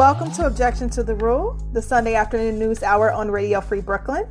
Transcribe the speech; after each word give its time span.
Welcome 0.00 0.30
to 0.32 0.46
Objection 0.46 0.88
to 0.90 1.02
the 1.02 1.14
Rule, 1.14 1.58
the 1.74 1.82
Sunday 1.82 2.14
afternoon 2.14 2.58
news 2.58 2.82
hour 2.82 3.12
on 3.12 3.30
Radio 3.30 3.60
Free 3.60 3.82
Brooklyn. 3.82 4.26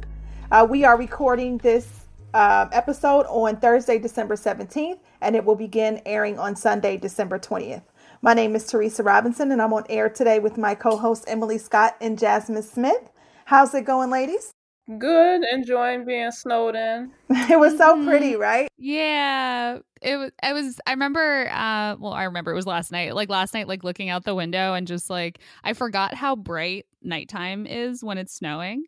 Uh, 0.49 0.65
we 0.67 0.83
are 0.83 0.97
recording 0.97 1.59
this 1.59 2.07
uh, 2.33 2.67
episode 2.71 3.27
on 3.27 3.57
Thursday, 3.57 3.99
December 3.99 4.35
17th, 4.35 4.97
and 5.21 5.35
it 5.35 5.45
will 5.45 5.53
begin 5.53 6.01
airing 6.07 6.39
on 6.39 6.55
Sunday, 6.55 6.97
December 6.97 7.37
20th. 7.37 7.83
My 8.23 8.33
name 8.33 8.55
is 8.55 8.65
Teresa 8.65 9.03
Robinson, 9.03 9.51
and 9.51 9.61
I'm 9.61 9.71
on 9.71 9.83
air 9.89 10.09
today 10.09 10.39
with 10.39 10.57
my 10.57 10.73
co 10.73 10.97
hosts 10.97 11.25
Emily 11.27 11.59
Scott 11.59 11.95
and 12.01 12.17
Jasmine 12.17 12.63
Smith. 12.63 13.11
How's 13.45 13.75
it 13.75 13.85
going, 13.85 14.09
ladies? 14.09 14.51
Good, 14.97 15.43
enjoying 15.51 16.03
being 16.05 16.31
snowed 16.31 16.75
in. 16.75 17.11
it 17.29 17.59
was 17.59 17.77
so 17.77 18.03
pretty, 18.03 18.35
right? 18.35 18.67
Yeah, 18.77 19.79
it 20.01 20.17
was. 20.17 20.31
It 20.41 20.53
was. 20.53 20.79
I 20.87 20.91
remember. 20.91 21.47
Uh, 21.51 21.95
well, 21.99 22.13
I 22.13 22.23
remember 22.23 22.51
it 22.51 22.55
was 22.55 22.65
last 22.65 22.91
night. 22.91 23.13
Like 23.13 23.29
last 23.29 23.53
night, 23.53 23.67
like 23.67 23.83
looking 23.83 24.09
out 24.09 24.23
the 24.23 24.33
window 24.33 24.73
and 24.73 24.87
just 24.87 25.09
like 25.09 25.39
I 25.63 25.73
forgot 25.73 26.15
how 26.15 26.35
bright 26.35 26.87
nighttime 27.03 27.67
is 27.67 28.03
when 28.03 28.17
it's 28.17 28.33
snowing. 28.33 28.85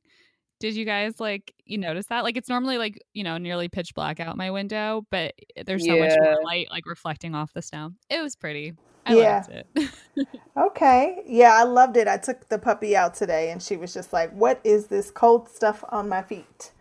Did 0.59 0.75
you 0.75 0.85
guys 0.85 1.19
like 1.19 1.53
you 1.65 1.77
notice 1.77 2.07
that? 2.07 2.23
Like 2.23 2.35
it's 2.35 2.49
normally 2.49 2.79
like 2.79 2.99
you 3.13 3.23
know 3.23 3.37
nearly 3.37 3.69
pitch 3.69 3.93
black 3.93 4.19
out 4.19 4.37
my 4.37 4.49
window, 4.49 5.05
but 5.11 5.35
there's 5.65 5.85
so 5.85 5.93
yeah. 5.93 6.05
much 6.05 6.17
more 6.19 6.43
light 6.43 6.67
like 6.71 6.87
reflecting 6.87 7.35
off 7.35 7.53
the 7.53 7.61
snow. 7.61 7.91
It 8.09 8.21
was 8.21 8.35
pretty. 8.35 8.73
I 9.05 9.15
yeah. 9.15 9.43
okay. 10.57 11.23
Yeah, 11.25 11.53
I 11.55 11.63
loved 11.63 11.97
it. 11.97 12.07
I 12.07 12.17
took 12.17 12.49
the 12.49 12.59
puppy 12.59 12.95
out 12.95 13.13
today 13.13 13.51
and 13.51 13.61
she 13.61 13.77
was 13.77 13.93
just 13.93 14.13
like, 14.13 14.31
What 14.31 14.59
is 14.63 14.87
this 14.87 15.11
cold 15.11 15.49
stuff 15.49 15.83
on 15.89 16.07
my 16.07 16.21
feet? 16.21 16.71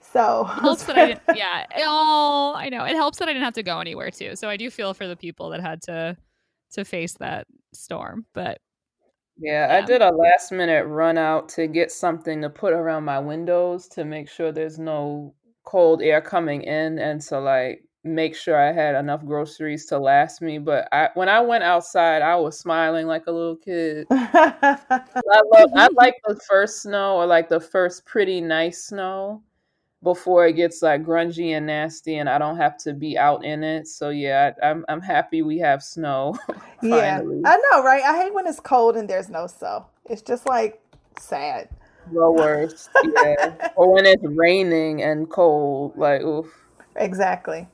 So 0.00 0.44
helps 0.44 0.84
that 0.84 0.96
I 0.96 1.06
didn't, 1.06 1.22
yeah. 1.34 1.66
Oh, 1.78 2.54
I 2.56 2.68
know. 2.68 2.84
It 2.84 2.94
helps 2.94 3.18
that 3.18 3.28
I 3.28 3.32
didn't 3.32 3.44
have 3.44 3.54
to 3.54 3.62
go 3.62 3.80
anywhere 3.80 4.10
too. 4.10 4.36
So 4.36 4.48
I 4.48 4.56
do 4.56 4.70
feel 4.70 4.94
for 4.94 5.06
the 5.06 5.16
people 5.16 5.50
that 5.50 5.60
had 5.60 5.82
to 5.82 6.16
to 6.72 6.84
face 6.84 7.14
that 7.14 7.46
storm. 7.74 8.26
But 8.32 8.60
yeah, 9.38 9.72
yeah, 9.72 9.76
I 9.76 9.86
did 9.86 10.02
a 10.02 10.10
last 10.10 10.52
minute 10.52 10.86
run 10.86 11.18
out 11.18 11.48
to 11.50 11.66
get 11.66 11.90
something 11.90 12.40
to 12.42 12.50
put 12.50 12.72
around 12.72 13.04
my 13.04 13.18
windows 13.18 13.88
to 13.88 14.04
make 14.04 14.28
sure 14.28 14.52
there's 14.52 14.78
no 14.78 15.34
cold 15.64 16.00
air 16.00 16.20
coming 16.20 16.62
in 16.62 16.98
and 16.98 17.20
to 17.20 17.38
like 17.40 17.85
make 18.06 18.36
sure 18.36 18.56
I 18.56 18.72
had 18.72 18.94
enough 18.94 19.24
groceries 19.24 19.86
to 19.86 19.98
last 19.98 20.40
me. 20.40 20.58
But 20.58 20.88
I, 20.92 21.10
when 21.14 21.28
I 21.28 21.40
went 21.40 21.64
outside, 21.64 22.22
I 22.22 22.36
was 22.36 22.58
smiling 22.58 23.06
like 23.06 23.26
a 23.26 23.32
little 23.32 23.56
kid. 23.56 24.06
I 24.10 25.42
love, 25.52 25.70
I 25.74 25.88
like 25.92 26.16
the 26.26 26.38
first 26.48 26.82
snow 26.82 27.16
or 27.16 27.26
like 27.26 27.48
the 27.48 27.60
first 27.60 28.06
pretty 28.06 28.40
nice 28.40 28.84
snow 28.84 29.42
before 30.02 30.46
it 30.46 30.52
gets 30.52 30.82
like 30.82 31.04
grungy 31.04 31.56
and 31.56 31.66
nasty, 31.66 32.18
and 32.18 32.28
I 32.28 32.38
don't 32.38 32.56
have 32.56 32.76
to 32.78 32.92
be 32.92 33.18
out 33.18 33.44
in 33.44 33.64
it. 33.64 33.88
So 33.88 34.10
yeah, 34.10 34.52
I'm 34.62 34.84
I'm 34.88 35.00
happy 35.00 35.42
we 35.42 35.58
have 35.58 35.82
snow. 35.82 36.36
yeah, 36.82 37.20
I 37.44 37.56
know, 37.72 37.82
right? 37.82 38.02
I 38.04 38.22
hate 38.22 38.32
when 38.32 38.46
it's 38.46 38.60
cold 38.60 38.96
and 38.96 39.10
there's 39.10 39.28
no 39.28 39.46
snow. 39.46 39.86
It's 40.04 40.22
just 40.22 40.46
like 40.46 40.80
sad. 41.18 41.68
The 42.12 42.30
worst, 42.30 42.88
yeah. 43.02 43.70
or 43.74 43.92
when 43.92 44.06
it's 44.06 44.22
raining 44.22 45.02
and 45.02 45.28
cold, 45.28 45.96
like 45.96 46.22
oof. 46.22 46.46
Exactly. 46.98 47.68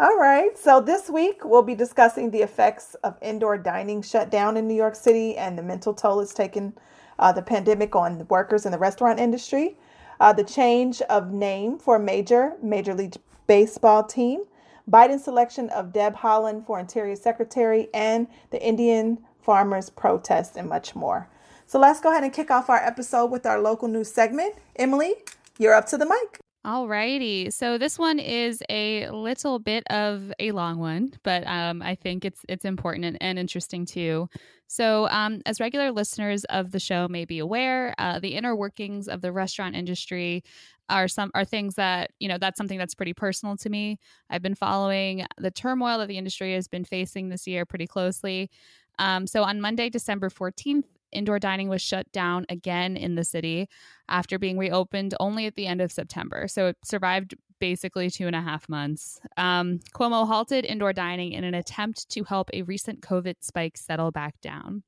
All 0.00 0.16
right. 0.16 0.56
So 0.56 0.80
this 0.80 1.10
week 1.10 1.44
we'll 1.44 1.64
be 1.64 1.74
discussing 1.74 2.30
the 2.30 2.42
effects 2.42 2.94
of 3.02 3.18
indoor 3.20 3.58
dining 3.58 4.00
shutdown 4.00 4.56
in 4.56 4.68
New 4.68 4.76
York 4.76 4.94
City 4.94 5.36
and 5.36 5.58
the 5.58 5.62
mental 5.64 5.92
toll 5.92 6.20
it's 6.20 6.32
taken 6.32 6.72
uh, 7.18 7.32
the 7.32 7.42
pandemic 7.42 7.96
on 7.96 8.24
workers 8.28 8.64
in 8.64 8.70
the 8.70 8.78
restaurant 8.78 9.18
industry, 9.18 9.76
uh, 10.20 10.32
the 10.32 10.44
change 10.44 11.02
of 11.02 11.32
name 11.32 11.80
for 11.80 11.96
a 11.96 12.00
major 12.00 12.52
Major 12.62 12.94
League 12.94 13.16
Baseball 13.48 14.04
team, 14.04 14.44
Biden's 14.88 15.24
selection 15.24 15.68
of 15.70 15.92
Deb 15.92 16.14
Haaland 16.14 16.64
for 16.64 16.78
Interior 16.78 17.16
Secretary, 17.16 17.88
and 17.92 18.28
the 18.50 18.64
Indian 18.64 19.18
farmers' 19.42 19.90
protest, 19.90 20.54
and 20.56 20.68
much 20.68 20.94
more. 20.94 21.28
So 21.66 21.80
let's 21.80 21.98
go 21.98 22.12
ahead 22.12 22.22
and 22.22 22.32
kick 22.32 22.52
off 22.52 22.70
our 22.70 22.78
episode 22.78 23.32
with 23.32 23.46
our 23.46 23.60
local 23.60 23.88
news 23.88 24.12
segment. 24.12 24.54
Emily, 24.76 25.14
you're 25.58 25.74
up 25.74 25.86
to 25.86 25.98
the 25.98 26.06
mic. 26.06 26.38
Alrighty. 26.66 27.52
So 27.52 27.78
this 27.78 27.98
one 27.98 28.18
is 28.18 28.62
a 28.68 29.08
little 29.10 29.58
bit 29.58 29.84
of 29.90 30.32
a 30.38 30.50
long 30.52 30.78
one, 30.78 31.12
but 31.22 31.46
um, 31.46 31.80
I 31.80 31.94
think 31.94 32.24
it's 32.24 32.44
it's 32.48 32.64
important 32.64 33.04
and, 33.06 33.16
and 33.22 33.38
interesting 33.38 33.86
too. 33.86 34.28
So, 34.66 35.08
um, 35.08 35.40
as 35.46 35.60
regular 35.60 35.92
listeners 35.92 36.44
of 36.44 36.72
the 36.72 36.80
show 36.80 37.08
may 37.08 37.24
be 37.24 37.38
aware, 37.38 37.94
uh, 37.96 38.18
the 38.18 38.34
inner 38.34 38.54
workings 38.54 39.08
of 39.08 39.22
the 39.22 39.32
restaurant 39.32 39.76
industry 39.76 40.42
are 40.90 41.06
some 41.08 41.30
are 41.34 41.44
things 41.44 41.76
that 41.76 42.10
you 42.18 42.28
know 42.28 42.38
that's 42.38 42.58
something 42.58 42.78
that's 42.78 42.94
pretty 42.94 43.14
personal 43.14 43.56
to 43.58 43.70
me. 43.70 43.98
I've 44.28 44.42
been 44.42 44.56
following 44.56 45.26
the 45.38 45.52
turmoil 45.52 45.98
that 45.98 46.08
the 46.08 46.18
industry 46.18 46.54
has 46.54 46.66
been 46.68 46.84
facing 46.84 47.28
this 47.28 47.46
year 47.46 47.64
pretty 47.64 47.86
closely. 47.86 48.50
Um, 48.98 49.26
so 49.28 49.44
on 49.44 49.60
Monday, 49.60 49.90
December 49.90 50.28
14th, 50.28 50.84
indoor 51.12 51.38
dining 51.38 51.68
was 51.68 51.82
shut 51.82 52.10
down 52.12 52.46
again 52.48 52.96
in 52.96 53.14
the 53.14 53.24
city 53.24 53.68
after 54.08 54.38
being 54.38 54.58
reopened 54.58 55.14
only 55.20 55.46
at 55.46 55.54
the 55.54 55.66
end 55.66 55.80
of 55.80 55.92
September. 55.92 56.48
So 56.48 56.68
it 56.68 56.76
survived 56.84 57.34
basically 57.60 58.10
two 58.10 58.26
and 58.26 58.36
a 58.36 58.40
half 58.40 58.68
months. 58.68 59.20
Um, 59.36 59.80
Cuomo 59.94 60.26
halted 60.26 60.64
indoor 60.64 60.92
dining 60.92 61.32
in 61.32 61.44
an 61.44 61.54
attempt 61.54 62.08
to 62.10 62.24
help 62.24 62.50
a 62.52 62.62
recent 62.62 63.00
COVID 63.00 63.36
spike 63.40 63.76
settle 63.76 64.10
back 64.10 64.40
down. 64.40 64.82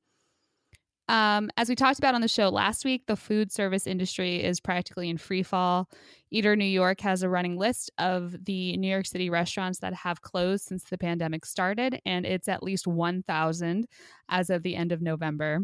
Um, 1.11 1.49
as 1.57 1.67
we 1.67 1.75
talked 1.75 1.99
about 1.99 2.15
on 2.15 2.21
the 2.21 2.29
show 2.29 2.47
last 2.47 2.85
week, 2.85 3.05
the 3.05 3.17
food 3.17 3.51
service 3.51 3.85
industry 3.85 4.41
is 4.41 4.61
practically 4.61 5.09
in 5.09 5.17
free 5.17 5.43
fall. 5.43 5.89
Eater 6.29 6.55
New 6.55 6.63
York 6.63 7.01
has 7.01 7.21
a 7.21 7.27
running 7.27 7.57
list 7.57 7.91
of 7.97 8.45
the 8.45 8.77
New 8.77 8.87
York 8.87 9.05
City 9.05 9.29
restaurants 9.29 9.79
that 9.79 9.93
have 9.93 10.21
closed 10.21 10.63
since 10.63 10.85
the 10.85 10.97
pandemic 10.97 11.45
started, 11.45 11.99
and 12.05 12.25
it's 12.25 12.47
at 12.47 12.63
least 12.63 12.87
1,000 12.87 13.87
as 14.29 14.49
of 14.49 14.63
the 14.63 14.77
end 14.77 14.93
of 14.93 15.01
November. 15.01 15.59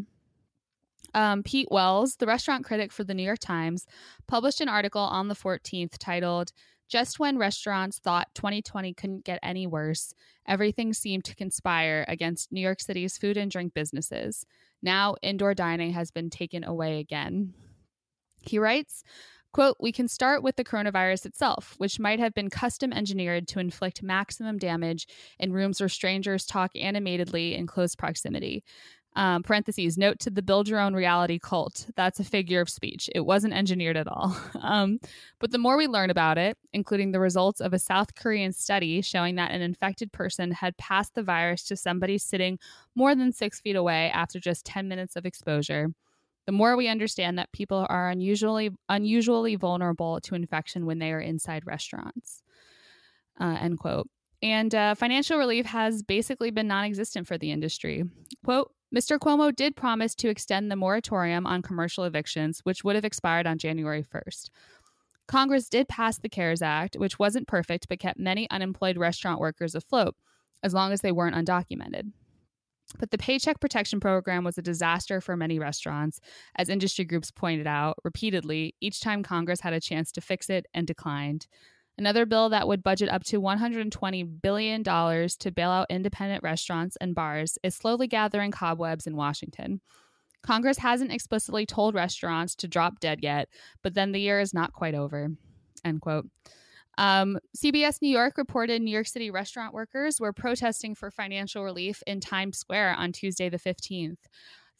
Um, 1.14 1.42
Pete 1.42 1.68
Wells, 1.70 2.16
the 2.16 2.26
restaurant 2.26 2.64
critic 2.64 2.92
for 2.92 3.04
the 3.04 3.14
New 3.14 3.22
York 3.22 3.38
Times, 3.38 3.86
published 4.26 4.60
an 4.60 4.68
article 4.68 5.00
on 5.00 5.28
the 5.28 5.34
14th 5.34 5.96
titled, 5.98 6.52
Just 6.88 7.18
When 7.18 7.38
Restaurants 7.38 7.98
Thought 7.98 8.28
2020 8.34 8.92
Couldn't 8.94 9.24
Get 9.24 9.38
Any 9.42 9.66
Worse, 9.66 10.12
Everything 10.46 10.92
Seemed 10.92 11.24
to 11.24 11.34
Conspire 11.34 12.04
Against 12.08 12.52
New 12.52 12.60
York 12.60 12.80
City's 12.80 13.16
Food 13.16 13.36
and 13.36 13.50
Drink 13.50 13.74
Businesses. 13.74 14.44
Now, 14.82 15.16
indoor 15.22 15.54
dining 15.54 15.92
has 15.92 16.10
been 16.10 16.30
taken 16.30 16.62
away 16.64 16.98
again. 17.00 17.54
He 18.42 18.58
writes, 18.58 19.02
Quote, 19.52 19.76
we 19.80 19.92
can 19.92 20.08
start 20.08 20.42
with 20.42 20.56
the 20.56 20.64
coronavirus 20.64 21.24
itself, 21.24 21.74
which 21.78 21.98
might 21.98 22.20
have 22.20 22.34
been 22.34 22.50
custom 22.50 22.92
engineered 22.92 23.48
to 23.48 23.58
inflict 23.58 24.02
maximum 24.02 24.58
damage 24.58 25.06
in 25.38 25.54
rooms 25.54 25.80
where 25.80 25.88
strangers 25.88 26.44
talk 26.44 26.70
animatedly 26.76 27.56
in 27.56 27.66
close 27.66 27.94
proximity. 27.94 28.62
Um, 29.18 29.42
parentheses, 29.42 29.98
note 29.98 30.20
to 30.20 30.30
the 30.30 30.42
build 30.42 30.68
your 30.68 30.78
own 30.78 30.94
reality 30.94 31.40
cult. 31.40 31.88
That's 31.96 32.20
a 32.20 32.24
figure 32.24 32.60
of 32.60 32.70
speech. 32.70 33.10
It 33.12 33.22
wasn't 33.22 33.52
engineered 33.52 33.96
at 33.96 34.06
all. 34.06 34.36
Um, 34.60 34.98
but 35.40 35.50
the 35.50 35.58
more 35.58 35.78
we 35.78 35.86
learn 35.86 36.10
about 36.10 36.36
it, 36.36 36.58
including 36.72 37.10
the 37.10 37.20
results 37.20 37.60
of 37.60 37.72
a 37.72 37.78
South 37.78 38.14
Korean 38.14 38.52
study 38.52 39.00
showing 39.00 39.36
that 39.36 39.50
an 39.50 39.62
infected 39.62 40.12
person 40.12 40.50
had 40.50 40.76
passed 40.76 41.14
the 41.14 41.22
virus 41.22 41.64
to 41.64 41.76
somebody 41.76 42.18
sitting 42.18 42.58
more 42.94 43.14
than 43.14 43.32
six 43.32 43.60
feet 43.60 43.76
away 43.76 44.10
after 44.10 44.38
just 44.38 44.66
10 44.66 44.88
minutes 44.88 45.16
of 45.16 45.24
exposure, 45.24 45.88
the 46.46 46.52
more 46.52 46.76
we 46.76 46.86
understand 46.88 47.38
that 47.38 47.50
people 47.52 47.86
are 47.88 48.10
unusually 48.10 48.70
unusually 48.88 49.56
vulnerable 49.56 50.20
to 50.20 50.34
infection 50.34 50.84
when 50.84 50.98
they 50.98 51.12
are 51.12 51.20
inside 51.20 51.66
restaurants. 51.66 52.42
Uh, 53.40 53.56
end 53.60 53.78
quote. 53.78 54.08
And 54.42 54.74
uh, 54.74 54.94
financial 54.94 55.38
relief 55.38 55.66
has 55.66 56.02
basically 56.02 56.50
been 56.50 56.68
non 56.68 56.84
existent 56.84 57.26
for 57.26 57.38
the 57.38 57.50
industry. 57.50 58.04
Quote, 58.44 58.72
Mr. 58.94 59.18
Cuomo 59.18 59.54
did 59.54 59.76
promise 59.76 60.14
to 60.14 60.28
extend 60.28 60.70
the 60.70 60.76
moratorium 60.76 61.46
on 61.46 61.60
commercial 61.60 62.04
evictions, 62.04 62.60
which 62.60 62.84
would 62.84 62.94
have 62.94 63.04
expired 63.04 63.46
on 63.46 63.58
January 63.58 64.02
1st. 64.02 64.48
Congress 65.26 65.68
did 65.68 65.88
pass 65.88 66.18
the 66.18 66.28
CARES 66.28 66.62
Act, 66.62 66.96
which 66.96 67.18
wasn't 67.18 67.46
perfect 67.46 67.86
but 67.88 67.98
kept 67.98 68.18
many 68.18 68.48
unemployed 68.50 68.96
restaurant 68.96 69.40
workers 69.40 69.74
afloat, 69.74 70.16
as 70.62 70.72
long 70.72 70.90
as 70.90 71.02
they 71.02 71.12
weren't 71.12 71.36
undocumented. 71.36 72.12
But 72.98 73.10
the 73.10 73.18
Paycheck 73.18 73.60
Protection 73.60 74.00
Program 74.00 74.44
was 74.44 74.56
a 74.56 74.62
disaster 74.62 75.20
for 75.20 75.36
many 75.36 75.58
restaurants, 75.58 76.20
as 76.56 76.70
industry 76.70 77.04
groups 77.04 77.30
pointed 77.30 77.66
out 77.66 77.98
repeatedly 78.02 78.74
each 78.80 79.00
time 79.00 79.22
Congress 79.22 79.60
had 79.60 79.74
a 79.74 79.80
chance 79.80 80.10
to 80.12 80.22
fix 80.22 80.48
it 80.48 80.64
and 80.72 80.86
declined. 80.86 81.46
Another 81.98 82.26
bill 82.26 82.48
that 82.50 82.68
would 82.68 82.84
budget 82.84 83.08
up 83.08 83.24
to 83.24 83.40
$120 83.40 84.40
billion 84.40 84.84
to 84.84 85.50
bail 85.50 85.70
out 85.70 85.88
independent 85.90 86.44
restaurants 86.44 86.96
and 87.00 87.12
bars 87.12 87.58
is 87.64 87.74
slowly 87.74 88.06
gathering 88.06 88.52
cobwebs 88.52 89.08
in 89.08 89.16
Washington. 89.16 89.80
Congress 90.44 90.78
hasn't 90.78 91.12
explicitly 91.12 91.66
told 91.66 91.96
restaurants 91.96 92.54
to 92.54 92.68
drop 92.68 93.00
dead 93.00 93.18
yet, 93.20 93.48
but 93.82 93.94
then 93.94 94.12
the 94.12 94.20
year 94.20 94.38
is 94.38 94.54
not 94.54 94.72
quite 94.72 94.94
over. 94.94 95.28
End 95.84 96.00
quote. 96.00 96.26
Um, 96.98 97.38
CBS 97.56 98.00
New 98.00 98.08
York 98.08 98.38
reported 98.38 98.80
New 98.80 98.92
York 98.92 99.08
City 99.08 99.30
restaurant 99.32 99.74
workers 99.74 100.20
were 100.20 100.32
protesting 100.32 100.94
for 100.94 101.10
financial 101.10 101.64
relief 101.64 102.02
in 102.06 102.20
Times 102.20 102.58
Square 102.58 102.94
on 102.96 103.10
Tuesday, 103.10 103.48
the 103.48 103.58
15th. 103.58 104.18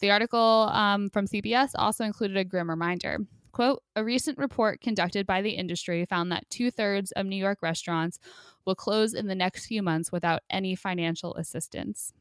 The 0.00 0.12
article 0.12 0.68
um, 0.72 1.10
from 1.10 1.26
CBS 1.26 1.70
also 1.74 2.04
included 2.04 2.36
a 2.36 2.44
grim 2.44 2.70
reminder. 2.70 3.18
Quote, 3.58 3.82
a 3.96 4.04
recent 4.04 4.38
report 4.38 4.80
conducted 4.80 5.26
by 5.26 5.42
the 5.42 5.50
industry 5.50 6.04
found 6.04 6.30
that 6.30 6.48
two 6.48 6.70
thirds 6.70 7.10
of 7.16 7.26
New 7.26 7.34
York 7.34 7.58
restaurants 7.60 8.20
will 8.64 8.76
close 8.76 9.14
in 9.14 9.26
the 9.26 9.34
next 9.34 9.66
few 9.66 9.82
months 9.82 10.12
without 10.12 10.42
any 10.48 10.76
financial 10.76 11.34
assistance. 11.34 12.12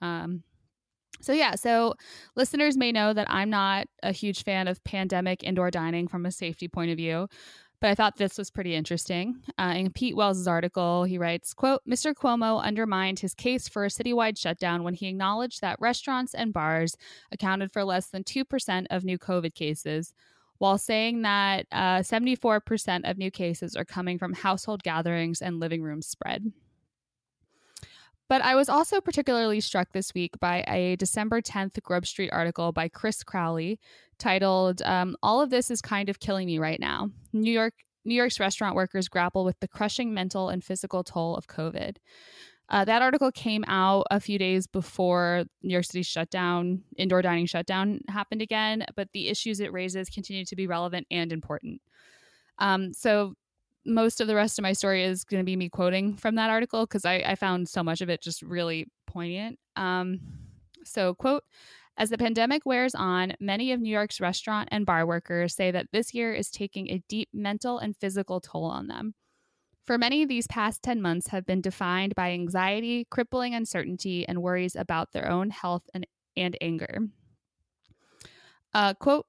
Um, 0.00 0.42
So, 1.20 1.32
yeah, 1.32 1.54
so 1.54 1.94
listeners 2.34 2.76
may 2.76 2.90
know 2.90 3.12
that 3.12 3.30
I'm 3.30 3.50
not 3.50 3.86
a 4.02 4.10
huge 4.10 4.42
fan 4.42 4.66
of 4.66 4.82
pandemic 4.82 5.44
indoor 5.44 5.70
dining 5.70 6.08
from 6.08 6.26
a 6.26 6.32
safety 6.32 6.66
point 6.66 6.90
of 6.90 6.96
view, 6.96 7.28
but 7.80 7.90
I 7.90 7.94
thought 7.94 8.16
this 8.16 8.36
was 8.36 8.50
pretty 8.50 8.74
interesting. 8.74 9.44
Uh, 9.56 9.74
in 9.76 9.92
Pete 9.92 10.16
Wells' 10.16 10.48
article, 10.48 11.04
he 11.04 11.18
writes, 11.18 11.54
quote, 11.54 11.82
Mr. 11.88 12.14
Cuomo 12.14 12.60
undermined 12.60 13.20
his 13.20 13.34
case 13.34 13.68
for 13.68 13.84
a 13.84 13.90
citywide 13.90 14.36
shutdown 14.36 14.82
when 14.82 14.94
he 14.94 15.06
acknowledged 15.06 15.60
that 15.60 15.78
restaurants 15.78 16.34
and 16.34 16.52
bars 16.52 16.96
accounted 17.30 17.72
for 17.72 17.84
less 17.84 18.08
than 18.08 18.24
2% 18.24 18.86
of 18.90 19.04
new 19.04 19.18
COVID 19.18 19.54
cases, 19.54 20.14
while 20.60 20.76
saying 20.76 21.22
that 21.22 21.66
uh, 21.72 22.00
74% 22.00 23.10
of 23.10 23.16
new 23.16 23.30
cases 23.30 23.74
are 23.74 23.84
coming 23.84 24.18
from 24.18 24.34
household 24.34 24.82
gatherings 24.82 25.40
and 25.40 25.58
living 25.58 25.82
room 25.82 26.02
spread. 26.02 26.52
But 28.28 28.42
I 28.42 28.54
was 28.54 28.68
also 28.68 29.00
particularly 29.00 29.60
struck 29.60 29.92
this 29.92 30.12
week 30.12 30.38
by 30.38 30.62
a 30.68 30.96
December 30.96 31.40
10th 31.40 31.82
Grub 31.82 32.04
Street 32.06 32.28
article 32.30 32.72
by 32.72 32.88
Chris 32.88 33.24
Crowley 33.24 33.80
titled 34.18 34.82
um, 34.82 35.16
"All 35.22 35.40
of 35.40 35.48
this 35.48 35.70
is 35.70 35.80
kind 35.80 36.10
of 36.10 36.20
killing 36.20 36.46
me 36.46 36.58
right 36.58 36.78
now." 36.78 37.08
New 37.32 37.50
York 37.50 37.72
New 38.04 38.14
York's 38.14 38.38
restaurant 38.38 38.76
workers 38.76 39.08
grapple 39.08 39.46
with 39.46 39.58
the 39.60 39.68
crushing 39.68 40.12
mental 40.12 40.50
and 40.50 40.62
physical 40.62 41.02
toll 41.02 41.36
of 41.36 41.46
COVID. 41.46 41.96
Uh, 42.70 42.84
that 42.84 43.02
article 43.02 43.32
came 43.32 43.64
out 43.66 44.06
a 44.10 44.20
few 44.20 44.38
days 44.38 44.66
before 44.68 45.44
New 45.62 45.72
York 45.72 45.84
City's 45.84 46.06
shutdown, 46.06 46.82
indoor 46.96 47.20
dining 47.20 47.46
shutdown 47.46 48.00
happened 48.08 48.42
again, 48.42 48.84
but 48.94 49.08
the 49.12 49.28
issues 49.28 49.58
it 49.58 49.72
raises 49.72 50.08
continue 50.08 50.44
to 50.44 50.54
be 50.54 50.68
relevant 50.68 51.06
and 51.10 51.32
important. 51.32 51.82
Um, 52.58 52.92
so 52.92 53.34
most 53.84 54.20
of 54.20 54.28
the 54.28 54.34
rest 54.34 54.58
of 54.58 54.62
my 54.62 54.72
story 54.72 55.02
is 55.02 55.24
going 55.24 55.40
to 55.40 55.44
be 55.44 55.56
me 55.56 55.68
quoting 55.68 56.16
from 56.16 56.36
that 56.36 56.50
article 56.50 56.86
because 56.86 57.04
I, 57.04 57.14
I, 57.26 57.34
found 57.34 57.68
so 57.68 57.82
much 57.82 58.02
of 58.02 58.10
it 58.10 58.22
just 58.22 58.42
really 58.42 58.86
poignant. 59.06 59.58
Um, 59.74 60.20
so, 60.84 61.14
quote, 61.14 61.44
as 61.96 62.10
the 62.10 62.18
pandemic 62.18 62.64
wears 62.66 62.94
on, 62.94 63.34
many 63.40 63.72
of 63.72 63.80
New 63.80 63.90
York's 63.90 64.20
restaurant 64.20 64.68
and 64.70 64.86
bar 64.86 65.06
workers 65.06 65.54
say 65.54 65.70
that 65.70 65.86
this 65.92 66.14
year 66.14 66.32
is 66.32 66.50
taking 66.50 66.90
a 66.90 67.02
deep 67.08 67.28
mental 67.32 67.78
and 67.78 67.96
physical 67.96 68.40
toll 68.40 68.64
on 68.64 68.86
them. 68.86 69.14
For 69.90 69.98
many, 69.98 70.24
these 70.24 70.46
past 70.46 70.84
10 70.84 71.02
months 71.02 71.26
have 71.30 71.44
been 71.44 71.60
defined 71.60 72.14
by 72.14 72.30
anxiety, 72.30 73.08
crippling 73.10 73.56
uncertainty, 73.56 74.24
and 74.24 74.40
worries 74.40 74.76
about 74.76 75.10
their 75.10 75.28
own 75.28 75.50
health 75.50 75.82
and, 75.92 76.06
and 76.36 76.56
anger. 76.60 77.08
Uh, 78.72 78.94
quote, 78.94 79.26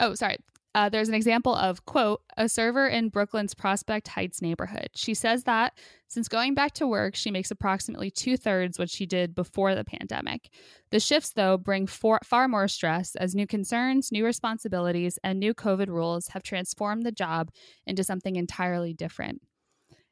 oh, 0.00 0.14
sorry. 0.16 0.38
Uh, 0.74 0.88
there's 0.88 1.08
an 1.08 1.14
example 1.14 1.54
of, 1.54 1.86
quote, 1.86 2.22
a 2.36 2.48
server 2.48 2.88
in 2.88 3.08
Brooklyn's 3.08 3.54
Prospect 3.54 4.08
Heights 4.08 4.42
neighborhood. 4.42 4.88
She 4.96 5.14
says 5.14 5.44
that 5.44 5.78
since 6.08 6.26
going 6.26 6.54
back 6.54 6.72
to 6.74 6.88
work, 6.88 7.14
she 7.14 7.30
makes 7.30 7.52
approximately 7.52 8.10
two 8.10 8.36
thirds 8.36 8.80
what 8.80 8.90
she 8.90 9.06
did 9.06 9.32
before 9.32 9.76
the 9.76 9.84
pandemic. 9.84 10.50
The 10.90 10.98
shifts, 10.98 11.34
though, 11.34 11.56
bring 11.56 11.86
for, 11.86 12.18
far 12.24 12.48
more 12.48 12.66
stress 12.66 13.14
as 13.14 13.36
new 13.36 13.46
concerns, 13.46 14.10
new 14.10 14.24
responsibilities, 14.24 15.20
and 15.22 15.38
new 15.38 15.54
COVID 15.54 15.86
rules 15.86 16.26
have 16.28 16.42
transformed 16.42 17.06
the 17.06 17.12
job 17.12 17.52
into 17.86 18.02
something 18.02 18.34
entirely 18.34 18.92
different. 18.92 19.40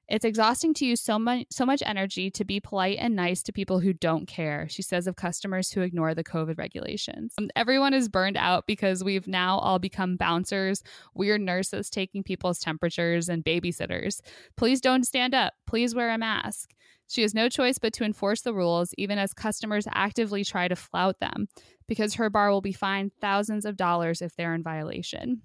It's 0.08 0.24
exhausting 0.24 0.72
to 0.74 0.86
use 0.86 1.02
so 1.02 1.18
much 1.18 1.46
so 1.50 1.66
much 1.66 1.82
energy 1.84 2.30
to 2.30 2.44
be 2.44 2.60
polite 2.60 2.96
and 2.98 3.14
nice 3.14 3.42
to 3.42 3.52
people 3.52 3.80
who 3.80 3.92
don't 3.92 4.26
care, 4.26 4.66
she 4.70 4.80
says 4.80 5.06
of 5.06 5.16
customers 5.16 5.70
who 5.70 5.82
ignore 5.82 6.14
the 6.14 6.24
COVID 6.24 6.56
regulations. 6.56 7.34
Um, 7.36 7.50
everyone 7.54 7.92
is 7.92 8.08
burned 8.08 8.38
out 8.38 8.66
because 8.66 9.04
we've 9.04 9.28
now 9.28 9.58
all 9.58 9.78
become 9.78 10.16
bouncers, 10.16 10.82
weird 11.14 11.42
nurses 11.42 11.90
taking 11.90 12.22
people's 12.22 12.58
temperatures 12.58 13.28
and 13.28 13.44
babysitters. 13.44 14.20
Please 14.56 14.80
don't 14.80 15.04
stand 15.04 15.34
up. 15.34 15.52
Please 15.66 15.94
wear 15.94 16.10
a 16.10 16.18
mask. 16.18 16.70
She 17.06 17.22
has 17.22 17.34
no 17.34 17.48
choice 17.48 17.78
but 17.78 17.92
to 17.94 18.04
enforce 18.04 18.42
the 18.42 18.54
rules, 18.54 18.94
even 18.98 19.18
as 19.18 19.32
customers 19.32 19.86
actively 19.92 20.44
try 20.44 20.68
to 20.68 20.76
flout 20.76 21.20
them, 21.20 21.48
because 21.86 22.14
her 22.14 22.30
bar 22.30 22.50
will 22.50 22.60
be 22.60 22.72
fined 22.72 23.12
thousands 23.20 23.64
of 23.64 23.76
dollars 23.76 24.22
if 24.22 24.36
they're 24.36 24.54
in 24.54 24.62
violation. 24.62 25.42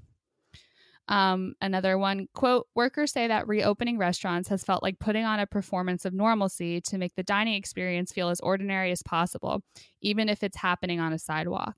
Um, 1.10 1.56
another 1.60 1.98
one 1.98 2.28
quote 2.34 2.68
Workers 2.76 3.12
say 3.12 3.28
that 3.28 3.48
reopening 3.48 3.98
restaurants 3.98 4.48
has 4.50 4.64
felt 4.64 4.84
like 4.84 5.00
putting 5.00 5.26
on 5.26 5.40
a 5.40 5.48
performance 5.48 6.06
of 6.06 6.14
normalcy 6.14 6.80
to 6.82 6.98
make 6.98 7.16
the 7.16 7.24
dining 7.24 7.56
experience 7.56 8.12
feel 8.12 8.30
as 8.30 8.40
ordinary 8.40 8.92
as 8.92 9.04
possible, 9.04 9.64
even 10.02 10.30
if 10.30 10.44
it's 10.44 10.58
happening 10.58 11.00
on 11.00 11.12
a 11.12 11.20
sidewalk. 11.20 11.76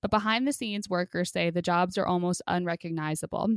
But 0.00 0.10
behind 0.10 0.46
the 0.46 0.52
scenes, 0.52 0.88
workers 0.88 1.30
say 1.30 1.50
the 1.50 1.62
jobs 1.62 1.98
are 1.98 2.06
almost 2.06 2.42
unrecognizable. 2.46 3.48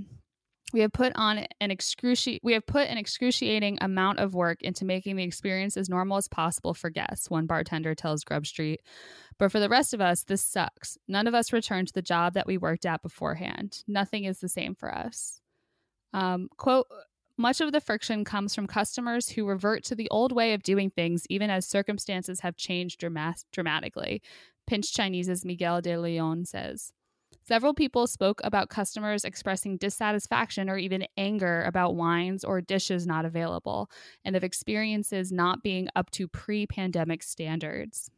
We 0.74 0.82
have 0.82 0.92
put 0.92 1.14
on 1.16 1.46
an 1.62 1.70
excruci- 1.70 2.40
we 2.42 2.54
have 2.54 2.66
put 2.66 2.90
an 2.90 2.98
excruciating 2.98 3.78
amount 3.80 4.20
of 4.20 4.34
work 4.34 4.62
into 4.64 4.86
making 4.86 5.16
the 5.16 5.24
experience 5.24 5.78
as 5.78 5.88
normal 5.88 6.18
as 6.18 6.28
possible 6.28 6.74
for 6.74 6.90
guests, 6.90 7.30
one 7.30 7.46
bartender 7.46 7.94
tells 7.94 8.24
Grub 8.24 8.48
Street. 8.48 8.82
But 9.38 9.52
for 9.52 9.60
the 9.60 9.70
rest 9.70 9.94
of 9.94 10.02
us, 10.02 10.24
this 10.24 10.42
sucks. 10.42 10.98
None 11.08 11.28
of 11.28 11.36
us 11.36 11.54
return 11.54 11.86
to 11.86 11.94
the 11.94 12.02
job 12.02 12.34
that 12.34 12.48
we 12.48 12.58
worked 12.58 12.88
at 12.88 13.04
beforehand. 13.04 13.84
Nothing 13.88 14.26
is 14.26 14.40
the 14.40 14.50
same 14.50 14.74
for 14.74 14.94
us. 14.94 15.42
Um, 16.12 16.50
quote, 16.58 16.88
much 17.38 17.62
of 17.62 17.72
the 17.72 17.82
friction 17.82 18.24
comes 18.24 18.54
from 18.54 18.68
customers 18.68 19.30
who 19.30 19.46
revert 19.46 19.84
to 19.86 19.96
the 19.96 20.10
old 20.10 20.32
way 20.32 20.54
of 20.54 20.64
doing 20.64 20.90
things 20.90 21.26
even 21.30 21.50
as 21.50 21.68
circumstances 21.68 22.42
have 22.42 22.58
changed 22.58 23.00
dramatically. 23.00 24.22
Pinch 24.68 24.94
Chinese's 24.94 25.46
Miguel 25.46 25.82
de 25.82 25.98
Leon 25.98 26.46
says. 26.46 26.94
Several 27.46 27.74
people 27.74 28.08
spoke 28.08 28.40
about 28.44 28.70
customers 28.70 29.26
expressing 29.26 29.78
dissatisfaction 29.78 30.70
or 30.70 30.78
even 30.78 31.06
anger 31.18 31.64
about 31.64 31.96
wines 31.96 32.44
or 32.44 32.62
dishes 32.62 33.06
not 33.06 33.26
available, 33.26 33.90
and 34.24 34.36
of 34.36 34.44
experiences 34.44 35.32
not 35.32 35.62
being 35.62 35.90
up 35.96 36.10
to 36.12 36.28
pre 36.28 36.66
pandemic 36.66 37.22
standards. 37.22 38.10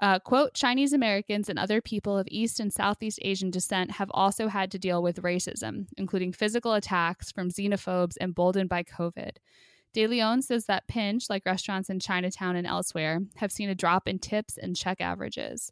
Uh, 0.00 0.18
quote 0.18 0.52
Chinese 0.52 0.92
Americans 0.92 1.48
and 1.48 1.60
other 1.60 1.80
people 1.80 2.18
of 2.18 2.26
East 2.28 2.58
and 2.58 2.72
Southeast 2.72 3.20
Asian 3.22 3.52
descent 3.52 3.92
have 3.92 4.10
also 4.12 4.48
had 4.48 4.72
to 4.72 4.78
deal 4.78 5.00
with 5.00 5.22
racism, 5.22 5.86
including 5.96 6.32
physical 6.32 6.72
attacks 6.72 7.30
from 7.30 7.50
xenophobes 7.50 8.16
emboldened 8.20 8.68
by 8.68 8.82
COVID. 8.82 9.36
De 9.92 10.06
Leon 10.08 10.42
says 10.42 10.66
that 10.66 10.88
Pinch, 10.88 11.30
like 11.30 11.46
restaurants 11.46 11.88
in 11.88 12.00
Chinatown 12.00 12.56
and 12.56 12.66
elsewhere, 12.66 13.20
have 13.36 13.52
seen 13.52 13.68
a 13.68 13.76
drop 13.76 14.08
in 14.08 14.18
tips 14.18 14.58
and 14.58 14.74
check 14.74 15.00
averages. 15.00 15.70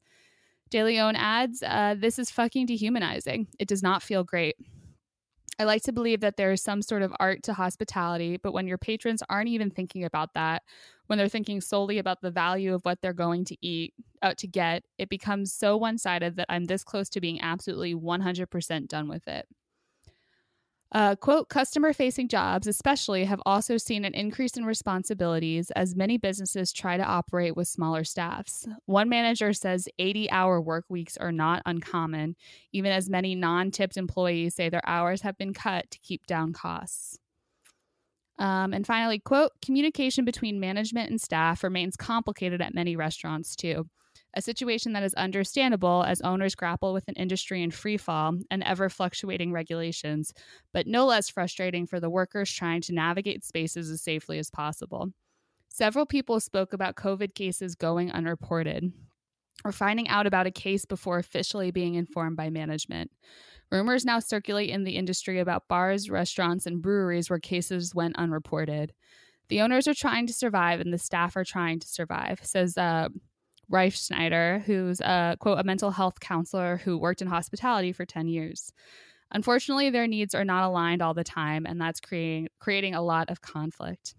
De 0.71 0.85
Leon 0.85 1.17
adds, 1.17 1.63
uh, 1.63 1.95
This 1.99 2.19
is 2.19 2.31
fucking 2.31 2.67
dehumanizing. 2.67 3.49
It 3.59 3.69
does 3.69 3.83
not 3.83 4.03
feel 4.03 4.25
great. 4.25 4.57
I 5.59 5.65
like 5.65 5.83
to 5.83 5.93
believe 5.93 6.21
that 6.21 6.39
there 6.39 6.53
is 6.53 6.63
some 6.63 6.81
sort 6.81 7.03
of 7.03 7.13
art 7.21 7.43
to 7.43 7.53
hospitality, 7.53 8.39
but 8.39 8.53
when 8.53 8.67
your 8.67 8.79
patrons 8.79 9.23
aren't 9.29 9.51
even 9.51 9.71
thinking 9.71 10.05
about 10.05 10.33
that, 10.35 10.63
when 11.07 11.19
they're 11.19 11.29
thinking 11.29 11.61
solely 11.61 11.99
about 11.99 12.23
the 12.23 12.31
value 12.31 12.73
of 12.73 12.83
what 12.85 13.03
they're 13.03 13.13
going 13.13 13.45
to 13.45 13.57
eat, 13.61 13.93
out 14.23 14.33
uh, 14.33 14.35
to 14.39 14.47
get, 14.47 14.85
it 14.97 15.11
becomes 15.11 15.53
so 15.53 15.77
one 15.77 15.99
sided 15.99 16.37
that 16.37 16.47
I'm 16.49 16.65
this 16.65 16.83
close 16.83 17.11
to 17.11 17.21
being 17.21 17.43
absolutely 17.43 17.95
100% 17.95 18.89
done 18.89 19.09
with 19.09 19.29
it. 19.29 19.47
Uh, 20.93 21.15
quote, 21.15 21.49
customer 21.49 21.93
facing 21.93 22.27
jobs, 22.27 22.67
especially, 22.67 23.25
have 23.25 23.41
also 23.47 23.77
seen 23.77 24.05
an 24.05 24.13
increase 24.13 24.57
in 24.57 24.65
responsibilities 24.65 25.71
as 25.73 25.95
many 25.95 26.17
businesses 26.17 26.73
try 26.73 26.97
to 26.97 27.05
operate 27.05 27.57
with 27.57 27.69
smaller 27.69 28.03
staffs. 28.03 28.67
One 28.87 29.09
manager 29.09 29.53
says 29.53 29.89
80 30.01 30.31
hour 30.33 30.61
work 30.61 30.85
weeks 30.89 31.17
are 31.17 31.31
not 31.31 31.63
uncommon, 31.65 32.35
even 32.73 32.91
as 32.91 33.09
many 33.09 33.37
non 33.37 33.71
tipped 33.71 33.97
employees 33.97 34.57
say 34.57 34.69
their 34.69 34.87
hours 34.87 35.23
have 35.23 35.39
been 35.39 35.55
cut 35.55 35.91
to 35.93 35.99
keep 36.01 36.27
down 36.27 36.53
costs. 36.53 37.19
Um, 38.41 38.73
and 38.73 38.85
finally, 38.85 39.21
quote, 39.21 39.53
communication 39.63 40.25
between 40.25 40.59
management 40.59 41.11
and 41.11 41.21
staff 41.21 41.63
remains 41.63 41.97
complicated 41.97 42.61
at 42.61 42.75
many 42.75 42.97
restaurants, 42.97 43.55
too 43.55 43.89
a 44.35 44.43
situation 44.43 44.93
that 44.93 45.03
is 45.03 45.15
understandable 45.15 46.05
as 46.07 46.21
owners 46.21 46.55
grapple 46.55 46.93
with 46.93 47.09
an 47.09 47.15
industry 47.15 47.63
in 47.63 47.71
free 47.71 47.97
fall 47.97 48.37
and 48.51 48.63
ever 48.63 48.89
fluctuating 48.89 49.53
regulations, 49.53 50.33
but 50.73 50.87
no 50.87 51.07
less 51.07 51.29
frustrating 51.29 51.87
for 51.87 52.01
the 52.01 52.11
workers 52.11 52.51
trying 52.51 52.81
to 52.83 52.95
navigate 52.95 53.45
spaces 53.45 53.91
as 53.91 54.03
safely 54.03 54.39
as 54.39 54.51
possible. 54.51 55.09
Several 55.69 56.07
people 56.07 56.41
spoke 56.41 56.73
about 56.73 56.97
COVID 56.97 57.35
cases 57.35 57.75
going 57.75 58.11
unreported 58.11 58.93
or 59.65 59.73
finding 59.73 60.09
out 60.09 60.27
about 60.27 60.47
a 60.47 60.51
case 60.51 60.85
before 60.85 61.19
officially 61.19 61.71
being 61.71 61.95
informed 61.95 62.37
by 62.37 62.51
management. 62.51 63.11
Rumors 63.71 64.05
now 64.05 64.19
circulate 64.19 64.71
in 64.71 64.85
the 64.85 64.97
industry 64.97 65.39
about 65.39 65.69
bars, 65.69 66.11
restaurants, 66.11 66.67
and 66.67 66.83
breweries 66.83 67.31
where 67.31 67.39
cases 67.39 67.95
went 67.95 68.17
unreported. 68.17 68.93
The 69.49 69.61
owners 69.61 69.87
are 69.87 69.95
trying 69.95 70.27
to 70.27 70.33
survive 70.33 70.81
and 70.81 70.93
the 70.93 70.99
staff 70.99 71.37
are 71.37 71.45
trying 71.45 71.81
to 71.81 71.89
survive, 71.89 72.41
says 72.43 72.77
uh, 72.79 73.09
Reif 73.71 73.97
Schneider, 73.97 74.63
who's 74.67 75.01
a 75.01 75.37
quote 75.39 75.59
a 75.59 75.65
mental 75.65 75.93
health 75.93 76.21
counselor 76.21 76.79
who 76.79 76.99
worked 76.99 77.23
in 77.23 77.29
hospitality 77.29 77.93
for 77.93 78.05
10 78.05 78.27
years. 78.27 78.73
Unfortunately, 79.33 79.91
their 79.91 80.09
needs 80.09 80.35
are 80.35 80.45
not 80.45 80.65
aligned 80.65 81.03
all 81.03 81.15
the 81.15 81.25
time, 81.25 81.65
and 81.67 81.81
that's 81.81 82.01
creating 82.01 82.49
creating 82.59 82.95
a 82.95 83.03
lot 83.03 83.31
of 83.31 83.41
conflict. 83.41 84.15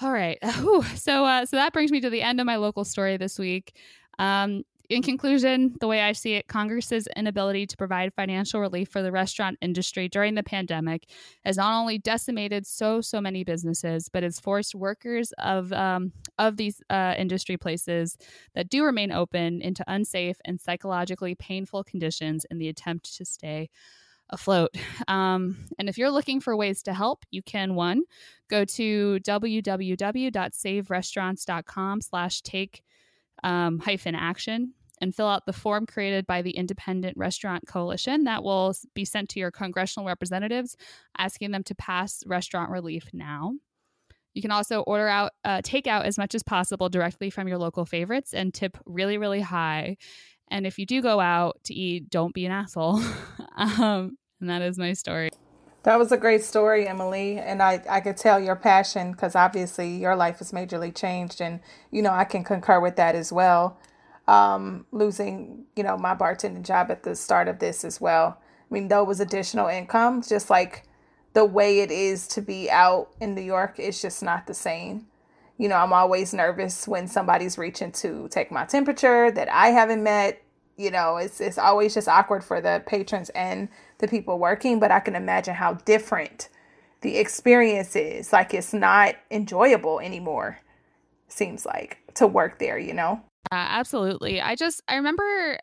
All 0.00 0.12
right, 0.12 0.38
so 0.94 1.24
uh, 1.24 1.44
so 1.44 1.56
that 1.56 1.72
brings 1.72 1.90
me 1.90 2.00
to 2.00 2.10
the 2.10 2.22
end 2.22 2.40
of 2.40 2.46
my 2.46 2.56
local 2.56 2.84
story 2.84 3.16
this 3.16 3.38
week. 3.38 3.74
Um, 4.18 4.62
in 4.88 5.02
conclusion, 5.02 5.74
the 5.80 5.88
way 5.88 6.00
I 6.00 6.12
see 6.12 6.34
it, 6.34 6.46
Congress's 6.46 7.08
inability 7.16 7.66
to 7.66 7.76
provide 7.76 8.14
financial 8.14 8.60
relief 8.60 8.88
for 8.88 9.02
the 9.02 9.10
restaurant 9.10 9.58
industry 9.60 10.08
during 10.08 10.34
the 10.34 10.44
pandemic 10.44 11.08
has 11.44 11.56
not 11.56 11.80
only 11.80 11.98
decimated 11.98 12.66
so 12.66 13.00
so 13.00 13.20
many 13.20 13.42
businesses, 13.42 14.08
but 14.08 14.22
has 14.22 14.38
forced 14.38 14.74
workers 14.74 15.32
of 15.38 15.72
um, 15.72 16.12
of 16.38 16.56
these 16.56 16.82
uh, 16.90 17.14
industry 17.16 17.56
places 17.56 18.18
that 18.54 18.68
do 18.68 18.84
remain 18.84 19.12
open 19.12 19.62
into 19.62 19.84
unsafe 19.86 20.36
and 20.44 20.60
psychologically 20.60 21.34
painful 21.34 21.84
conditions 21.84 22.44
in 22.50 22.58
the 22.58 22.68
attempt 22.68 23.16
to 23.16 23.24
stay 23.24 23.70
afloat. 24.30 24.76
Um, 25.08 25.56
and 25.78 25.88
if 25.88 25.96
you're 25.98 26.10
looking 26.10 26.40
for 26.40 26.56
ways 26.56 26.82
to 26.84 26.92
help, 26.92 27.24
you 27.30 27.42
can 27.42 27.74
one 27.74 28.02
go 28.48 28.64
to 28.64 29.18
www.saverestaurants.com 29.20 32.00
slash 32.00 32.42
take 32.42 32.82
um, 33.44 33.78
hyphen 33.78 34.14
action 34.14 34.72
and 35.00 35.14
fill 35.14 35.28
out 35.28 35.46
the 35.46 35.52
form 35.52 35.86
created 35.86 36.26
by 36.26 36.42
the 36.42 36.52
Independent 36.52 37.16
Restaurant 37.16 37.66
Coalition 37.66 38.24
that 38.24 38.42
will 38.42 38.74
be 38.94 39.04
sent 39.04 39.28
to 39.30 39.38
your 39.38 39.50
congressional 39.50 40.06
representatives 40.06 40.76
asking 41.18 41.50
them 41.50 41.62
to 41.64 41.74
pass 41.74 42.22
restaurant 42.26 42.70
relief 42.70 43.10
now. 43.12 43.54
You 44.36 44.42
can 44.42 44.50
also 44.50 44.82
order 44.82 45.08
out, 45.08 45.32
uh, 45.46 45.62
take 45.64 45.86
out 45.86 46.04
as 46.04 46.18
much 46.18 46.34
as 46.34 46.42
possible 46.42 46.90
directly 46.90 47.30
from 47.30 47.48
your 47.48 47.56
local 47.56 47.86
favorites 47.86 48.34
and 48.34 48.52
tip 48.52 48.76
really, 48.84 49.16
really 49.16 49.40
high. 49.40 49.96
And 50.50 50.66
if 50.66 50.78
you 50.78 50.84
do 50.84 51.00
go 51.00 51.20
out 51.20 51.56
to 51.64 51.74
eat, 51.74 52.10
don't 52.10 52.34
be 52.34 52.44
an 52.44 52.52
asshole. 52.52 53.00
um, 53.56 54.18
and 54.38 54.50
that 54.50 54.60
is 54.60 54.76
my 54.76 54.92
story. 54.92 55.30
That 55.84 55.98
was 55.98 56.12
a 56.12 56.18
great 56.18 56.44
story, 56.44 56.86
Emily. 56.86 57.38
And 57.38 57.62
I, 57.62 57.82
I 57.88 58.00
could 58.00 58.18
tell 58.18 58.38
your 58.38 58.56
passion 58.56 59.12
because 59.12 59.34
obviously 59.34 59.96
your 59.96 60.14
life 60.14 60.40
has 60.40 60.52
majorly 60.52 60.94
changed. 60.94 61.40
And, 61.40 61.60
you 61.90 62.02
know, 62.02 62.12
I 62.12 62.24
can 62.24 62.44
concur 62.44 62.78
with 62.78 62.96
that 62.96 63.14
as 63.14 63.32
well. 63.32 63.80
Um, 64.28 64.84
losing, 64.92 65.64
you 65.76 65.82
know, 65.82 65.96
my 65.96 66.14
bartending 66.14 66.62
job 66.62 66.90
at 66.90 67.04
the 67.04 67.16
start 67.16 67.48
of 67.48 67.58
this 67.58 67.86
as 67.86 68.02
well. 68.02 68.38
I 68.70 68.74
mean, 68.74 68.88
though 68.88 69.00
it 69.00 69.08
was 69.08 69.20
additional 69.20 69.68
income, 69.68 70.20
just 70.20 70.50
like 70.50 70.85
the 71.36 71.44
way 71.44 71.80
it 71.80 71.90
is 71.90 72.26
to 72.26 72.40
be 72.40 72.70
out 72.70 73.10
in 73.20 73.34
New 73.34 73.42
York 73.42 73.78
is 73.78 74.00
just 74.00 74.22
not 74.22 74.46
the 74.46 74.54
same. 74.54 75.06
You 75.58 75.68
know, 75.68 75.76
I'm 75.76 75.92
always 75.92 76.32
nervous 76.32 76.88
when 76.88 77.06
somebody's 77.06 77.58
reaching 77.58 77.92
to 77.92 78.26
take 78.30 78.50
my 78.50 78.64
temperature 78.64 79.30
that 79.30 79.52
I 79.52 79.68
haven't 79.68 80.02
met. 80.02 80.40
You 80.78 80.90
know, 80.90 81.18
it's 81.18 81.38
it's 81.42 81.58
always 81.58 81.92
just 81.92 82.08
awkward 82.08 82.42
for 82.42 82.62
the 82.62 82.82
patrons 82.86 83.28
and 83.34 83.68
the 83.98 84.08
people 84.08 84.38
working, 84.38 84.80
but 84.80 84.90
I 84.90 84.98
can 84.98 85.14
imagine 85.14 85.54
how 85.54 85.74
different 85.74 86.48
the 87.02 87.18
experience 87.18 87.94
is. 87.96 88.32
Like 88.32 88.54
it's 88.54 88.72
not 88.72 89.16
enjoyable 89.30 90.00
anymore. 90.00 90.60
Seems 91.28 91.66
like 91.66 91.98
to 92.14 92.26
work 92.26 92.58
there, 92.58 92.78
you 92.78 92.94
know. 92.94 93.20
Uh, 93.52 93.56
absolutely. 93.56 94.40
I 94.40 94.54
just 94.54 94.80
I 94.88 94.94
remember 94.96 95.58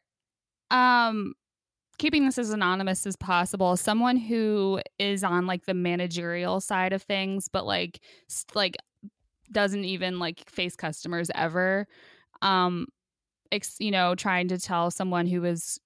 um 0.70 1.34
keeping 1.97 2.25
this 2.25 2.38
as 2.38 2.50
anonymous 2.50 3.05
as 3.05 3.15
possible. 3.15 3.77
Someone 3.77 4.17
who 4.17 4.81
is 5.00 5.23
on 5.23 5.45
like 5.47 5.65
the 5.65 5.73
managerial 5.73 6.59
side 6.59 6.93
of 6.93 7.01
things 7.01 7.47
but 7.47 7.65
like 7.65 8.00
like 8.55 8.77
doesn't 9.51 9.85
even 9.85 10.19
like 10.19 10.50
face 10.50 10.75
customers 10.75 11.29
ever 11.35 11.88
um 12.41 12.88
ex, 13.51 13.77
you 13.79 13.91
know 13.91 14.15
trying 14.15 14.47
to 14.50 14.59
tell 14.59 14.91
someone 14.91 15.27
who 15.27 15.41
was 15.41 15.79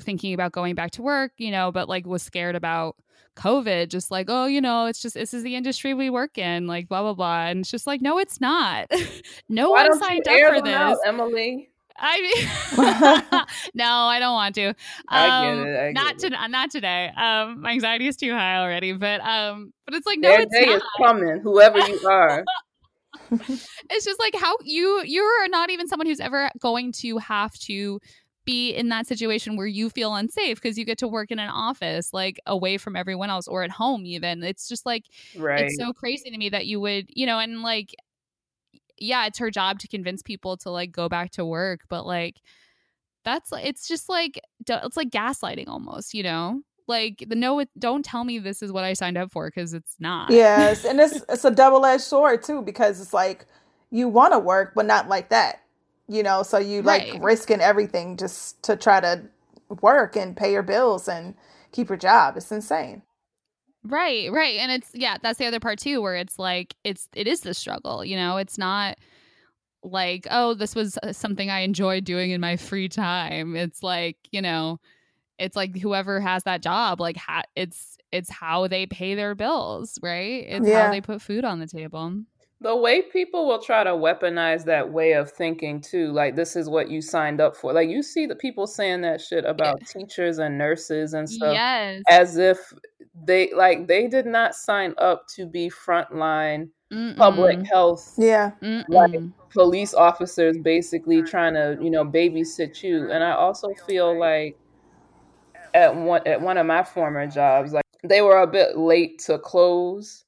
thinking 0.00 0.34
about 0.34 0.52
going 0.52 0.74
back 0.74 0.90
to 0.90 1.02
work 1.02 1.32
you 1.38 1.50
know 1.50 1.70
but 1.70 1.88
like 1.88 2.06
was 2.06 2.22
scared 2.22 2.56
about 2.56 2.96
covid 3.36 3.88
just 3.88 4.10
like 4.10 4.26
oh 4.28 4.46
you 4.46 4.60
know 4.60 4.86
it's 4.86 5.00
just 5.00 5.14
this 5.14 5.32
is 5.32 5.42
the 5.42 5.54
industry 5.54 5.94
we 5.94 6.10
work 6.10 6.36
in 6.36 6.66
like 6.66 6.88
blah 6.88 7.02
blah 7.02 7.14
blah 7.14 7.46
and 7.46 7.60
it's 7.60 7.70
just 7.70 7.86
like 7.86 8.02
no 8.02 8.18
it's 8.18 8.40
not. 8.40 8.90
No 9.48 9.70
Why 9.70 9.86
one 9.86 10.00
signed 10.00 10.26
up 10.28 10.54
for 10.54 10.62
this 10.62 10.74
out, 10.74 10.96
emily 11.06 11.71
I 11.98 12.20
mean, 12.20 13.44
no, 13.74 13.84
I 13.84 14.18
don't 14.18 14.34
want 14.34 14.54
to. 14.56 14.68
Um, 14.68 14.74
I 15.08 15.54
get 15.54 15.66
it. 15.66 15.78
I 15.78 15.92
not 15.92 16.18
to, 16.18 16.48
not 16.48 16.70
today. 16.70 17.10
Um, 17.16 17.60
my 17.60 17.70
anxiety 17.72 18.06
is 18.06 18.16
too 18.16 18.32
high 18.32 18.58
already. 18.58 18.92
But 18.92 19.20
um, 19.20 19.72
but 19.84 19.94
it's 19.94 20.06
like 20.06 20.18
no, 20.18 20.28
Their 20.28 20.42
it's 20.42 20.52
day 20.52 20.66
not. 20.66 20.76
is 20.76 20.82
coming. 20.98 21.40
Whoever 21.42 21.78
you 21.78 22.00
are. 22.08 22.44
it's 23.30 24.04
just 24.04 24.18
like 24.18 24.34
how 24.34 24.56
you 24.62 25.02
you're 25.04 25.48
not 25.48 25.70
even 25.70 25.88
someone 25.88 26.06
who's 26.06 26.20
ever 26.20 26.50
going 26.60 26.92
to 26.92 27.18
have 27.18 27.52
to 27.54 28.00
be 28.44 28.70
in 28.70 28.88
that 28.88 29.06
situation 29.06 29.56
where 29.56 29.66
you 29.66 29.88
feel 29.88 30.14
unsafe 30.14 30.60
because 30.60 30.76
you 30.76 30.84
get 30.84 30.98
to 30.98 31.06
work 31.06 31.30
in 31.30 31.38
an 31.38 31.48
office 31.48 32.12
like 32.12 32.40
away 32.46 32.76
from 32.76 32.96
everyone 32.96 33.30
else 33.30 33.46
or 33.46 33.62
at 33.62 33.70
home 33.70 34.04
even 34.04 34.42
it's 34.42 34.68
just 34.68 34.84
like 34.84 35.04
right. 35.38 35.66
it's 35.66 35.76
so 35.76 35.92
crazy 35.92 36.28
to 36.28 36.36
me 36.36 36.48
that 36.48 36.66
you 36.66 36.80
would 36.80 37.06
you 37.08 37.24
know 37.24 37.38
and 37.38 37.62
like 37.62 37.94
yeah, 38.98 39.26
it's 39.26 39.38
her 39.38 39.50
job 39.50 39.78
to 39.80 39.88
convince 39.88 40.22
people 40.22 40.56
to 40.58 40.70
like 40.70 40.92
go 40.92 41.08
back 41.08 41.30
to 41.32 41.44
work, 41.44 41.80
but 41.88 42.06
like 42.06 42.40
that's 43.24 43.50
it's 43.52 43.86
just 43.88 44.08
like 44.08 44.40
it's 44.68 44.96
like 44.96 45.10
gaslighting 45.10 45.68
almost, 45.68 46.14
you 46.14 46.22
know? 46.22 46.62
Like 46.88 47.24
the 47.26 47.36
no 47.36 47.64
don't 47.78 48.04
tell 48.04 48.24
me 48.24 48.38
this 48.38 48.62
is 48.62 48.72
what 48.72 48.84
I 48.84 48.92
signed 48.92 49.16
up 49.16 49.30
for 49.30 49.48
because 49.48 49.72
it's 49.72 49.96
not. 50.00 50.30
Yes, 50.30 50.84
and 50.84 51.00
it's 51.00 51.24
it's 51.28 51.44
a 51.44 51.50
double-edged 51.50 52.02
sword 52.02 52.42
too 52.42 52.62
because 52.62 53.00
it's 53.00 53.14
like 53.14 53.46
you 53.90 54.08
want 54.08 54.32
to 54.32 54.38
work 54.38 54.72
but 54.74 54.86
not 54.86 55.08
like 55.08 55.30
that. 55.30 55.62
You 56.08 56.22
know, 56.22 56.42
so 56.42 56.58
you 56.58 56.82
like 56.82 57.12
right. 57.12 57.22
risking 57.22 57.60
everything 57.60 58.16
just 58.16 58.62
to 58.64 58.76
try 58.76 59.00
to 59.00 59.22
work 59.80 60.16
and 60.16 60.36
pay 60.36 60.52
your 60.52 60.62
bills 60.62 61.08
and 61.08 61.34
keep 61.70 61.88
your 61.88 61.96
job. 61.96 62.36
It's 62.36 62.50
insane. 62.50 63.02
Right, 63.84 64.30
right. 64.30 64.58
And 64.58 64.70
it's 64.70 64.90
yeah, 64.94 65.16
that's 65.20 65.38
the 65.38 65.46
other 65.46 65.60
part 65.60 65.78
too 65.78 66.00
where 66.00 66.14
it's 66.16 66.38
like 66.38 66.74
it's 66.84 67.08
it 67.14 67.26
is 67.26 67.40
the 67.40 67.54
struggle, 67.54 68.04
you 68.04 68.16
know. 68.16 68.36
It's 68.36 68.56
not 68.56 68.98
like, 69.82 70.26
oh, 70.30 70.54
this 70.54 70.74
was 70.74 70.98
uh, 71.02 71.12
something 71.12 71.50
I 71.50 71.60
enjoyed 71.60 72.04
doing 72.04 72.30
in 72.30 72.40
my 72.40 72.56
free 72.56 72.88
time. 72.88 73.56
It's 73.56 73.82
like, 73.82 74.16
you 74.30 74.40
know, 74.40 74.78
it's 75.38 75.56
like 75.56 75.76
whoever 75.76 76.20
has 76.20 76.44
that 76.44 76.62
job 76.62 77.00
like 77.00 77.16
ha- 77.16 77.42
it's 77.56 77.98
it's 78.12 78.30
how 78.30 78.68
they 78.68 78.86
pay 78.86 79.14
their 79.14 79.34
bills, 79.34 79.98
right? 80.02 80.44
It's 80.46 80.68
yeah. 80.68 80.86
how 80.86 80.92
they 80.92 81.00
put 81.00 81.22
food 81.22 81.44
on 81.44 81.58
the 81.58 81.66
table. 81.66 82.22
The 82.62 82.76
way 82.76 83.02
people 83.02 83.46
will 83.46 83.60
try 83.60 83.82
to 83.82 83.90
weaponize 83.90 84.64
that 84.64 84.92
way 84.92 85.12
of 85.12 85.30
thinking 85.30 85.80
too, 85.80 86.12
like 86.12 86.36
this 86.36 86.54
is 86.54 86.68
what 86.68 86.88
you 86.90 87.00
signed 87.00 87.40
up 87.40 87.56
for. 87.56 87.72
Like 87.72 87.88
you 87.88 88.02
see 88.02 88.26
the 88.26 88.36
people 88.36 88.66
saying 88.66 89.00
that 89.02 89.20
shit 89.20 89.44
about 89.44 89.78
yeah. 89.80 90.00
teachers 90.00 90.38
and 90.38 90.56
nurses 90.56 91.14
and 91.14 91.28
stuff 91.28 91.54
yes. 91.54 92.02
as 92.08 92.36
if 92.36 92.72
they 93.24 93.52
like 93.52 93.86
they 93.86 94.08
did 94.08 94.26
not 94.26 94.54
sign 94.54 94.94
up 94.98 95.26
to 95.28 95.46
be 95.46 95.70
frontline 95.70 96.68
Mm-mm. 96.92 97.16
public 97.16 97.66
health 97.66 98.14
yeah 98.18 98.52
like 98.88 99.14
police 99.50 99.94
officers 99.94 100.56
basically 100.58 101.22
trying 101.22 101.54
to 101.54 101.78
you 101.82 101.90
know 101.90 102.04
babysit 102.04 102.82
you 102.82 103.10
and 103.10 103.22
i 103.22 103.32
also 103.32 103.72
feel 103.86 104.18
like 104.18 104.58
at 105.74 105.94
one 105.94 106.22
at 106.26 106.40
one 106.40 106.56
of 106.56 106.66
my 106.66 106.82
former 106.82 107.26
jobs 107.26 107.72
like 107.72 107.84
they 108.04 108.22
were 108.22 108.40
a 108.40 108.46
bit 108.46 108.76
late 108.76 109.18
to 109.20 109.38
close 109.38 110.24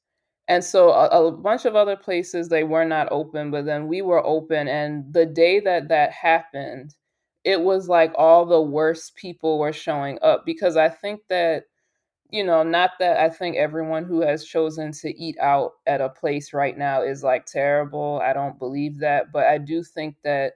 and 0.47 0.63
so 0.63 0.89
a, 0.91 1.27
a 1.27 1.31
bunch 1.31 1.65
of 1.65 1.75
other 1.75 1.95
places 1.95 2.49
they 2.49 2.63
were 2.63 2.85
not 2.85 3.07
open 3.11 3.51
but 3.51 3.65
then 3.65 3.87
we 3.87 4.01
were 4.01 4.25
open 4.25 4.67
and 4.67 5.11
the 5.13 5.25
day 5.25 5.59
that 5.59 5.87
that 5.89 6.11
happened 6.11 6.95
it 7.43 7.61
was 7.61 7.87
like 7.89 8.11
all 8.17 8.45
the 8.45 8.61
worst 8.61 9.15
people 9.15 9.59
were 9.59 9.73
showing 9.73 10.17
up 10.21 10.45
because 10.45 10.77
i 10.77 10.89
think 10.89 11.21
that 11.29 11.63
you 12.31 12.43
know, 12.43 12.63
not 12.63 12.91
that 12.99 13.17
I 13.17 13.29
think 13.29 13.55
everyone 13.55 14.03
who 14.03 14.21
has 14.21 14.45
chosen 14.45 14.91
to 14.93 15.09
eat 15.17 15.37
out 15.39 15.73
at 15.85 16.01
a 16.01 16.09
place 16.09 16.53
right 16.53 16.77
now 16.77 17.01
is 17.03 17.23
like 17.23 17.45
terrible. 17.45 18.19
I 18.23 18.33
don't 18.33 18.57
believe 18.59 18.99
that, 18.99 19.31
but 19.31 19.45
I 19.45 19.57
do 19.59 19.83
think 19.83 20.15
that 20.23 20.53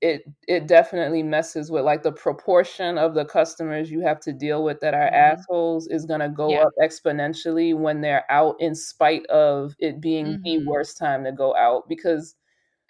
it 0.00 0.22
it 0.46 0.68
definitely 0.68 1.22
messes 1.22 1.70
with 1.70 1.84
like 1.84 2.02
the 2.02 2.12
proportion 2.12 2.98
of 2.98 3.14
the 3.14 3.24
customers 3.24 3.90
you 3.90 4.00
have 4.00 4.20
to 4.20 4.32
deal 4.32 4.62
with 4.62 4.78
that 4.80 4.94
are 4.94 5.10
mm-hmm. 5.10 5.14
assholes 5.14 5.88
is 5.88 6.06
going 6.06 6.20
to 6.20 6.28
go 6.28 6.50
yeah. 6.50 6.62
up 6.62 6.72
exponentially 6.80 7.76
when 7.76 8.00
they're 8.00 8.30
out 8.30 8.54
in 8.60 8.74
spite 8.74 9.26
of 9.26 9.74
it 9.80 10.00
being 10.00 10.26
mm-hmm. 10.26 10.42
the 10.42 10.64
worst 10.66 10.98
time 10.98 11.24
to 11.24 11.32
go 11.32 11.56
out 11.56 11.88
because 11.88 12.36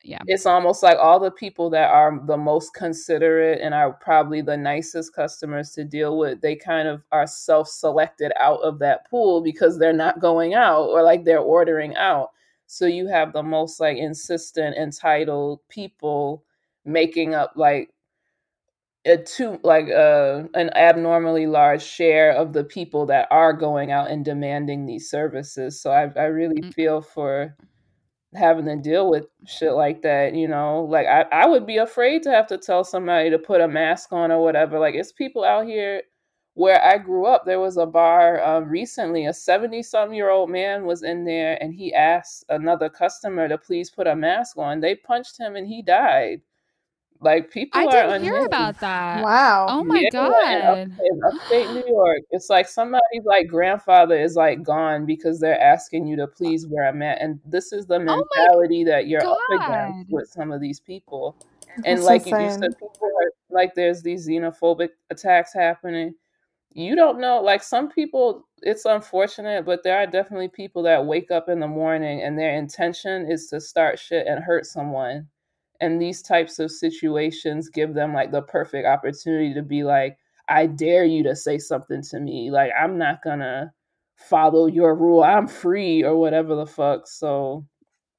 yeah 0.05 0.19
it's 0.27 0.45
almost 0.45 0.83
like 0.83 0.99
all 0.99 1.19
the 1.19 1.31
people 1.31 1.71
that 1.71 1.91
are 1.91 2.21
the 2.27 2.37
most 2.37 2.75
considerate 2.75 3.61
and 3.63 3.73
are 3.73 3.95
probably 3.95 4.43
the 4.43 4.57
nicest 4.57 5.15
customers 5.15 5.71
to 5.71 5.85
deal 5.85 6.19
with 6.19 6.43
they 6.43 6.55
kind 6.55 6.89
of 6.89 7.03
are 7.11 7.27
self-selected 7.27 8.33
out 8.39 8.61
of 8.61 8.79
that 8.79 9.09
pool 9.09 9.41
because 9.41 9.79
they're 9.79 9.95
not 9.95 10.21
going 10.21 10.53
out 10.53 10.89
or 10.91 11.03
like 11.03 11.25
they're 11.25 11.39
ordering 11.39 11.97
out 11.97 12.31
so 12.67 12.85
you 12.85 13.07
have 13.07 13.33
the 13.33 13.43
most 13.43 13.81
like 13.81 13.97
insistent 13.97 14.77
entitled 14.77 15.61
people 15.71 16.45
making 16.85 17.35
up 17.35 17.53
like 17.57 17.91
a 19.05 19.17
two 19.17 19.59
like 19.63 19.89
uh, 19.89 20.45
an 20.55 20.71
abnormally 20.77 21.47
large 21.47 21.83
share 21.83 22.33
of 22.33 22.53
the 22.53 22.65
people 22.65 23.07
that 23.07 23.27
are 23.31 23.53
going 23.53 23.91
out 23.91 24.11
and 24.11 24.25
demanding 24.25 24.87
these 24.87 25.11
services 25.11 25.81
so 25.81 25.91
i, 25.91 26.09
I 26.17 26.27
really 26.27 26.63
mm. 26.63 26.75
feel 26.75 27.03
for 27.03 27.57
having 28.35 28.65
to 28.65 28.77
deal 28.77 29.11
with 29.11 29.27
shit 29.47 29.73
like 29.73 30.03
that, 30.03 30.35
you 30.35 30.49
know. 30.49 30.85
Like 30.85 31.07
I, 31.07 31.23
I 31.33 31.47
would 31.47 31.67
be 31.67 31.77
afraid 31.79 32.23
to 32.25 32.31
have 32.31 32.47
to 32.49 32.59
tell 32.59 32.85
somebody 32.85 33.31
to 33.31 33.39
put 33.39 33.61
a 33.61 33.69
mask 33.69 34.13
on 34.13 34.33
or 34.33 34.43
whatever. 34.43 34.79
Like 34.79 34.95
it's 34.95 35.13
people 35.13 35.45
out 35.45 35.67
here 35.67 36.03
where 36.55 36.83
I 36.83 36.99
grew 36.99 37.27
up. 37.27 37.45
There 37.45 37.61
was 37.61 37.77
a 37.77 37.87
bar 37.87 38.43
um, 38.43 38.69
recently. 38.69 39.27
A 39.27 39.33
seventy-some 39.33 40.13
year 40.15 40.31
old 40.31 40.51
man 40.51 40.85
was 40.85 41.03
in 41.03 41.25
there, 41.25 41.59
and 41.63 41.75
he 41.75 41.95
asked 41.95 42.45
another 42.49 42.89
customer 42.89 43.49
to 43.49 43.59
please 43.59 43.91
put 43.91 44.07
a 44.07 44.17
mask 44.17 44.57
on. 44.59 44.81
They 44.81 44.95
punched 44.95 45.39
him, 45.39 45.57
and 45.57 45.67
he 45.67 45.83
died. 45.83 46.41
Like 47.23 47.51
people 47.51 47.81
I 47.81 47.85
are 47.87 47.91
didn't 47.91 48.23
hear 48.23 48.33
unhinged. 48.33 48.47
about 48.47 48.81
that. 48.81 49.23
Wow. 49.23 49.67
Oh 49.69 49.85
my 49.85 50.03
Yeah, 50.03 50.11
god. 50.11 50.55
up, 50.73 50.79
in 50.79 51.21
upstate 51.25 51.71
New 51.71 51.85
York, 51.87 52.21
it's 52.31 52.51
like 52.51 52.69
somebody's 52.69 53.25
like 53.25 53.47
grandfather 53.47 54.17
is 54.17 54.35
like 54.37 54.63
gone 54.63 55.07
because 55.07 55.39
they're 55.41 55.61
asking 55.61 56.07
you 56.07 56.17
to 56.17 56.27
please 56.27 56.67
where 56.67 56.87
I'm 56.89 57.03
at, 57.03 57.21
and 57.21 57.41
this 57.47 57.73
is 57.73 57.87
the 57.87 57.99
Oh 58.01 58.05
mentality 58.05 58.85
that 58.85 59.07
you're 59.07 59.23
up 59.23 59.39
against 59.51 60.11
with 60.11 60.29
some 60.29 60.53
of 60.53 60.61
these 60.61 60.81
people. 60.81 61.37
And 61.85 61.99
That's 61.99 62.05
like 62.05 62.27
you, 62.27 62.37
you 62.39 62.51
said, 62.51 62.71
people 62.79 62.99
are 63.03 63.31
like 63.51 63.75
there's 63.75 64.03
these 64.03 64.29
xenophobic 64.29 64.91
attacks 65.11 65.53
happening. 65.55 66.15
You 66.75 66.97
don't 66.97 67.21
know, 67.21 67.41
like 67.43 67.63
some 67.63 67.91
people, 67.91 68.47
it's 68.63 68.87
unfortunate, 68.87 69.67
but 69.67 69.83
there 69.83 69.99
are 69.99 70.07
definitely 70.07 70.49
people 70.49 70.83
that 70.85 71.05
wake 71.05 71.31
up 71.31 71.49
in 71.51 71.61
the 71.61 71.69
morning 71.69 72.23
and 72.23 72.39
their 72.39 72.55
intention 72.55 73.31
is 73.31 73.49
to 73.49 73.61
start 73.61 73.99
shit 73.99 74.27
and 74.27 74.43
hurt 74.43 74.65
someone. 74.67 75.29
And 75.83 76.01
these 76.01 76.23
types 76.23 76.61
of 76.61 76.71
situations 76.71 77.69
give 77.69 77.93
them 77.93 78.15
like 78.15 78.31
the 78.31 78.43
perfect 78.43 78.87
opportunity 78.87 79.53
to 79.53 79.63
be 79.63 79.83
like, 79.83 80.17
I 80.49 80.67
dare 80.67 81.05
you 81.05 81.25
to 81.25 81.35
say 81.35 81.59
something 81.59 82.03
to 82.11 82.21
me. 82.21 82.53
Like, 82.53 82.71
I'm 82.81 82.99
not 82.99 83.23
gonna 83.25 83.73
follow 84.15 84.67
your 84.67 84.95
rule. 84.95 85.25
I'm 85.25 85.49
free 85.49 86.05
or 86.05 86.17
whatever 86.17 86.55
the 86.55 86.67
fuck. 86.67 87.09
So, 87.09 87.67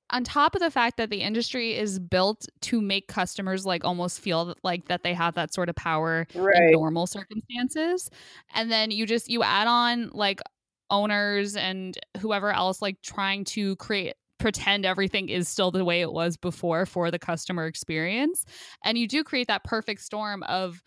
on 0.09 0.25
top 0.25 0.55
of 0.55 0.61
the 0.61 0.69
fact 0.69 0.97
that 0.97 1.09
the 1.09 1.21
industry 1.21 1.75
is 1.77 1.99
built 1.99 2.45
to 2.63 2.81
make 2.81 3.07
customers 3.07 3.65
like 3.65 3.85
almost 3.85 4.19
feel 4.19 4.55
like 4.61 4.89
that 4.89 5.03
they 5.03 5.13
have 5.13 5.35
that 5.35 5.53
sort 5.53 5.69
of 5.69 5.75
power 5.75 6.27
in 6.35 6.71
normal 6.71 7.07
circumstances 7.07 8.09
and 8.53 8.69
then 8.69 8.91
you 8.91 9.07
just 9.07 9.29
you 9.29 9.41
add 9.41 9.67
on 9.67 10.09
like 10.13 10.41
owners 10.89 11.55
and 11.55 11.97
whoever 12.19 12.51
else 12.51 12.81
like 12.81 13.01
trying 13.01 13.43
to 13.45 13.75
create 13.77 14.13
pretend 14.43 14.85
everything 14.85 15.29
is 15.29 15.47
still 15.47 15.71
the 15.71 15.85
way 15.85 16.01
it 16.01 16.11
was 16.11 16.35
before 16.35 16.85
for 16.85 17.09
the 17.09 17.17
customer 17.17 17.65
experience 17.65 18.43
and 18.83 18.97
you 18.97 19.07
do 19.07 19.23
create 19.23 19.47
that 19.47 19.63
perfect 19.63 20.01
storm 20.01 20.43
of 20.43 20.83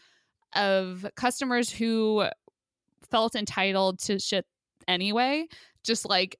of 0.55 1.07
customers 1.17 1.71
who 1.71 2.27
felt 3.11 3.35
entitled 3.35 3.99
to 3.99 4.19
shit 4.19 4.45
anyway 4.89 5.47
just 5.85 6.07
like 6.07 6.39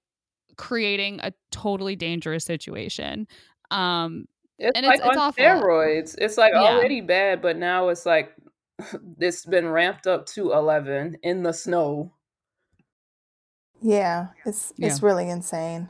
creating 0.59 1.19
a 1.23 1.33
totally 1.51 1.97
dangerous 1.97 2.45
situation 2.45 3.27
um 3.71 4.27
It's 4.59 4.77
and 4.77 4.85
like 4.85 4.99
it's 4.99 5.07
it's 5.07 5.17
on 5.17 5.23
awful 5.23 5.43
steroids. 5.43 6.15
It's 6.19 6.37
like 6.37 6.53
yeah 6.53 6.77
already 6.77 7.01
bad, 7.01 7.41
but 7.41 7.57
now 7.57 7.89
it's 7.89 8.05
like 8.05 8.35
it's 9.19 9.47
been 9.47 9.69
ramped 9.69 10.07
up 10.07 10.27
to 10.27 10.53
11 10.53 11.17
in 11.23 11.43
the 11.43 11.53
snow. 11.53 12.13
Yeah, 13.81 14.29
it's 14.45 14.75
yeah 14.77 14.89
it's 14.89 15.03
really 15.03 15.31
insane. 15.31 15.89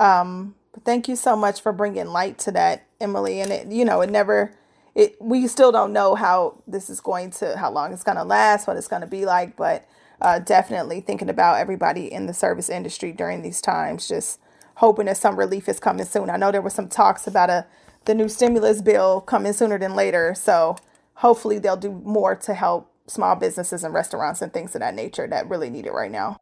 Um, 0.00 0.54
thank 0.84 1.08
you 1.08 1.16
so 1.16 1.36
much 1.36 1.60
for 1.60 1.72
bringing 1.72 2.06
light 2.06 2.38
to 2.40 2.52
that, 2.52 2.86
Emily. 3.00 3.40
And 3.40 3.52
it, 3.52 3.68
you 3.68 3.84
know, 3.84 4.00
it 4.00 4.10
never, 4.10 4.52
it 4.94 5.16
we 5.20 5.46
still 5.46 5.72
don't 5.72 5.92
know 5.92 6.14
how 6.14 6.62
this 6.66 6.90
is 6.90 7.00
going 7.00 7.30
to, 7.32 7.56
how 7.56 7.70
long 7.70 7.92
it's 7.92 8.04
going 8.04 8.18
to 8.18 8.24
last, 8.24 8.66
what 8.66 8.76
it's 8.76 8.88
going 8.88 9.02
to 9.02 9.08
be 9.08 9.24
like. 9.26 9.56
But 9.56 9.86
uh, 10.20 10.40
definitely 10.40 11.00
thinking 11.00 11.30
about 11.30 11.58
everybody 11.60 12.12
in 12.12 12.26
the 12.26 12.34
service 12.34 12.68
industry 12.68 13.12
during 13.12 13.42
these 13.42 13.60
times, 13.60 14.08
just 14.08 14.40
hoping 14.76 15.06
that 15.06 15.16
some 15.16 15.38
relief 15.38 15.68
is 15.68 15.80
coming 15.80 16.06
soon. 16.06 16.30
I 16.30 16.36
know 16.36 16.52
there 16.52 16.62
were 16.62 16.70
some 16.70 16.88
talks 16.88 17.26
about 17.26 17.50
a 17.50 17.66
the 18.04 18.14
new 18.14 18.28
stimulus 18.28 18.80
bill 18.80 19.20
coming 19.20 19.52
sooner 19.52 19.78
than 19.78 19.94
later, 19.94 20.34
so 20.34 20.76
hopefully 21.14 21.58
they'll 21.58 21.76
do 21.76 21.90
more 22.04 22.34
to 22.36 22.54
help 22.54 22.90
small 23.06 23.36
businesses 23.36 23.84
and 23.84 23.92
restaurants 23.92 24.40
and 24.42 24.52
things 24.52 24.74
of 24.74 24.80
that 24.80 24.94
nature 24.94 25.26
that 25.26 25.48
really 25.48 25.70
need 25.70 25.86
it 25.86 25.92
right 25.92 26.10
now. 26.10 26.38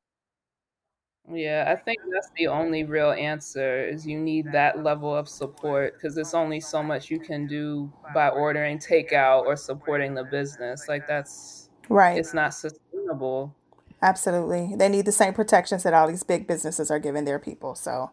Yeah, 1.32 1.64
I 1.66 1.74
think 1.74 1.98
that's 2.12 2.30
the 2.36 2.46
only 2.46 2.84
real 2.84 3.10
answer 3.10 3.84
is 3.84 4.06
you 4.06 4.18
need 4.18 4.52
that 4.52 4.84
level 4.84 5.14
of 5.14 5.28
support 5.28 5.94
because 5.94 6.14
there's 6.14 6.34
only 6.34 6.60
so 6.60 6.82
much 6.82 7.10
you 7.10 7.18
can 7.18 7.46
do 7.48 7.92
by 8.14 8.28
ordering 8.28 8.78
takeout 8.78 9.44
or 9.44 9.56
supporting 9.56 10.14
the 10.14 10.24
business. 10.24 10.86
Like 10.88 11.06
that's 11.08 11.68
Right. 11.88 12.18
it's 12.18 12.34
not 12.34 12.54
sustainable. 12.54 13.54
Absolutely. 14.02 14.74
They 14.76 14.88
need 14.88 15.04
the 15.04 15.12
same 15.12 15.32
protections 15.32 15.82
that 15.82 15.94
all 15.94 16.06
these 16.06 16.22
big 16.22 16.46
businesses 16.46 16.90
are 16.90 16.98
giving 16.98 17.24
their 17.24 17.38
people. 17.38 17.74
So, 17.74 18.10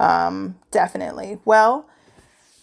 um, 0.00 0.58
definitely. 0.70 1.38
Well, 1.44 1.88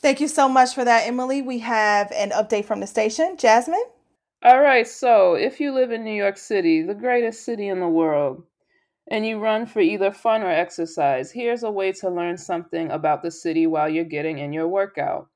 thank 0.02 0.20
you 0.20 0.28
so 0.28 0.50
much 0.50 0.74
for 0.74 0.84
that, 0.84 1.08
Emily. 1.08 1.42
We 1.42 1.60
have 1.60 2.12
an 2.12 2.32
update 2.32 2.66
from 2.66 2.80
the 2.80 2.88
station. 2.88 3.38
Jasmine? 3.38 3.84
All 4.44 4.60
right, 4.60 4.86
so 4.86 5.36
if 5.36 5.62
you 5.62 5.72
live 5.72 5.92
in 5.92 6.04
New 6.04 6.14
York 6.14 6.38
City, 6.38 6.82
the 6.82 6.94
greatest 6.94 7.46
city 7.46 7.70
in 7.70 7.80
the 7.80 7.88
world, 7.88 8.44
and 9.08 9.26
you 9.26 9.40
run 9.40 9.66
for 9.66 9.82
either 9.82 10.12
fun 10.12 10.42
or 10.44 10.50
exercise, 10.50 11.32
here's 11.32 11.64
a 11.64 11.72
way 11.72 11.92
to 11.92 12.10
learn 12.10 12.38
something 12.38 12.90
about 12.92 13.22
the 13.22 13.32
city 13.32 13.68
while 13.68 13.90
you're 13.90 14.04
getting 14.06 14.40
in 14.40 14.54
your 14.54 14.68
workout. 14.68 15.30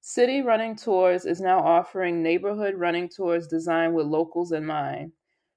City 0.00 0.40
Running 0.40 0.76
Tours 0.76 1.24
is 1.24 1.40
now 1.40 1.58
offering 1.58 2.22
neighborhood 2.22 2.74
running 2.76 3.08
tours 3.08 3.48
designed 3.48 3.94
with 3.94 4.06
locals 4.06 4.52
in 4.52 4.64
mind. 4.64 5.12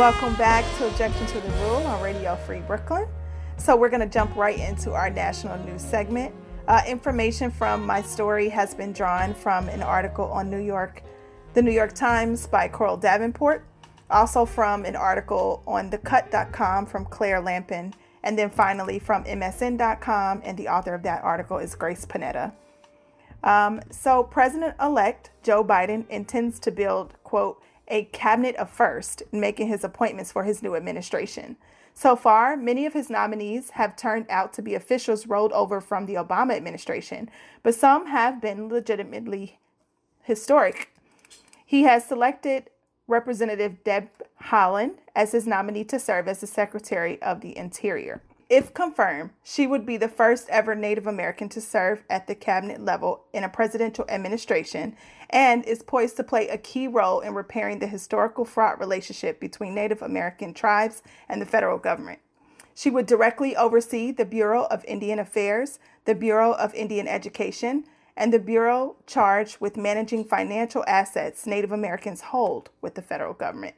Welcome 0.00 0.34
back 0.36 0.64
to 0.78 0.86
Objection 0.86 1.26
to 1.26 1.40
the 1.42 1.50
Rule 1.56 1.86
on 1.86 2.02
Radio 2.02 2.34
Free 2.34 2.60
Brooklyn. 2.60 3.06
So, 3.58 3.76
we're 3.76 3.90
going 3.90 4.00
to 4.00 4.08
jump 4.08 4.34
right 4.34 4.58
into 4.58 4.94
our 4.94 5.10
national 5.10 5.58
news 5.66 5.82
segment. 5.82 6.34
Uh, 6.66 6.80
information 6.86 7.50
from 7.50 7.84
my 7.84 8.00
story 8.00 8.48
has 8.48 8.74
been 8.74 8.94
drawn 8.94 9.34
from 9.34 9.68
an 9.68 9.82
article 9.82 10.24
on 10.32 10.48
New 10.48 10.62
York, 10.62 11.02
the 11.52 11.60
New 11.60 11.70
York 11.70 11.92
Times 11.92 12.46
by 12.46 12.66
Coral 12.66 12.96
Davenport, 12.96 13.66
also 14.08 14.46
from 14.46 14.86
an 14.86 14.96
article 14.96 15.62
on 15.66 15.90
thecut.com 15.90 16.86
from 16.86 17.04
Claire 17.04 17.42
Lampen, 17.42 17.92
and 18.22 18.38
then 18.38 18.48
finally 18.48 18.98
from 18.98 19.24
MSN.com. 19.24 20.40
And 20.42 20.56
the 20.56 20.68
author 20.68 20.94
of 20.94 21.02
that 21.02 21.22
article 21.22 21.58
is 21.58 21.74
Grace 21.74 22.06
Panetta. 22.06 22.54
Um, 23.44 23.82
so, 23.90 24.22
President 24.22 24.76
elect 24.80 25.28
Joe 25.42 25.62
Biden 25.62 26.08
intends 26.08 26.58
to 26.60 26.70
build, 26.70 27.12
quote, 27.22 27.60
a 27.90 28.04
cabinet 28.04 28.56
of 28.56 28.70
first 28.70 29.22
in 29.32 29.40
making 29.40 29.68
his 29.68 29.84
appointments 29.84 30.32
for 30.32 30.44
his 30.44 30.62
new 30.62 30.76
administration. 30.76 31.56
So 31.92 32.16
far, 32.16 32.56
many 32.56 32.86
of 32.86 32.92
his 32.92 33.10
nominees 33.10 33.70
have 33.70 33.96
turned 33.96 34.26
out 34.30 34.52
to 34.54 34.62
be 34.62 34.74
officials 34.74 35.26
rolled 35.26 35.52
over 35.52 35.80
from 35.80 36.06
the 36.06 36.14
Obama 36.14 36.54
administration, 36.54 37.28
but 37.62 37.74
some 37.74 38.06
have 38.06 38.40
been 38.40 38.68
legitimately 38.68 39.58
historic. 40.22 40.94
He 41.66 41.82
has 41.82 42.04
selected 42.06 42.70
Representative 43.06 43.82
Deb 43.84 44.08
Haaland 44.44 44.98
as 45.14 45.32
his 45.32 45.46
nominee 45.46 45.84
to 45.84 45.98
serve 45.98 46.28
as 46.28 46.40
the 46.40 46.46
Secretary 46.46 47.20
of 47.20 47.40
the 47.40 47.56
Interior. 47.56 48.22
If 48.50 48.74
confirmed, 48.74 49.30
she 49.44 49.68
would 49.68 49.86
be 49.86 49.96
the 49.96 50.08
first 50.08 50.48
ever 50.50 50.74
Native 50.74 51.06
American 51.06 51.48
to 51.50 51.60
serve 51.60 52.02
at 52.10 52.26
the 52.26 52.34
cabinet 52.34 52.80
level 52.80 53.26
in 53.32 53.44
a 53.44 53.48
presidential 53.48 54.04
administration 54.08 54.96
and 55.30 55.64
is 55.64 55.84
poised 55.84 56.16
to 56.16 56.24
play 56.24 56.48
a 56.48 56.58
key 56.58 56.88
role 56.88 57.20
in 57.20 57.32
repairing 57.32 57.78
the 57.78 57.86
historical 57.86 58.44
fraught 58.44 58.80
relationship 58.80 59.38
between 59.38 59.72
Native 59.72 60.02
American 60.02 60.52
tribes 60.52 61.00
and 61.28 61.40
the 61.40 61.46
federal 61.46 61.78
government. 61.78 62.18
She 62.74 62.90
would 62.90 63.06
directly 63.06 63.54
oversee 63.54 64.10
the 64.10 64.24
Bureau 64.24 64.64
of 64.64 64.84
Indian 64.84 65.20
Affairs, 65.20 65.78
the 66.04 66.16
Bureau 66.16 66.52
of 66.52 66.74
Indian 66.74 67.06
Education, 67.06 67.84
and 68.16 68.32
the 68.32 68.40
bureau 68.40 68.96
charged 69.06 69.60
with 69.60 69.76
managing 69.76 70.24
financial 70.24 70.84
assets 70.88 71.46
Native 71.46 71.70
Americans 71.70 72.20
hold 72.20 72.70
with 72.80 72.96
the 72.96 73.02
federal 73.02 73.32
government. 73.32 73.76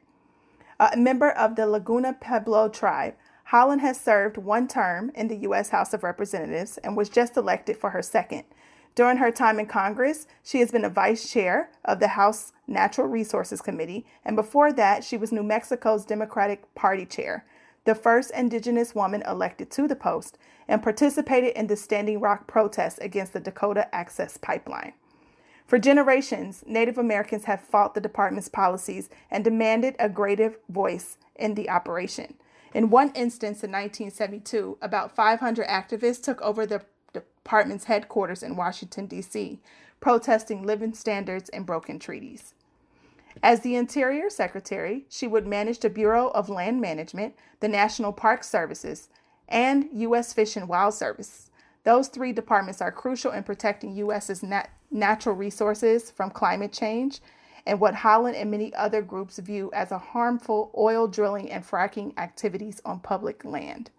A 0.80 0.96
member 0.96 1.30
of 1.30 1.56
the 1.56 1.66
Laguna 1.66 2.14
Pueblo 2.14 2.68
tribe, 2.68 3.14
Haaland 3.52 3.80
has 3.80 4.00
served 4.00 4.38
one 4.38 4.66
term 4.66 5.12
in 5.14 5.28
the 5.28 5.36
U.S. 5.36 5.68
House 5.68 5.92
of 5.92 6.02
Representatives 6.02 6.78
and 6.78 6.96
was 6.96 7.10
just 7.10 7.36
elected 7.36 7.76
for 7.76 7.90
her 7.90 8.00
second. 8.00 8.44
During 8.94 9.18
her 9.18 9.30
time 9.30 9.60
in 9.60 9.66
Congress, 9.66 10.26
she 10.42 10.60
has 10.60 10.70
been 10.70 10.86
a 10.86 10.90
vice 10.90 11.30
chair 11.30 11.68
of 11.84 12.00
the 12.00 12.08
House 12.08 12.54
Natural 12.66 13.06
Resources 13.06 13.60
Committee, 13.60 14.06
and 14.24 14.36
before 14.36 14.72
that, 14.72 15.04
she 15.04 15.18
was 15.18 15.32
New 15.32 15.42
Mexico's 15.42 16.06
Democratic 16.06 16.74
Party 16.74 17.04
chair, 17.04 17.44
the 17.84 17.94
first 17.94 18.30
indigenous 18.30 18.94
woman 18.94 19.22
elected 19.28 19.70
to 19.72 19.86
the 19.86 19.96
post, 19.96 20.38
and 20.66 20.82
participated 20.82 21.52
in 21.54 21.66
the 21.66 21.76
Standing 21.76 22.20
Rock 22.20 22.46
protests 22.46 22.98
against 23.00 23.34
the 23.34 23.40
Dakota 23.40 23.94
Access 23.94 24.38
Pipeline. 24.38 24.94
For 25.66 25.78
generations, 25.78 26.64
Native 26.66 26.96
Americans 26.96 27.44
have 27.44 27.60
fought 27.60 27.92
the 27.94 28.00
department's 28.00 28.48
policies 28.48 29.10
and 29.30 29.44
demanded 29.44 29.94
a 29.98 30.08
greater 30.08 30.54
voice 30.70 31.18
in 31.36 31.54
the 31.54 31.68
operation. 31.68 32.34
In 32.74 32.90
one 32.90 33.12
instance 33.14 33.62
in 33.62 33.70
1972, 33.70 34.78
about 34.80 35.14
500 35.14 35.66
activists 35.66 36.22
took 36.22 36.40
over 36.40 36.64
the 36.64 36.82
department's 37.12 37.84
headquarters 37.84 38.42
in 38.42 38.56
Washington, 38.56 39.06
D.C., 39.06 39.60
protesting 40.00 40.64
living 40.64 40.94
standards 40.94 41.48
and 41.50 41.66
broken 41.66 41.98
treaties. 41.98 42.54
As 43.42 43.60
the 43.60 43.76
Interior 43.76 44.30
Secretary, 44.30 45.04
she 45.08 45.26
would 45.26 45.46
manage 45.46 45.80
the 45.80 45.90
Bureau 45.90 46.28
of 46.28 46.48
Land 46.48 46.80
Management, 46.80 47.34
the 47.60 47.68
National 47.68 48.12
Park 48.12 48.44
Services, 48.44 49.08
and 49.48 49.88
U.S. 49.92 50.32
Fish 50.32 50.56
and 50.56 50.68
Wild 50.68 50.94
Service. 50.94 51.50
Those 51.84 52.08
three 52.08 52.32
departments 52.32 52.80
are 52.80 52.92
crucial 52.92 53.32
in 53.32 53.42
protecting 53.42 53.94
U.S.'s 53.96 54.42
nat- 54.42 54.70
natural 54.90 55.34
resources 55.34 56.10
from 56.10 56.30
climate 56.30 56.72
change 56.72 57.20
and 57.66 57.80
what 57.80 57.94
Haaland 57.94 58.40
and 58.40 58.50
many 58.50 58.74
other 58.74 59.02
groups 59.02 59.38
view 59.38 59.70
as 59.72 59.92
a 59.92 59.98
harmful 59.98 60.72
oil 60.76 61.06
drilling 61.06 61.50
and 61.50 61.64
fracking 61.64 62.16
activities 62.18 62.80
on 62.84 63.00
public 63.00 63.44
land. 63.44 63.90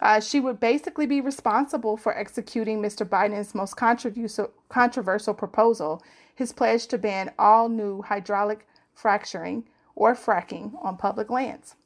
Uh, 0.00 0.20
she 0.20 0.40
would 0.40 0.60
basically 0.60 1.06
be 1.06 1.20
responsible 1.20 1.96
for 1.96 2.16
executing 2.16 2.82
Mr. 2.82 3.08
Biden's 3.08 3.54
most 3.54 3.74
controversial, 3.76 5.34
proposal, 5.34 6.02
his 6.34 6.52
pledge 6.52 6.86
to 6.88 6.98
ban 6.98 7.32
all 7.38 7.68
new 7.68 8.02
hydraulic 8.02 8.66
fracturing 8.94 9.64
or 9.94 10.14
fracking 10.14 10.72
on 10.84 10.96
public 10.96 11.30
lands. 11.30 11.76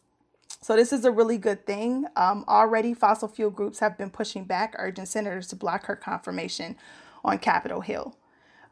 So, 0.62 0.77
this 0.77 0.92
is 0.92 1.05
a 1.05 1.12
really 1.12 1.38
good 1.38 1.64
thing. 1.64 2.07
Um, 2.16 2.44
already, 2.46 2.92
fossil 2.92 3.29
fuel 3.29 3.51
groups 3.51 3.79
have 3.79 3.96
been 3.96 4.11
pushing 4.11 4.44
back, 4.44 4.75
urging 4.77 5.07
senators 5.07 5.46
to 5.49 5.57
block 5.57 5.87
her 5.87 5.96
confirmation 5.96 6.77
on 7.25 7.38
Capitol 7.38 7.81
Hill. 7.81 8.14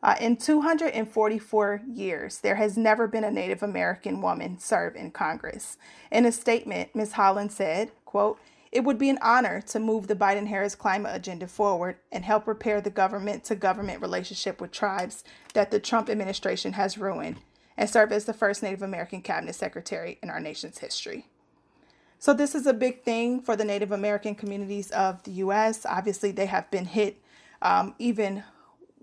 Uh, 0.02 0.14
in 0.20 0.36
244 0.36 1.82
years, 1.92 2.38
there 2.38 2.54
has 2.54 2.76
never 2.76 3.08
been 3.08 3.24
a 3.24 3.30
Native 3.30 3.62
American 3.62 4.20
woman 4.20 4.58
serve 4.58 4.94
in 4.94 5.10
Congress. 5.10 5.76
In 6.12 6.24
a 6.24 6.32
statement, 6.32 6.94
Ms. 6.94 7.14
Haaland 7.14 7.50
said, 7.50 7.90
quote, 8.04 8.38
it 8.70 8.84
would 8.84 8.98
be 8.98 9.08
an 9.08 9.18
honor 9.22 9.60
to 9.62 9.80
move 9.80 10.06
the 10.06 10.14
Biden 10.14 10.46
Harris 10.46 10.74
climate 10.74 11.16
agenda 11.16 11.48
forward 11.48 11.96
and 12.12 12.24
help 12.24 12.46
repair 12.46 12.80
the 12.80 12.90
government 12.90 13.44
to 13.44 13.56
government 13.56 14.02
relationship 14.02 14.60
with 14.60 14.70
tribes 14.70 15.24
that 15.54 15.70
the 15.70 15.80
Trump 15.80 16.10
administration 16.10 16.74
has 16.74 16.98
ruined 16.98 17.38
and 17.76 17.88
serve 17.88 18.12
as 18.12 18.26
the 18.26 18.34
first 18.34 18.62
Native 18.62 18.82
American 18.82 19.22
cabinet 19.22 19.54
secretary 19.54 20.18
in 20.22 20.30
our 20.30 20.40
nation's 20.40 20.78
history. 20.78 21.26
So, 22.18 22.34
this 22.34 22.54
is 22.54 22.66
a 22.66 22.74
big 22.74 23.04
thing 23.04 23.40
for 23.40 23.56
the 23.56 23.64
Native 23.64 23.92
American 23.92 24.34
communities 24.34 24.90
of 24.90 25.22
the 25.22 25.30
U.S. 25.32 25.86
Obviously, 25.86 26.32
they 26.32 26.46
have 26.46 26.68
been 26.70 26.86
hit 26.86 27.22
um, 27.62 27.94
even 27.98 28.42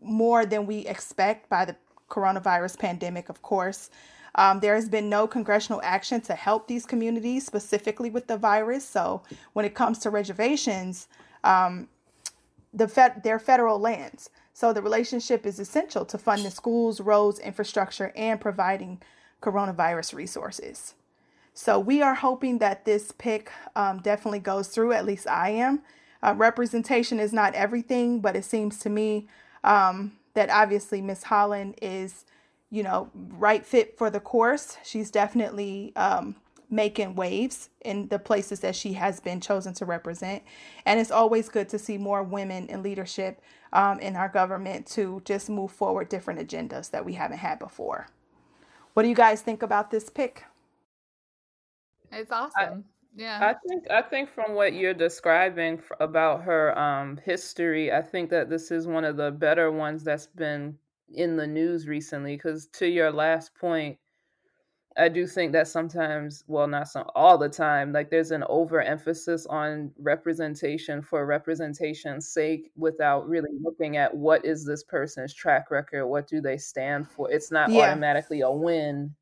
more 0.06 0.46
than 0.46 0.66
we 0.66 0.80
expect 0.80 1.50
by 1.50 1.66
the 1.66 1.76
coronavirus 2.10 2.80
pandemic, 2.80 3.30
of 3.30 3.42
course. 3.42 3.90
Um, 4.36 4.60
there 4.60 4.76
has 4.76 4.90
been 4.90 5.10
no 5.10 5.28
congressional 5.28 5.82
action 5.84 6.22
to 6.22 6.36
help 6.36 6.68
these 6.68 6.86
communities, 6.86 7.46
specifically 7.46 8.10
with 8.10 8.28
the 8.28 8.38
virus. 8.38 8.88
So, 8.88 9.24
when 9.54 9.66
it 9.66 9.74
comes 9.74 10.00
to 10.00 10.10
reservations, 10.10 11.08
um, 11.44 11.88
the 12.74 12.88
fed, 12.88 13.24
they're 13.24 13.40
federal 13.40 13.80
lands. 13.80 14.30
So, 14.54 14.74
the 14.74 14.82
relationship 14.82 15.46
is 15.46 15.60
essential 15.60 16.06
to 16.06 16.18
fund 16.18 16.44
the 16.44 16.52
schools, 16.52 17.00
roads, 17.00 17.40
infrastructure, 17.40 18.12
and 18.16 18.40
providing 18.40 19.02
coronavirus 19.42 20.14
resources. 20.14 20.96
So, 21.54 21.80
we 21.80 22.02
are 22.02 22.16
hoping 22.16 22.58
that 22.58 22.84
this 22.84 23.14
pick 23.14 23.52
um, 23.74 24.00
definitely 24.00 24.40
goes 24.40 24.68
through. 24.68 24.92
At 24.92 25.06
least 25.06 25.28
I 25.28 25.52
am. 25.52 25.82
Uh, 26.22 26.34
representation 26.36 27.22
is 27.22 27.32
not 27.32 27.54
everything, 27.56 28.20
but 28.20 28.36
it 28.36 28.44
seems 28.44 28.80
to 28.80 28.90
me 28.90 29.28
um, 29.66 30.14
that 30.36 30.50
obviously 30.50 31.02
Miss 31.02 31.24
Haaland 31.26 31.76
is, 31.82 32.26
you 32.70 32.84
know, 32.84 33.10
right 33.14 33.66
fit 33.66 33.98
for 33.98 34.10
the 34.10 34.20
course. 34.20 34.78
She's 34.84 35.12
definitely 35.12 35.92
um, 35.96 36.36
making 36.70 37.16
waves 37.16 37.70
in 37.84 38.08
the 38.08 38.20
places 38.20 38.60
that 38.62 38.76
she 38.76 38.94
has 38.94 39.20
been 39.20 39.42
chosen 39.42 39.74
to 39.74 39.86
represent. 39.86 40.44
And 40.86 41.00
it's 41.00 41.12
always 41.12 41.50
good 41.50 41.68
to 41.70 41.80
see 41.80 41.98
more 41.98 42.24
women 42.24 42.68
in 42.68 42.84
leadership 42.84 43.42
um, 43.74 44.00
in 44.00 44.16
our 44.16 44.30
government 44.30 44.86
to 44.88 45.22
just 45.26 45.50
move 45.50 45.72
forward 45.72 46.10
different 46.10 46.40
agendas 46.40 46.92
that 46.92 47.04
we 47.04 47.14
haven't 47.14 47.40
had 47.40 47.60
before. 47.60 48.08
What 48.94 49.04
do 49.04 49.10
you 49.10 49.16
guys 49.16 49.42
think 49.42 49.64
about 49.64 49.92
this 49.92 50.10
pick? 50.10 50.46
It's 52.12 52.32
awesome. 52.32 52.86
Yeah. 53.16 53.40
I 53.42 53.56
think 53.68 53.90
I 53.90 54.02
think 54.02 54.30
from 54.30 54.56
what 54.56 54.74
you're 54.74 54.94
describing 54.94 55.82
about 56.02 56.44
her 56.44 56.78
um, 56.78 57.18
history, 57.24 57.92
I 57.92 58.02
think 58.02 58.30
that 58.32 58.50
this 58.50 58.72
is 58.72 58.88
one 58.88 59.06
of 59.06 59.16
the 59.16 59.32
better 59.32 59.72
ones 59.72 60.04
that's 60.04 60.28
been 60.28 60.78
in 61.14 61.38
the 61.38 61.48
news 61.48 61.88
recently. 61.88 62.36
Because 62.36 62.68
to 62.74 62.88
your 62.88 63.12
last 63.12 63.56
point, 63.56 63.98
I 64.98 65.10
do 65.10 65.28
think 65.28 65.54
that 65.54 65.68
sometimes, 65.68 66.44
well, 66.48 66.68
not 66.68 66.88
some, 66.88 67.06
all 67.16 67.38
the 67.38 67.50
time, 67.50 67.92
like 67.92 68.10
there's 68.10 68.32
an 68.32 68.44
overemphasis 68.50 69.46
on 69.46 69.92
representation 69.98 71.02
for 71.02 71.26
representation's 71.26 72.30
sake 72.30 72.72
without 72.76 73.28
really 73.28 73.52
looking 73.62 73.98
at 73.98 74.16
what 74.16 74.46
is 74.46 74.66
this 74.66 74.84
person's 74.84 75.34
track 75.34 75.72
record, 75.72 76.08
what 76.08 76.28
do 76.28 76.42
they 76.42 76.58
stand 76.58 77.10
for. 77.10 77.30
It's 77.32 77.52
not 77.52 77.72
yeah. 77.72 77.84
automatically 77.84 78.42
a 78.42 78.52
win 78.52 79.14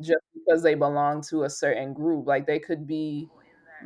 just 0.00 0.24
because 0.34 0.62
they 0.62 0.74
belong 0.74 1.22
to 1.22 1.44
a 1.44 1.50
certain 1.50 1.92
group. 1.92 2.26
Like 2.26 2.46
they 2.46 2.58
could 2.58 2.86
be 2.86 3.28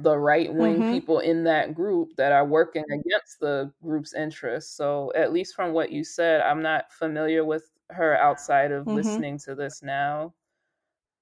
the 0.01 0.17
right 0.17 0.53
wing 0.53 0.77
mm-hmm. 0.77 0.93
people 0.93 1.19
in 1.19 1.45
that 1.45 1.75
group 1.75 2.17
that 2.17 2.33
are 2.33 2.47
working 2.47 2.85
against 2.91 3.41
the 3.41 3.71
group's 3.83 4.15
interests. 4.15 4.75
So, 4.77 5.13
at 5.15 5.33
least 5.33 5.55
from 5.55 5.73
what 5.73 5.93
you 5.93 6.05
said, 6.05 6.41
I'm 6.41 6.63
not 6.63 6.93
familiar 6.93 7.45
with 7.45 7.71
her 7.91 8.17
outside 8.17 8.73
of 8.73 8.87
mm-hmm. 8.87 8.97
listening 8.97 9.39
to 9.41 9.55
this 9.55 9.83
now. 9.83 10.33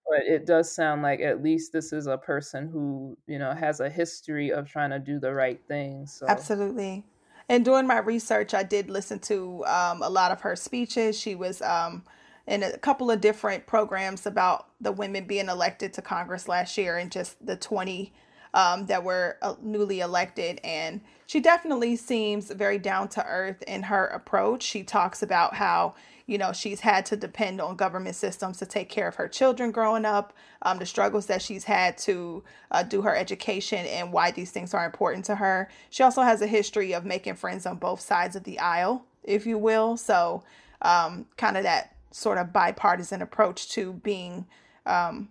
But 0.08 0.26
it 0.26 0.44
does 0.44 0.74
sound 0.74 1.02
like 1.02 1.20
at 1.20 1.42
least 1.42 1.72
this 1.72 1.92
is 1.92 2.06
a 2.06 2.18
person 2.18 2.68
who, 2.68 3.16
you 3.26 3.38
know, 3.38 3.52
has 3.52 3.78
a 3.78 3.88
history 3.88 4.50
of 4.50 4.68
trying 4.68 4.90
to 4.90 4.98
do 4.98 5.20
the 5.20 5.32
right 5.32 5.60
thing. 5.68 6.06
So 6.06 6.26
Absolutely. 6.26 7.04
And 7.48 7.64
doing 7.64 7.86
my 7.86 7.98
research, 7.98 8.54
I 8.54 8.62
did 8.62 8.90
listen 8.90 9.18
to 9.20 9.64
um, 9.66 10.02
a 10.02 10.08
lot 10.08 10.32
of 10.32 10.40
her 10.40 10.56
speeches. 10.56 11.18
She 11.18 11.34
was 11.34 11.62
um, 11.62 12.04
in 12.50 12.64
a 12.64 12.76
couple 12.78 13.12
of 13.12 13.20
different 13.20 13.64
programs 13.68 14.26
about 14.26 14.66
the 14.80 14.90
women 14.90 15.24
being 15.24 15.48
elected 15.48 15.92
to 15.92 16.02
Congress 16.02 16.48
last 16.48 16.76
year 16.76 16.98
and 16.98 17.12
just 17.12 17.46
the 17.46 17.54
20 17.54 18.12
um, 18.54 18.86
that 18.86 19.04
were 19.04 19.38
uh, 19.40 19.54
newly 19.62 20.00
elected. 20.00 20.60
And 20.64 21.00
she 21.26 21.38
definitely 21.38 21.94
seems 21.94 22.50
very 22.50 22.76
down 22.76 23.06
to 23.10 23.24
earth 23.24 23.62
in 23.68 23.84
her 23.84 24.06
approach. 24.06 24.64
She 24.64 24.82
talks 24.82 25.22
about 25.22 25.54
how, 25.54 25.94
you 26.26 26.38
know, 26.38 26.52
she's 26.52 26.80
had 26.80 27.06
to 27.06 27.16
depend 27.16 27.60
on 27.60 27.76
government 27.76 28.16
systems 28.16 28.58
to 28.58 28.66
take 28.66 28.88
care 28.88 29.06
of 29.06 29.14
her 29.14 29.28
children 29.28 29.70
growing 29.70 30.04
up, 30.04 30.32
um, 30.62 30.80
the 30.80 30.86
struggles 30.86 31.26
that 31.26 31.42
she's 31.42 31.62
had 31.62 31.96
to 31.98 32.42
uh, 32.72 32.82
do 32.82 33.02
her 33.02 33.14
education, 33.14 33.86
and 33.86 34.12
why 34.12 34.32
these 34.32 34.50
things 34.50 34.74
are 34.74 34.84
important 34.84 35.24
to 35.26 35.36
her. 35.36 35.70
She 35.88 36.02
also 36.02 36.22
has 36.22 36.42
a 36.42 36.48
history 36.48 36.94
of 36.94 37.04
making 37.04 37.36
friends 37.36 37.64
on 37.64 37.76
both 37.76 38.00
sides 38.00 38.34
of 38.34 38.42
the 38.42 38.58
aisle, 38.58 39.04
if 39.22 39.46
you 39.46 39.56
will. 39.56 39.96
So, 39.96 40.42
um, 40.82 41.26
kind 41.36 41.56
of 41.56 41.62
that 41.62 41.94
sort 42.10 42.38
of 42.38 42.52
bipartisan 42.52 43.22
approach 43.22 43.68
to 43.70 43.94
being 43.94 44.46
um, 44.86 45.28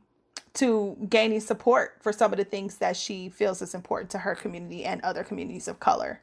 to 0.53 0.97
gaining 1.09 1.39
support 1.39 1.97
for 2.01 2.11
some 2.11 2.31
of 2.31 2.37
the 2.37 2.43
things 2.43 2.77
that 2.77 2.97
she 2.97 3.29
feels 3.29 3.61
is 3.61 3.75
important 3.75 4.09
to 4.11 4.19
her 4.19 4.35
community 4.35 4.83
and 4.83 5.01
other 5.01 5.23
communities 5.23 5.67
of 5.67 5.79
color. 5.79 6.21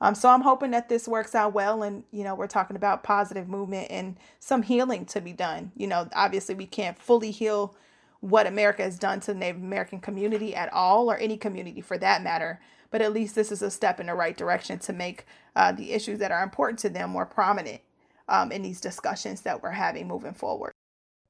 Um, 0.00 0.14
so 0.14 0.28
I'm 0.28 0.42
hoping 0.42 0.72
that 0.72 0.88
this 0.88 1.08
works 1.08 1.34
out 1.34 1.54
well, 1.54 1.82
and 1.82 2.04
you 2.10 2.22
know 2.22 2.34
we're 2.34 2.46
talking 2.46 2.76
about 2.76 3.02
positive 3.02 3.48
movement 3.48 3.88
and 3.90 4.16
some 4.40 4.62
healing 4.62 5.06
to 5.06 5.20
be 5.20 5.32
done. 5.32 5.72
You 5.76 5.86
know, 5.86 6.08
obviously 6.14 6.54
we 6.54 6.66
can't 6.66 6.98
fully 6.98 7.30
heal 7.30 7.74
what 8.20 8.46
America 8.46 8.82
has 8.82 8.98
done 8.98 9.20
to 9.20 9.32
the 9.32 9.38
Native 9.38 9.62
American 9.62 10.00
community 10.00 10.54
at 10.54 10.72
all, 10.72 11.10
or 11.10 11.16
any 11.16 11.36
community 11.36 11.80
for 11.80 11.96
that 11.98 12.22
matter. 12.22 12.60
But 12.90 13.02
at 13.02 13.12
least 13.12 13.34
this 13.34 13.50
is 13.50 13.62
a 13.62 13.70
step 13.70 14.00
in 14.00 14.06
the 14.06 14.14
right 14.14 14.36
direction 14.36 14.78
to 14.80 14.92
make 14.92 15.26
uh, 15.54 15.72
the 15.72 15.92
issues 15.92 16.18
that 16.18 16.30
are 16.30 16.42
important 16.42 16.78
to 16.80 16.88
them 16.88 17.10
more 17.10 17.26
prominent 17.26 17.80
um, 18.28 18.52
in 18.52 18.62
these 18.62 18.80
discussions 18.80 19.42
that 19.42 19.62
we're 19.62 19.70
having 19.70 20.08
moving 20.08 20.34
forward. 20.34 20.72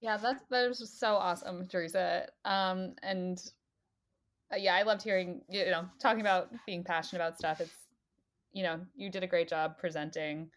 Yeah, 0.00 0.16
that's 0.16 0.42
that 0.50 0.68
was 0.68 0.90
so 0.98 1.14
awesome, 1.14 1.66
Teresa. 1.66 2.28
Um, 2.44 2.94
and 3.02 3.42
uh, 4.52 4.56
yeah, 4.56 4.74
I 4.74 4.82
loved 4.82 5.02
hearing 5.02 5.40
you 5.48 5.64
know 5.66 5.86
talking 6.00 6.20
about 6.20 6.50
being 6.66 6.84
passionate 6.84 7.22
about 7.22 7.38
stuff. 7.38 7.60
It's 7.60 7.74
you 8.52 8.62
know 8.62 8.80
you 8.94 9.10
did 9.10 9.22
a 9.22 9.26
great 9.26 9.48
job 9.48 9.78
presenting 9.78 10.50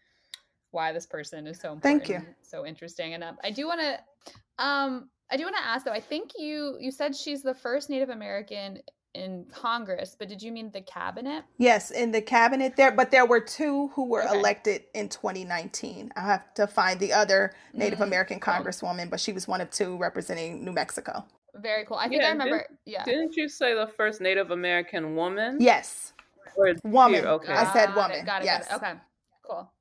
why 0.70 0.92
this 0.92 1.06
person 1.06 1.46
is 1.46 1.58
so 1.58 1.72
important, 1.72 2.06
Thank 2.06 2.22
you. 2.22 2.34
so 2.42 2.64
interesting. 2.64 3.14
And 3.14 3.24
uh, 3.24 3.32
I 3.42 3.50
do 3.50 3.66
want 3.66 3.80
to 3.80 4.64
um 4.64 5.10
I 5.30 5.36
do 5.36 5.44
want 5.44 5.56
to 5.56 5.64
ask 5.64 5.84
though. 5.84 5.92
I 5.92 6.00
think 6.00 6.32
you 6.36 6.76
you 6.80 6.90
said 6.90 7.16
she's 7.16 7.42
the 7.42 7.54
first 7.54 7.90
Native 7.90 8.10
American 8.10 8.78
in 9.14 9.44
Congress, 9.52 10.14
but 10.18 10.28
did 10.28 10.40
you 10.42 10.52
mean 10.52 10.70
the 10.70 10.80
cabinet? 10.82 11.44
Yes, 11.58 11.90
in 11.90 12.12
the 12.12 12.22
cabinet 12.22 12.76
there, 12.76 12.92
but 12.92 13.10
there 13.10 13.26
were 13.26 13.40
two 13.40 13.88
who 13.88 14.04
were 14.04 14.22
Okay. 14.24 14.38
elected 14.38 14.84
in 14.94 15.08
2019. 15.08 16.12
I 16.16 16.20
have 16.20 16.54
to 16.54 16.66
find 16.66 17.00
the 17.00 17.12
other 17.12 17.54
Native 17.72 17.98
Mhm. 17.98 18.04
American 18.04 18.40
congresswoman, 18.40 19.10
but 19.10 19.18
she 19.18 19.32
was 19.32 19.48
one 19.48 19.60
of 19.60 19.70
two 19.70 19.96
representing 19.96 20.64
New 20.64 20.72
Mexico. 20.72 21.24
Very 21.54 21.84
cool. 21.84 21.96
I 21.96 22.08
think 22.08 22.22
Yeah, 22.22 22.28
I 22.28 22.32
didn't- 22.32 22.44
remember. 22.44 22.66
Yeah. 22.84 23.04
Didn't 23.04 23.36
you 23.36 23.48
say 23.48 23.74
the 23.74 23.88
first 23.88 24.20
Native 24.20 24.52
American 24.52 25.16
woman? 25.16 25.60
Yes, 25.60 26.12
Or 26.56 26.72
woman. 26.84 27.22
two? 27.22 27.28
Okay. 27.28 27.52
I 27.52 27.72
said 27.72 27.86
Got 27.88 27.96
woman, 27.96 28.18
It, 28.20 28.26
got 28.26 28.42
it. 28.42 28.44
yes. 28.44 28.68
Got 28.68 28.74
it. 28.82 28.84
Okay. 28.86 29.00
Cool. 29.42 29.72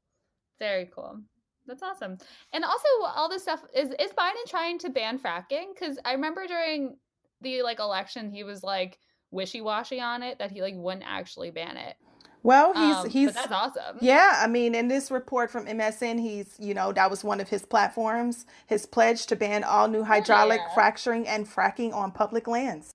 Very 0.58 0.86
cool. 0.88 1.20
That's 1.68 1.84
awesome. 1.84 2.18
And 2.52 2.66
also, 2.66 2.88
all 3.04 3.30
this 3.30 3.44
stuff 3.44 3.64
is 3.76 3.92
is 4.00 4.12
Biden 4.14 4.44
trying 4.48 4.80
to 4.80 4.90
ban 4.90 5.20
fracking? 5.20 5.76
Because 5.76 6.00
I 6.04 6.14
remember 6.14 6.48
during 6.48 6.98
the 7.42 7.62
like 7.62 7.78
election, 7.80 8.32
he 8.32 8.44
was 8.44 8.64
like 8.64 8.98
wishy 9.32 9.62
washy 9.62 10.00
on 10.00 10.24
it 10.24 10.40
that 10.40 10.52
he 10.52 10.62
like 10.62 10.76
wouldn't 10.76 11.06
actually 11.08 11.52
ban 11.52 11.78
it. 11.78 11.96
Well, 12.42 12.74
he's 12.74 12.96
Um, 12.96 13.10
he's 13.10 13.34
that's 13.34 13.52
awesome. 13.52 13.98
yeah. 14.02 14.40
I 14.42 14.48
mean, 14.48 14.74
in 14.74 14.88
this 14.88 15.12
report 15.12 15.52
from 15.52 15.66
MSN, 15.66 16.20
he's 16.20 16.56
you 16.58 16.74
know 16.74 16.94
that 16.94 17.10
was 17.10 17.24
one 17.24 17.42
of 17.42 17.50
his 17.50 17.66
platforms. 17.66 18.46
His 18.68 18.86
pledge 18.86 19.26
to 19.28 19.36
ban 19.36 19.64
all 19.64 19.88
new 19.88 20.04
hydraulic 20.04 20.62
yeah. 20.62 20.74
fracturing 20.74 21.28
and 21.28 21.46
fracking 21.48 21.94
on 21.94 22.12
public 22.12 22.48
lands. 22.48 22.92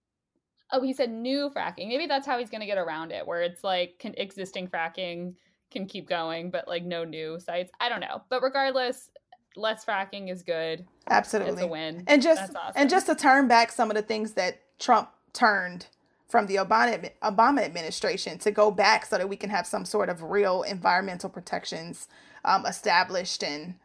Oh, 0.73 0.83
he 0.83 0.92
said 0.94 1.11
new 1.11 1.51
fracking. 1.55 1.88
Maybe 1.88 2.07
that's 2.07 2.27
how 2.27 2.38
he's 2.38 2.51
gonna 2.51 2.66
get 2.66 2.79
around 2.79 3.12
it, 3.12 3.27
where 3.27 3.42
it's 3.42 3.62
like 3.62 3.99
can, 3.99 4.14
existing 4.16 4.68
fracking 4.68 5.35
can 5.70 5.87
keep 5.87 6.09
going, 6.09 6.51
but 6.51 6.66
like 6.66 6.85
no 6.85 7.05
new 7.05 7.38
sites. 7.38 7.70
I 7.79 7.90
don't 7.90 8.01
know. 8.01 8.23
But 8.31 8.42
regardless, 8.42 9.11
less 9.57 9.85
fracking 9.85 10.33
is 10.33 10.42
good. 10.42 10.87
Absolutely, 11.11 11.53
It's 11.53 11.62
a 11.62 11.66
win. 11.66 12.05
and 12.07 12.23
just 12.23 12.51
awesome. 12.57 12.73
and 12.77 12.88
just 12.88 13.07
to 13.07 13.14
turn 13.14 13.47
back 13.47 13.73
some 13.73 13.90
of 13.90 13.94
the 13.97 14.03
things 14.03 14.33
that 14.33 14.62
Trump 14.79 15.11
turned 15.35 15.87
from 16.35 16.49
the 16.49 16.57
Obama 16.57 17.09
Obama 17.23 17.62
administration 17.62 18.38
to 18.38 18.51
go 18.51 18.68
back 18.68 19.07
so 19.07 19.16
that 19.16 19.29
we 19.29 19.37
can 19.37 19.51
have 19.51 19.68
some 19.68 19.85
sort 19.85 20.09
of 20.09 20.20
real 20.20 20.64
environmental 20.64 21.31
protections 21.31 22.09
um, 22.44 22.66
established 22.66 23.44
and 23.44 23.77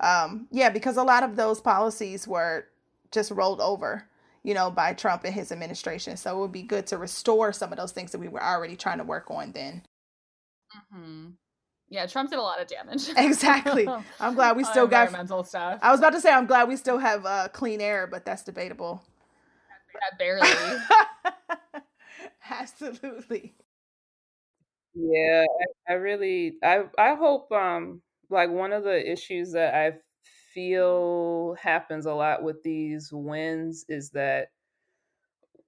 um, 0.00 0.48
yeah 0.50 0.70
because 0.70 0.96
a 0.96 1.02
lot 1.02 1.22
of 1.22 1.36
those 1.36 1.60
policies 1.60 2.26
were 2.26 2.64
just 3.12 3.30
rolled 3.30 3.60
over 3.60 4.08
you 4.42 4.54
know 4.54 4.70
by 4.70 4.94
Trump 4.94 5.22
and 5.24 5.34
his 5.34 5.52
administration 5.52 6.16
so 6.16 6.34
it 6.34 6.40
would 6.40 6.50
be 6.50 6.62
good 6.62 6.86
to 6.86 6.96
restore 6.96 7.52
some 7.52 7.72
of 7.72 7.76
those 7.78 7.92
things 7.92 8.10
that 8.12 8.20
we 8.20 8.28
were 8.28 8.42
already 8.42 8.74
trying 8.74 8.96
to 8.96 9.04
work 9.04 9.30
on 9.30 9.52
then 9.52 9.82
hmm 10.90 11.26
Yeah, 11.90 12.06
Trump 12.06 12.30
did 12.30 12.38
a 12.38 12.42
lot 12.42 12.58
of 12.58 12.68
damage. 12.68 13.10
exactly 13.18 13.86
I'm 14.18 14.34
glad 14.34 14.56
we 14.56 14.64
still 14.64 14.86
got 14.86 15.08
environmental 15.08 15.44
stuff. 15.44 15.78
I 15.82 15.90
was 15.90 16.00
about 16.00 16.14
to 16.14 16.22
say 16.22 16.32
I'm 16.32 16.46
glad 16.46 16.68
we 16.68 16.76
still 16.76 17.00
have 17.00 17.26
uh, 17.26 17.48
clean 17.48 17.82
air 17.82 18.06
but 18.06 18.24
that's 18.24 18.44
debatable 18.44 19.02
barely. 20.18 20.48
Absolutely. 22.50 23.54
Yeah, 24.94 25.44
I, 25.88 25.92
I 25.92 25.96
really 25.96 26.54
I 26.62 26.84
I 26.98 27.14
hope 27.14 27.50
um 27.52 28.02
like 28.30 28.50
one 28.50 28.72
of 28.72 28.84
the 28.84 29.10
issues 29.10 29.52
that 29.52 29.74
I 29.74 29.98
feel 30.54 31.54
happens 31.60 32.06
a 32.06 32.14
lot 32.14 32.42
with 32.42 32.62
these 32.62 33.10
wins 33.12 33.84
is 33.88 34.10
that 34.10 34.48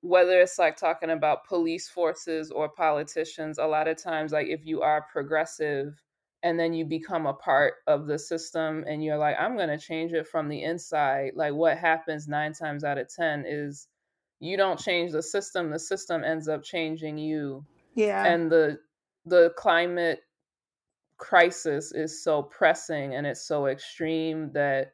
whether 0.03 0.41
it's 0.41 0.59
like 0.59 0.77
talking 0.77 1.11
about 1.11 1.47
police 1.47 1.89
forces 1.89 2.51
or 2.51 2.69
politicians, 2.69 3.59
a 3.59 3.67
lot 3.67 3.89
of 3.89 4.03
times 4.03 4.33
like 4.33 4.47
if 4.47 4.65
you 4.65 4.81
are 4.81 5.07
progressive 5.13 6.03
and 6.43 6.59
then 6.59 6.73
you 6.73 6.87
become 6.87 7.27
a 7.27 7.35
part 7.35 7.75
of 7.87 8.07
the 8.07 8.19
system 8.19 8.83
and 8.89 9.05
you're 9.05 9.19
like 9.19 9.37
I'm 9.39 9.57
to 9.59 9.79
change 9.79 10.13
it 10.13 10.27
from 10.27 10.49
the 10.49 10.63
inside, 10.63 11.33
like 11.37 11.53
what 11.53 11.77
happens 11.77 12.27
9 12.29 12.55
times 12.55 12.83
out 12.83 12.97
of 12.99 13.09
10 13.15 13.45
is 13.47 13.89
you 14.41 14.57
don't 14.57 14.81
change 14.81 15.13
the 15.13 15.23
system, 15.23 15.71
the 15.71 15.79
system 15.79 16.25
ends 16.25 16.49
up 16.49 16.63
changing 16.65 17.19
you 17.19 17.65
Yeah. 17.95 18.25
and 18.27 18.51
the 18.51 18.81
the 19.27 19.53
climate 19.57 20.21
crisis 21.19 21.93
is 21.93 22.25
so 22.25 22.43
pressing 22.43 23.15
and 23.15 23.27
it's 23.27 23.47
so 23.47 23.67
extreme 23.67 24.51
that 24.53 24.93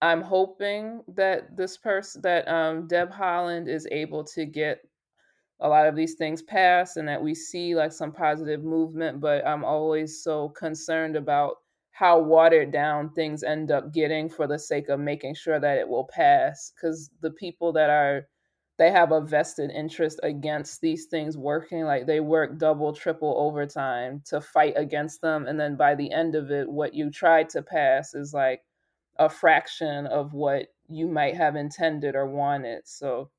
I'm 0.00 0.22
hoping 0.22 1.02
that 1.08 1.56
this 1.56 1.76
person 1.76 2.22
that 2.22 2.46
um, 2.48 2.86
Deb 2.86 3.10
Haaland 3.12 3.68
is 3.68 3.86
able 3.90 4.24
to 4.24 4.46
get 4.46 4.80
a 5.60 5.68
lot 5.68 5.86
of 5.88 5.96
these 5.96 6.14
things 6.14 6.42
passed 6.42 6.96
and 6.96 7.08
that 7.08 7.22
we 7.22 7.34
see 7.34 7.74
like 7.74 7.92
some 7.92 8.12
positive 8.12 8.62
movement. 8.62 9.20
But 9.20 9.46
I'm 9.46 9.64
always 9.64 10.22
so 10.22 10.50
concerned 10.50 11.16
about 11.16 11.56
how 11.90 12.20
watered 12.20 12.70
down 12.70 13.12
things 13.12 13.42
end 13.42 13.72
up 13.72 13.92
getting 13.92 14.28
for 14.28 14.46
the 14.46 14.58
sake 14.58 14.88
of 14.88 15.00
making 15.00 15.34
sure 15.34 15.58
that 15.58 15.78
it 15.78 15.88
will 15.88 16.04
pass. 16.06 16.72
Because 16.76 17.10
the 17.20 17.32
people 17.32 17.72
that 17.72 17.90
are 17.90 18.28
they 18.78 18.90
have 18.90 19.12
a 19.12 19.20
vested 19.20 19.70
interest 19.70 20.20
against 20.22 20.80
these 20.80 21.06
things 21.06 21.36
working 21.36 21.84
like 21.84 22.06
they 22.06 22.20
work 22.20 22.58
double 22.58 22.92
triple 22.92 23.34
overtime 23.36 24.22
to 24.24 24.40
fight 24.40 24.74
against 24.76 25.20
them 25.20 25.46
and 25.46 25.58
then 25.58 25.76
by 25.76 25.94
the 25.94 26.12
end 26.12 26.34
of 26.34 26.50
it 26.50 26.68
what 26.68 26.94
you 26.94 27.10
tried 27.10 27.48
to 27.48 27.62
pass 27.62 28.14
is 28.14 28.32
like 28.32 28.62
a 29.18 29.28
fraction 29.28 30.06
of 30.06 30.32
what 30.32 30.68
you 30.88 31.08
might 31.08 31.36
have 31.36 31.56
intended 31.56 32.14
or 32.14 32.26
wanted. 32.26 32.82
So 32.86 33.30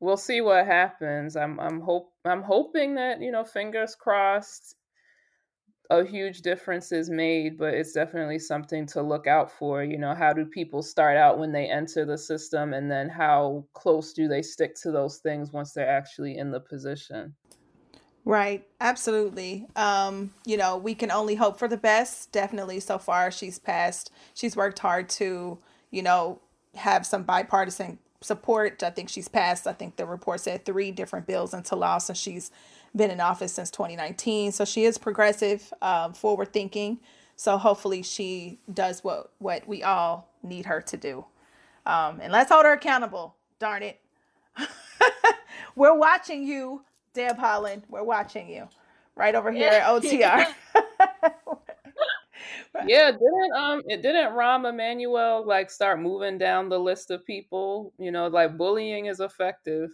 we'll 0.00 0.16
see 0.16 0.40
what 0.40 0.66
happens. 0.66 1.36
I'm 1.36 1.60
i'm 1.60 1.80
hope 1.80 2.12
i'm 2.24 2.42
hoping 2.42 2.94
that 2.96 3.20
you 3.20 3.30
know 3.30 3.44
fingers 3.44 3.94
crossed 3.94 4.76
a 5.90 6.04
huge 6.04 6.42
difference 6.42 6.92
is 6.92 7.10
made, 7.10 7.58
but 7.58 7.74
it's 7.74 7.92
definitely 7.92 8.38
something 8.38 8.86
to 8.86 9.02
look 9.02 9.26
out 9.26 9.50
for. 9.50 9.82
You 9.84 9.98
know, 9.98 10.14
how 10.14 10.32
do 10.32 10.44
people 10.44 10.82
start 10.82 11.16
out 11.16 11.38
when 11.38 11.52
they 11.52 11.66
enter 11.66 12.04
the 12.04 12.18
system, 12.18 12.72
and 12.72 12.90
then 12.90 13.08
how 13.08 13.64
close 13.72 14.12
do 14.12 14.28
they 14.28 14.42
stick 14.42 14.74
to 14.82 14.90
those 14.90 15.18
things 15.18 15.52
once 15.52 15.72
they're 15.72 15.88
actually 15.88 16.38
in 16.38 16.50
the 16.50 16.60
position? 16.60 17.34
Right, 18.24 18.66
absolutely. 18.80 19.66
Um, 19.76 20.34
you 20.44 20.56
know, 20.56 20.76
we 20.76 20.96
can 20.96 21.12
only 21.12 21.36
hope 21.36 21.58
for 21.58 21.68
the 21.68 21.76
best. 21.76 22.32
Definitely, 22.32 22.80
so 22.80 22.98
far, 22.98 23.30
she's 23.30 23.58
passed. 23.58 24.10
She's 24.34 24.56
worked 24.56 24.80
hard 24.80 25.08
to, 25.10 25.58
you 25.92 26.02
know, 26.02 26.40
have 26.74 27.06
some 27.06 27.22
bipartisan 27.22 28.00
support. 28.20 28.82
I 28.82 28.90
think 28.90 29.08
she's 29.08 29.28
passed. 29.28 29.66
I 29.66 29.72
think 29.72 29.96
the 29.96 30.06
report 30.06 30.40
said 30.40 30.64
three 30.64 30.90
different 30.90 31.26
bills 31.26 31.54
into 31.54 31.76
law 31.76 31.98
since 31.98 32.18
she's 32.18 32.50
been 32.96 33.10
in 33.10 33.20
office 33.20 33.52
since 33.52 33.70
2019. 33.70 34.52
So 34.52 34.64
she 34.64 34.84
is 34.84 34.98
progressive, 34.98 35.72
um, 35.82 36.14
forward 36.14 36.52
thinking. 36.52 36.98
So 37.36 37.58
hopefully, 37.58 38.02
she 38.02 38.58
does 38.72 39.04
what 39.04 39.30
what 39.38 39.68
we 39.68 39.82
all 39.82 40.28
need 40.42 40.66
her 40.66 40.80
to 40.80 40.96
do. 40.96 41.26
Um, 41.84 42.20
and 42.20 42.32
let's 42.32 42.50
hold 42.50 42.64
her 42.64 42.72
accountable. 42.72 43.36
Darn 43.58 43.82
it, 43.82 44.00
we're 45.76 45.96
watching 45.96 46.44
you. 46.44 46.82
Deb 47.12 47.38
Haaland, 47.38 47.82
we're 47.88 48.02
watching 48.02 48.48
you 48.48 48.68
right 49.14 49.34
over 49.34 49.50
here 49.50 49.70
at 49.70 49.84
OTR. 49.84 50.46
yeah, 52.86 53.10
didn't 53.10 53.52
um 53.56 53.82
it 53.86 54.02
didn't 54.02 54.32
Rahm 54.32 54.68
Emanuel 54.68 55.46
like 55.46 55.70
start 55.70 56.00
moving 56.00 56.38
down 56.38 56.68
the 56.68 56.78
list 56.78 57.10
of 57.10 57.24
people? 57.24 57.92
You 57.98 58.10
know, 58.10 58.26
like 58.28 58.56
bullying 58.56 59.06
is 59.06 59.20
effective. 59.20 59.90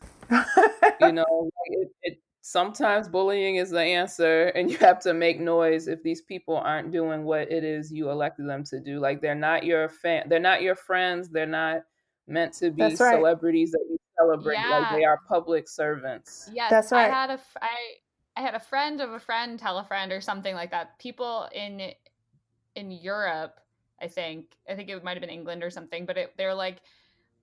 you 1.01 1.13
know, 1.13 1.51
like 1.51 1.71
it, 1.71 1.93
it, 2.03 2.19
sometimes 2.43 3.09
bullying 3.09 3.57
is 3.57 3.71
the 3.71 3.81
answer, 3.81 4.49
and 4.49 4.71
you 4.71 4.77
have 4.79 4.99
to 5.01 5.15
make 5.15 5.41
noise 5.41 5.89
if 5.89 6.03
these 6.03 6.21
people 6.21 6.57
aren't 6.57 6.93
doing 6.93 7.25
what 7.25 7.51
it 7.51 7.65
is 7.65 7.91
you 7.91 8.11
elected 8.11 8.49
them 8.49 8.65
to 8.65 8.81
do. 8.81 8.99
Like 8.99 9.23
they're 9.23 9.35
not 9.35 9.65
your 9.65 9.89
fan, 9.89 10.29
they're 10.29 10.39
not 10.39 10.61
your 10.61 10.75
friends, 10.75 11.31
they're 11.31 11.47
not 11.47 11.85
meant 12.27 12.53
to 12.55 12.71
be 12.71 12.83
right. 12.83 12.99
celebrities 12.99 13.71
that 13.71 13.85
you 13.89 13.97
celebrate. 14.19 14.55
Yeah. 14.55 14.79
Like 14.79 14.99
they 14.99 15.05
are 15.05 15.19
public 15.29 15.69
servants. 15.69 16.51
Yes, 16.53 16.71
that's 16.71 16.93
right. 16.93 17.11
I 17.11 17.15
had 17.15 17.31
a 17.31 17.41
I 17.63 17.77
I 18.37 18.41
had 18.43 18.55
a 18.55 18.61
friend 18.61 19.01
of 19.01 19.13
a 19.13 19.21
friend 19.21 19.59
tell 19.59 19.79
a 19.79 19.85
friend 19.85 20.13
or 20.13 20.21
something 20.21 20.55
like 20.55 20.73
that. 20.73 20.99
People 20.99 21.49
in 21.55 21.93
in 22.75 22.91
Europe, 22.91 23.61
I 24.01 24.09
think. 24.09 24.47
I 24.69 24.75
think 24.75 24.89
it 24.89 25.05
might 25.05 25.13
have 25.13 25.21
been 25.21 25.31
England 25.31 25.63
or 25.63 25.71
something, 25.71 26.07
but 26.07 26.19
it, 26.19 26.33
they're 26.37 26.55
like 26.55 26.81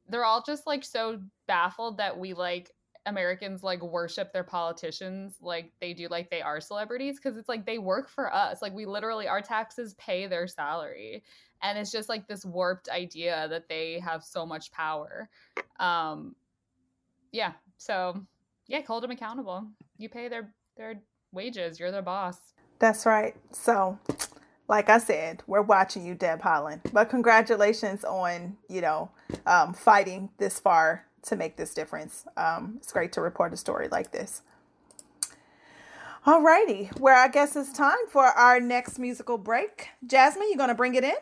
they're 0.09 0.25
all 0.25 0.43
just 0.43 0.67
like 0.67 0.83
so 0.83 1.21
baffled 1.47 1.97
that 1.97 2.17
we 2.17 2.33
like 2.33 2.71
Americans 3.05 3.63
like 3.63 3.81
worship 3.81 4.33
their 4.33 4.43
politicians 4.43 5.35
like 5.41 5.71
they 5.79 5.93
do 5.93 6.07
like 6.09 6.29
they 6.29 6.41
are 6.41 6.59
celebrities 6.59 7.17
because 7.17 7.37
it's 7.37 7.49
like 7.49 7.65
they 7.65 7.77
work 7.77 8.09
for 8.09 8.33
us. 8.33 8.61
Like 8.61 8.73
we 8.73 8.85
literally 8.85 9.27
our 9.27 9.41
taxes 9.41 9.93
pay 9.95 10.27
their 10.27 10.47
salary. 10.47 11.23
And 11.61 11.77
it's 11.77 11.91
just 11.91 12.09
like 12.09 12.27
this 12.27 12.45
warped 12.45 12.89
idea 12.89 13.47
that 13.49 13.67
they 13.67 13.99
have 13.99 14.23
so 14.23 14.45
much 14.45 14.71
power. 14.71 15.29
Um 15.79 16.35
yeah, 17.31 17.53
so 17.77 18.21
yeah, 18.67 18.81
hold 18.85 19.03
them 19.03 19.11
accountable. 19.11 19.67
You 19.97 20.09
pay 20.09 20.27
their 20.27 20.53
their 20.77 21.01
wages. 21.31 21.79
You're 21.79 21.91
their 21.91 22.01
boss. 22.01 22.37
That's 22.79 23.05
right. 23.05 23.35
So 23.51 23.97
like 24.69 24.87
I 24.89 24.99
said, 24.99 25.41
we're 25.47 25.63
watching 25.63 26.05
you, 26.05 26.13
Deb 26.13 26.41
Haaland. 26.41 26.93
But 26.93 27.09
congratulations 27.09 28.03
on, 28.03 28.55
you 28.69 28.81
know, 28.81 29.09
um, 29.47 29.73
fighting 29.73 30.29
this 30.37 30.59
far 30.59 31.05
to 31.23 31.35
make 31.35 31.57
this 31.57 31.73
difference. 31.73 32.25
Um, 32.37 32.75
it's 32.77 32.91
great 32.91 33.11
to 33.13 33.21
report 33.21 33.53
a 33.53 33.57
story 33.57 33.87
like 33.89 34.11
this. 34.11 34.41
Alrighty, 36.25 36.97
where 36.99 37.15
I 37.15 37.27
guess 37.27 37.55
it's 37.55 37.71
time 37.71 37.97
for 38.09 38.25
our 38.25 38.59
next 38.59 38.99
musical 38.99 39.37
break. 39.37 39.89
Jasmine, 40.05 40.49
you 40.49 40.57
gonna 40.57 40.75
bring 40.75 40.95
it 40.95 41.03
in? 41.03 41.15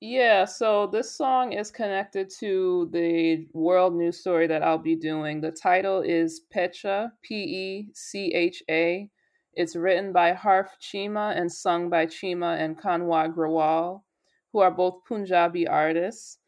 Yeah, 0.00 0.46
so 0.46 0.86
this 0.86 1.10
song 1.14 1.52
is 1.52 1.70
connected 1.70 2.30
to 2.40 2.88
the 2.90 3.46
world 3.52 3.94
news 3.94 4.18
story 4.18 4.46
that 4.46 4.62
I'll 4.62 4.78
be 4.78 4.96
doing. 4.96 5.42
The 5.42 5.50
title 5.50 6.00
is 6.00 6.40
Pecha, 6.54 7.12
P 7.22 7.34
E 7.34 7.88
C 7.92 8.32
H 8.34 8.62
A 8.70 9.10
it's 9.54 9.76
written 9.76 10.12
by 10.12 10.32
Harf 10.32 10.76
Cheema 10.80 11.36
and 11.36 11.50
sung 11.50 11.90
by 11.90 12.06
Cheema 12.06 12.58
and 12.58 12.78
Kanwar 12.78 13.34
Grewal, 13.34 14.02
who 14.52 14.60
are 14.60 14.70
both 14.70 15.04
Punjabi 15.06 15.66
artists. 15.66 16.38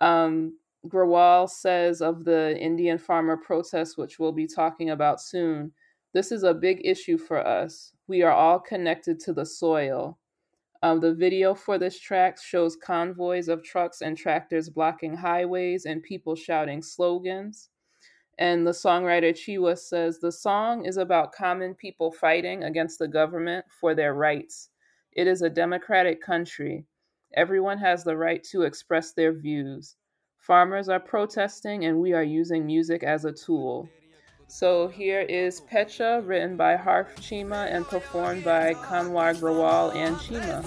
Um, 0.00 0.57
Grewal 0.86 1.48
says 1.50 2.00
of 2.00 2.24
the 2.24 2.56
Indian 2.58 2.98
farmer 2.98 3.36
protests, 3.36 3.96
which 3.98 4.18
we'll 4.18 4.32
be 4.32 4.46
talking 4.46 4.90
about 4.90 5.20
soon, 5.20 5.72
this 6.14 6.32
is 6.32 6.42
a 6.42 6.54
big 6.54 6.80
issue 6.84 7.18
for 7.18 7.46
us. 7.46 7.92
We 8.06 8.22
are 8.22 8.32
all 8.32 8.58
connected 8.60 9.20
to 9.20 9.32
the 9.32 9.44
soil. 9.44 10.18
Um, 10.82 11.00
the 11.00 11.14
video 11.14 11.54
for 11.54 11.76
this 11.76 11.98
track 11.98 12.40
shows 12.40 12.76
convoys 12.76 13.48
of 13.48 13.64
trucks 13.64 14.00
and 14.00 14.16
tractors 14.16 14.70
blocking 14.70 15.16
highways 15.16 15.84
and 15.84 16.02
people 16.02 16.36
shouting 16.36 16.82
slogans. 16.82 17.68
And 18.38 18.64
the 18.64 18.70
songwriter 18.70 19.32
Chiwa 19.32 19.76
says 19.76 20.20
the 20.20 20.30
song 20.30 20.86
is 20.86 20.96
about 20.96 21.32
common 21.32 21.74
people 21.74 22.12
fighting 22.12 22.62
against 22.62 23.00
the 23.00 23.08
government 23.08 23.66
for 23.80 23.94
their 23.94 24.14
rights. 24.14 24.70
It 25.12 25.26
is 25.26 25.42
a 25.42 25.50
democratic 25.50 26.22
country. 26.22 26.86
Everyone 27.34 27.78
has 27.78 28.04
the 28.04 28.16
right 28.16 28.42
to 28.44 28.62
express 28.62 29.12
their 29.12 29.32
views. 29.32 29.96
Farmers 30.40 30.88
are 30.88 31.00
protesting, 31.00 31.84
and 31.84 31.98
we 32.00 32.12
are 32.12 32.22
using 32.22 32.64
music 32.64 33.02
as 33.02 33.24
a 33.24 33.32
tool. 33.32 33.88
So 34.46 34.88
here 34.88 35.20
is 35.20 35.60
Pecha, 35.60 36.26
written 36.26 36.56
by 36.56 36.76
Harf 36.76 37.14
Cheema 37.16 37.70
and 37.70 37.84
performed 37.84 38.44
by 38.44 38.72
Kanwar 38.74 39.34
Grewal 39.34 39.94
and 39.94 40.16
Cheema. 40.16 40.64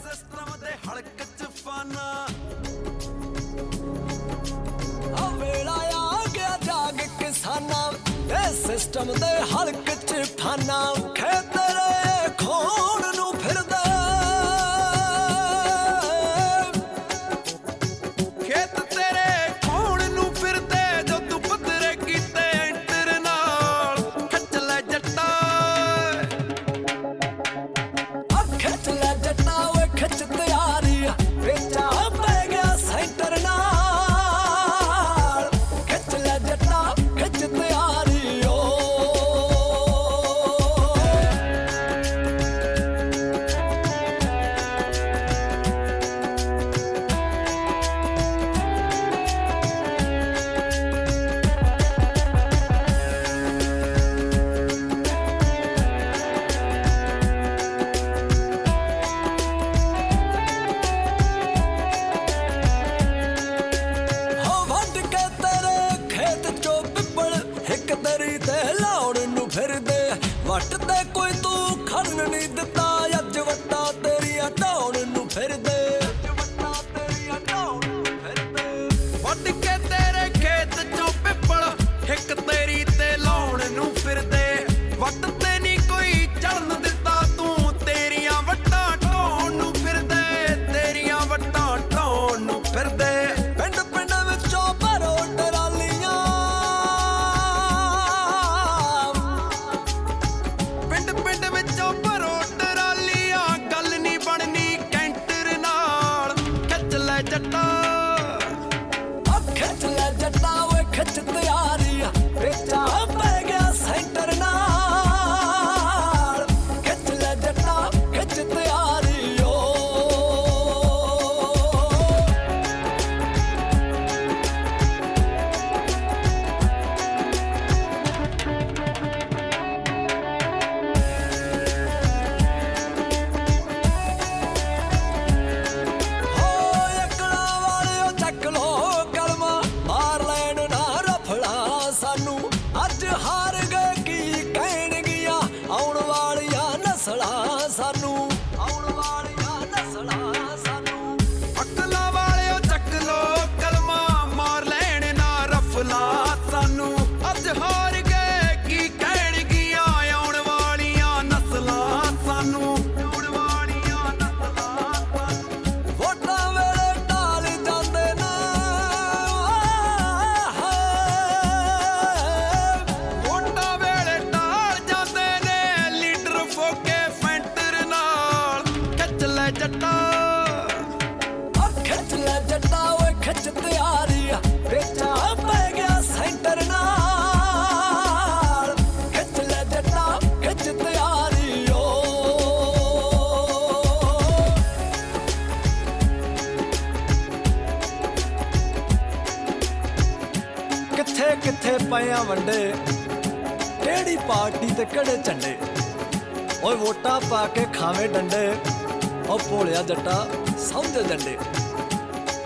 ਜੱਟਾ 209.91 210.27
ਸੌਂਦੇ 210.59 211.03
ਡੰਡੇ 211.09 211.37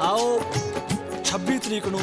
ਆਓ 0.01 0.39
26 1.31 1.59
ਤਰੀਕ 1.65 1.87
ਨੂੰ 1.87 2.01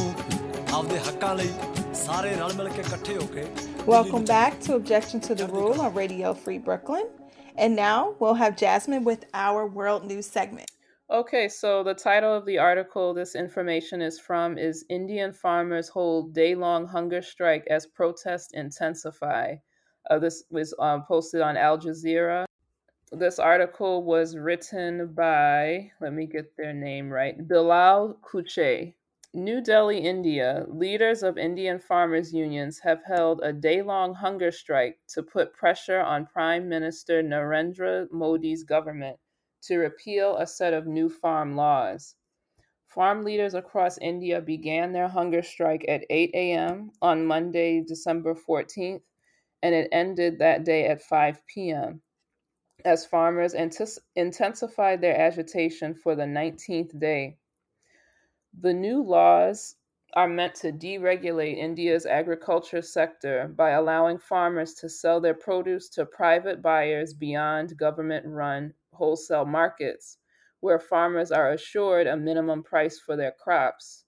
ਆਪਦੇ 0.74 0.98
ਹੱਕਾਂ 1.08 1.34
ਲਈ 1.36 1.50
ਸਾਰੇ 1.94 2.36
ਰਲ 2.36 2.54
ਮਿਲ 2.54 2.70
ਕੇ 2.70 2.82
ਇਕੱਠੇ 2.82 3.18
ਹੋ 3.18 3.28
ਕੇ 3.34 3.46
Welcome 3.88 4.26
back 4.26 4.56
to 4.66 4.76
Objection 4.76 5.22
to 5.28 5.36
the 5.42 5.48
Rule 5.52 5.80
on 5.82 5.94
Radio 5.98 6.34
Free 6.34 6.58
Brooklyn. 6.58 7.06
And 7.66 7.76
now 7.76 8.16
we'll 8.20 8.40
have 8.42 8.58
Jasmine 8.62 9.06
with 9.06 9.24
our 9.34 9.62
World 9.78 10.04
News 10.10 10.28
segment. 10.38 10.74
Okay, 11.10 11.48
so 11.48 11.84
the 11.84 11.94
title 11.94 12.34
of 12.34 12.46
the 12.46 12.58
article 12.58 13.14
this 13.14 13.34
information 13.44 14.02
is 14.02 14.20
from 14.20 14.58
is 14.58 14.84
Indian 14.90 15.32
farmers 15.32 15.88
hold 15.88 16.34
day-long 16.34 16.86
hunger 16.86 17.22
strike 17.22 17.66
as 17.78 17.88
protests 18.02 18.52
intensify. 18.54 19.56
Uh, 20.10 20.20
this 20.20 20.44
was 20.52 20.76
um, 20.80 21.06
posted 21.08 21.42
on 21.42 21.56
Al 21.56 21.78
Jazeera. 21.78 22.46
This 23.15 23.39
article 23.39 24.03
was 24.05 24.39
written 24.39 25.13
by, 25.13 25.93
let 26.01 26.15
me 26.15 26.25
get 26.25 26.57
their 26.57 26.73
name 26.73 27.11
right, 27.11 27.47
Bilal 27.47 28.19
Kuchay. 28.23 28.95
New 29.35 29.61
Delhi, 29.61 29.99
India, 29.99 30.65
leaders 30.67 31.23
of 31.23 31.37
Indian 31.37 31.79
farmers' 31.79 32.33
unions 32.33 32.79
have 32.79 33.05
held 33.05 33.43
a 33.43 33.53
day 33.53 33.83
long 33.83 34.15
hunger 34.15 34.51
strike 34.51 34.99
to 35.09 35.23
put 35.23 35.53
pressure 35.53 36.01
on 36.01 36.25
Prime 36.25 36.71
Minister 36.71 37.23
Narendra 37.23 38.11
Modi's 38.11 38.65
government 38.65 39.19
to 39.65 39.77
repeal 39.77 40.39
a 40.39 40.47
set 40.47 40.73
of 40.73 40.87
new 40.87 41.11
farm 41.11 41.55
laws. 41.55 42.15
Farm 42.87 43.25
leaders 43.25 43.53
across 43.53 43.99
India 43.99 44.41
began 44.41 44.91
their 44.91 45.09
hunger 45.09 45.43
strike 45.43 45.85
at 45.87 46.07
8 46.09 46.31
a.m. 46.33 46.91
on 47.03 47.27
Monday, 47.27 47.83
December 47.83 48.35
14th, 48.35 49.03
and 49.63 49.75
it 49.75 49.91
ended 49.93 50.39
that 50.39 50.65
day 50.65 50.87
at 50.87 51.03
5 51.03 51.47
p.m. 51.47 52.01
as 52.85 53.07
farmers 53.07 53.55
intes- 53.55 53.99
intensified 54.17 55.01
their 55.01 55.19
agitation 55.19 55.95
for 55.95 56.15
the 56.15 56.27
19th 56.27 56.99
day. 56.99 57.39
The 58.61 58.75
new 58.75 59.03
laws 59.03 59.77
are 60.15 60.29
meant 60.29 60.55
to 60.57 60.73
deregulate 60.73 61.57
India's 61.57 62.05
agriculture 62.05 62.83
sector 62.83 63.49
by 63.49 63.71
allowing 63.71 64.19
farmers 64.19 64.75
to 64.75 64.89
sell 64.89 65.21
their 65.21 65.35
produce 65.35 65.89
to 65.91 66.05
private 66.05 66.61
buyers 66.61 67.15
beyond 67.15 67.79
government 67.79 68.27
run 68.27 68.75
wholesale 68.93 69.47
markets, 69.47 70.19
where 70.61 70.79
farmers 70.79 71.33
are 71.33 71.51
assured 71.51 72.07
a 72.07 72.17
minimum 72.17 72.63
price 72.63 72.99
for 72.99 73.17
their 73.17 73.33
crops. 73.33 74.05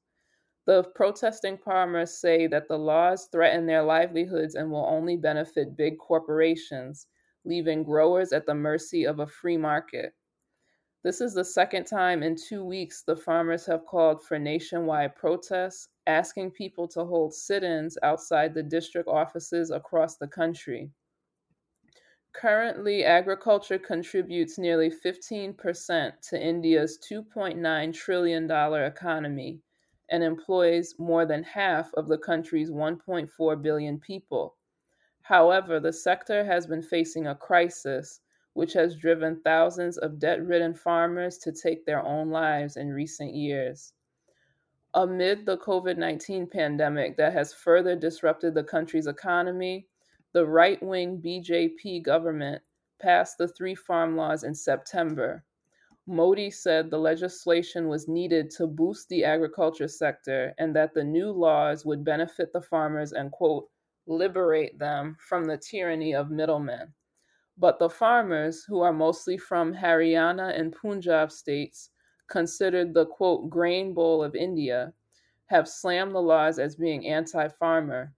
The 0.66 0.84
protesting 0.94 1.58
farmers 1.58 2.18
say 2.18 2.46
that 2.46 2.68
the 2.68 2.78
laws 2.78 3.26
threaten 3.26 3.66
their 3.66 3.82
livelihoods 3.82 4.54
and 4.54 4.70
will 4.70 4.86
only 4.86 5.16
benefit 5.16 5.76
big 5.76 5.98
corporations, 5.98 7.06
leaving 7.44 7.82
growers 7.82 8.32
at 8.32 8.46
the 8.46 8.54
mercy 8.54 9.04
of 9.04 9.20
a 9.20 9.26
free 9.26 9.56
market. 9.56 10.14
This 11.02 11.20
is 11.20 11.34
the 11.34 11.44
second 11.44 11.84
time 11.84 12.22
in 12.22 12.34
two 12.34 12.64
weeks 12.64 13.02
the 13.02 13.14
farmers 13.14 13.66
have 13.66 13.84
called 13.84 14.24
for 14.24 14.38
nationwide 14.38 15.14
protests, 15.14 15.88
asking 16.06 16.52
people 16.52 16.88
to 16.88 17.04
hold 17.04 17.34
sit 17.34 17.62
ins 17.62 17.98
outside 18.02 18.54
the 18.54 18.62
district 18.62 19.06
offices 19.06 19.70
across 19.70 20.16
the 20.16 20.28
country. 20.28 20.90
Currently, 22.32 23.04
agriculture 23.04 23.78
contributes 23.78 24.58
nearly 24.58 24.90
15% 24.90 26.20
to 26.30 26.42
India's 26.42 26.98
$2.9 27.08 27.94
trillion 27.94 28.50
economy 28.50 29.60
and 30.10 30.24
employs 30.24 30.94
more 30.98 31.26
than 31.26 31.42
half 31.42 31.92
of 31.94 32.08
the 32.08 32.18
country's 32.18 32.70
1.4 32.70 33.62
billion 33.62 34.00
people. 34.00 34.56
However, 35.24 35.80
the 35.80 35.92
sector 35.92 36.44
has 36.44 36.66
been 36.66 36.82
facing 36.82 37.26
a 37.26 37.34
crisis 37.34 38.20
which 38.52 38.74
has 38.74 38.94
driven 38.94 39.40
thousands 39.40 39.96
of 39.96 40.18
debt 40.18 40.44
ridden 40.44 40.74
farmers 40.74 41.38
to 41.38 41.50
take 41.50 41.86
their 41.86 42.04
own 42.04 42.28
lives 42.28 42.76
in 42.76 42.92
recent 42.92 43.34
years. 43.34 43.94
Amid 44.92 45.46
the 45.46 45.56
COVID 45.56 45.96
19 45.96 46.46
pandemic 46.48 47.16
that 47.16 47.32
has 47.32 47.54
further 47.54 47.96
disrupted 47.96 48.52
the 48.52 48.64
country's 48.64 49.06
economy, 49.06 49.88
the 50.34 50.46
right 50.46 50.82
wing 50.82 51.22
BJP 51.22 52.02
government 52.02 52.62
passed 52.98 53.38
the 53.38 53.48
three 53.48 53.74
farm 53.74 54.16
laws 54.16 54.44
in 54.44 54.54
September. 54.54 55.42
Modi 56.06 56.50
said 56.50 56.90
the 56.90 56.98
legislation 56.98 57.88
was 57.88 58.08
needed 58.08 58.50
to 58.50 58.66
boost 58.66 59.08
the 59.08 59.24
agriculture 59.24 59.88
sector 59.88 60.54
and 60.58 60.76
that 60.76 60.92
the 60.92 61.02
new 61.02 61.30
laws 61.30 61.86
would 61.86 62.04
benefit 62.04 62.52
the 62.52 62.60
farmers 62.60 63.12
and, 63.12 63.32
quote, 63.32 63.70
liberate 64.06 64.78
them 64.78 65.16
from 65.18 65.44
the 65.44 65.56
tyranny 65.56 66.14
of 66.14 66.30
middlemen. 66.30 66.92
But 67.56 67.78
the 67.78 67.90
farmers, 67.90 68.64
who 68.64 68.80
are 68.80 68.92
mostly 68.92 69.38
from 69.38 69.74
Haryana 69.74 70.58
and 70.58 70.74
Punjab 70.74 71.30
states, 71.30 71.90
considered 72.26 72.92
the 72.92 73.06
quote 73.06 73.48
grain 73.48 73.94
bowl 73.94 74.24
of 74.24 74.34
India, 74.34 74.92
have 75.46 75.68
slammed 75.68 76.14
the 76.14 76.22
laws 76.22 76.58
as 76.58 76.76
being 76.76 77.06
anti 77.06 77.48
farmer. 77.48 78.12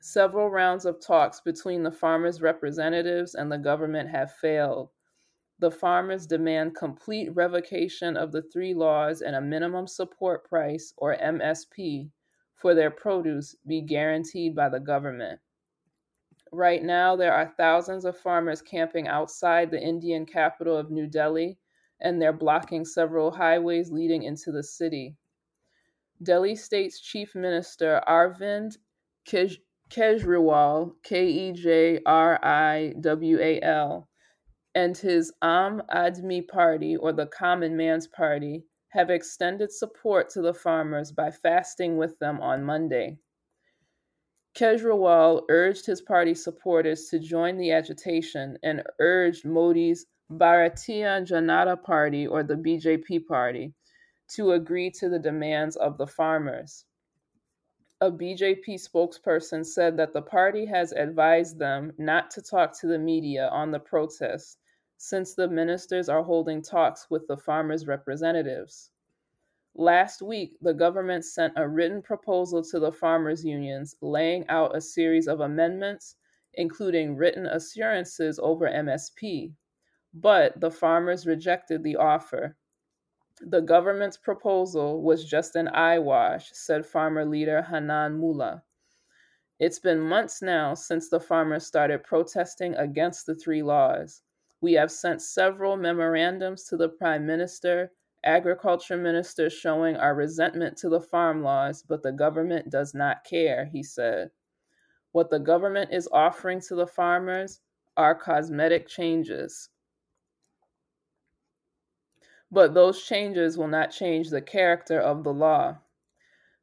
Several 0.00 0.50
rounds 0.50 0.84
of 0.84 1.00
talks 1.00 1.40
between 1.40 1.82
the 1.82 1.92
farmers' 1.92 2.40
representatives 2.40 3.34
and 3.34 3.50
the 3.50 3.58
government 3.58 4.08
have 4.10 4.32
failed. 4.32 4.90
The 5.58 5.70
farmers 5.70 6.26
demand 6.26 6.74
complete 6.74 7.34
revocation 7.34 8.16
of 8.16 8.32
the 8.32 8.42
three 8.42 8.72
laws 8.72 9.20
and 9.20 9.36
a 9.36 9.42
minimum 9.42 9.86
support 9.86 10.48
price, 10.48 10.94
or 10.96 11.16
MSP, 11.16 12.10
for 12.60 12.74
their 12.74 12.90
produce 12.90 13.56
be 13.66 13.80
guaranteed 13.80 14.54
by 14.54 14.68
the 14.68 14.80
government. 14.80 15.40
Right 16.52 16.82
now, 16.82 17.16
there 17.16 17.32
are 17.32 17.54
thousands 17.56 18.04
of 18.04 18.18
farmers 18.18 18.60
camping 18.60 19.06
outside 19.06 19.70
the 19.70 19.80
Indian 19.80 20.26
capital 20.26 20.76
of 20.76 20.90
New 20.90 21.06
Delhi, 21.06 21.58
and 22.00 22.20
they're 22.20 22.32
blocking 22.32 22.84
several 22.84 23.30
highways 23.30 23.90
leading 23.90 24.24
into 24.24 24.50
the 24.50 24.62
city. 24.62 25.16
Delhi 26.22 26.56
State's 26.56 27.00
Chief 27.00 27.34
Minister 27.34 28.02
Arvind 28.06 28.76
Kej- 29.26 29.60
Kejriwal, 29.90 30.92
K 31.02 31.26
E 31.26 31.52
J 31.52 32.00
R 32.04 32.44
I 32.44 32.94
W 33.00 33.38
A 33.40 33.60
L, 33.62 34.08
and 34.74 34.96
his 34.96 35.32
Aam 35.42 35.80
Aadmi 35.88 36.46
Party, 36.46 36.96
or 36.96 37.12
the 37.12 37.26
Common 37.26 37.76
Man's 37.76 38.06
Party, 38.06 38.64
have 38.90 39.10
extended 39.10 39.72
support 39.72 40.30
to 40.30 40.42
the 40.42 40.54
farmers 40.54 41.12
by 41.12 41.30
fasting 41.30 41.96
with 41.96 42.18
them 42.18 42.40
on 42.40 42.64
Monday. 42.64 43.18
Kejriwal 44.54 45.42
urged 45.48 45.86
his 45.86 46.02
party 46.02 46.34
supporters 46.34 47.06
to 47.08 47.18
join 47.20 47.56
the 47.56 47.70
agitation 47.70 48.58
and 48.62 48.82
urged 48.98 49.44
Modi's 49.44 50.06
Bharatiya 50.30 51.26
Janata 51.26 51.82
Party, 51.82 52.26
or 52.26 52.42
the 52.42 52.54
BJP 52.54 53.26
party, 53.26 53.74
to 54.28 54.52
agree 54.52 54.90
to 54.92 55.08
the 55.08 55.18
demands 55.18 55.76
of 55.76 55.98
the 55.98 56.06
farmers. 56.06 56.84
A 58.00 58.10
BJP 58.10 58.74
spokesperson 58.74 59.66
said 59.66 59.96
that 59.96 60.12
the 60.12 60.22
party 60.22 60.66
has 60.66 60.92
advised 60.92 61.58
them 61.58 61.92
not 61.98 62.30
to 62.30 62.42
talk 62.42 62.78
to 62.80 62.86
the 62.86 62.98
media 62.98 63.48
on 63.48 63.70
the 63.70 63.80
protests 63.80 64.56
since 65.02 65.32
the 65.32 65.48
ministers 65.48 66.10
are 66.10 66.22
holding 66.22 66.60
talks 66.60 67.08
with 67.08 67.26
the 67.26 67.36
farmers' 67.38 67.86
representatives. 67.86 68.90
Last 69.74 70.20
week, 70.20 70.58
the 70.60 70.74
government 70.74 71.24
sent 71.24 71.54
a 71.56 71.66
written 71.66 72.02
proposal 72.02 72.62
to 72.64 72.78
the 72.78 72.92
farmers' 72.92 73.42
unions 73.42 73.96
laying 74.02 74.46
out 74.48 74.76
a 74.76 74.80
series 74.82 75.26
of 75.26 75.40
amendments, 75.40 76.16
including 76.52 77.16
written 77.16 77.46
assurances 77.46 78.38
over 78.42 78.68
MSP. 78.68 79.54
But 80.12 80.60
the 80.60 80.70
farmers 80.70 81.26
rejected 81.26 81.82
the 81.82 81.96
offer. 81.96 82.58
The 83.40 83.62
government's 83.62 84.18
proposal 84.18 85.00
was 85.00 85.24
just 85.24 85.56
an 85.56 85.68
eyewash, 85.68 86.50
said 86.52 86.84
farmer 86.84 87.24
leader 87.24 87.62
Hannan 87.62 88.20
Mollah. 88.20 88.60
It's 89.58 89.78
been 89.78 90.00
months 90.00 90.42
now 90.42 90.74
since 90.74 91.08
the 91.08 91.20
farmers 91.20 91.66
started 91.66 92.04
protesting 92.04 92.74
against 92.74 93.24
the 93.24 93.34
three 93.34 93.62
laws. 93.62 94.22
We 94.60 94.74
have 94.74 94.90
sent 94.90 95.22
several 95.22 95.76
memorandums 95.76 96.64
to 96.64 96.76
the 96.76 96.88
Prime 96.88 97.24
Minister, 97.24 97.92
Agriculture 98.24 98.98
Minister 98.98 99.48
showing 99.48 99.96
our 99.96 100.14
resentment 100.14 100.76
to 100.78 100.90
the 100.90 101.00
farm 101.00 101.42
laws, 101.42 101.82
but 101.82 102.02
the 102.02 102.12
government 102.12 102.68
does 102.68 102.94
not 102.94 103.24
care, 103.24 103.64
he 103.64 103.82
said. 103.82 104.30
What 105.12 105.30
the 105.30 105.38
government 105.38 105.92
is 105.92 106.08
offering 106.12 106.60
to 106.68 106.74
the 106.74 106.86
farmers 106.86 107.60
are 107.96 108.14
cosmetic 108.14 108.86
changes. 108.86 109.70
But 112.50 112.74
those 112.74 113.02
changes 113.02 113.56
will 113.56 113.68
not 113.68 113.90
change 113.90 114.28
the 114.28 114.42
character 114.42 115.00
of 115.00 115.24
the 115.24 115.32
law. 115.32 115.78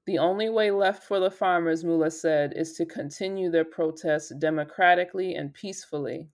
The 0.06 0.20
only 0.20 0.50
way 0.50 0.70
left 0.70 1.04
for 1.04 1.20
the 1.20 1.32
farmers, 1.32 1.84
Mollah 1.84 2.12
said, 2.12 2.54
is 2.56 2.74
to 2.74 2.86
continue 2.86 3.50
their 3.50 3.66
protests 3.66 4.30
democratically 4.30 5.36
and 5.36 5.54
peacefully. 5.54 6.30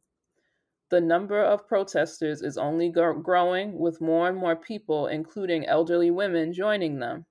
The 0.93 1.01
number 1.01 1.41
of 1.41 1.67
protesters 1.67 2.43
is 2.43 2.55
only 2.55 2.87
gr- 2.89 3.13
growing, 3.13 3.79
with 3.79 3.99
more 3.99 4.27
and 4.27 4.37
more 4.37 4.55
people, 4.55 5.07
including 5.07 5.65
elderly 5.65 6.11
women, 6.11 6.53
joining 6.53 6.99
them. 6.99 7.25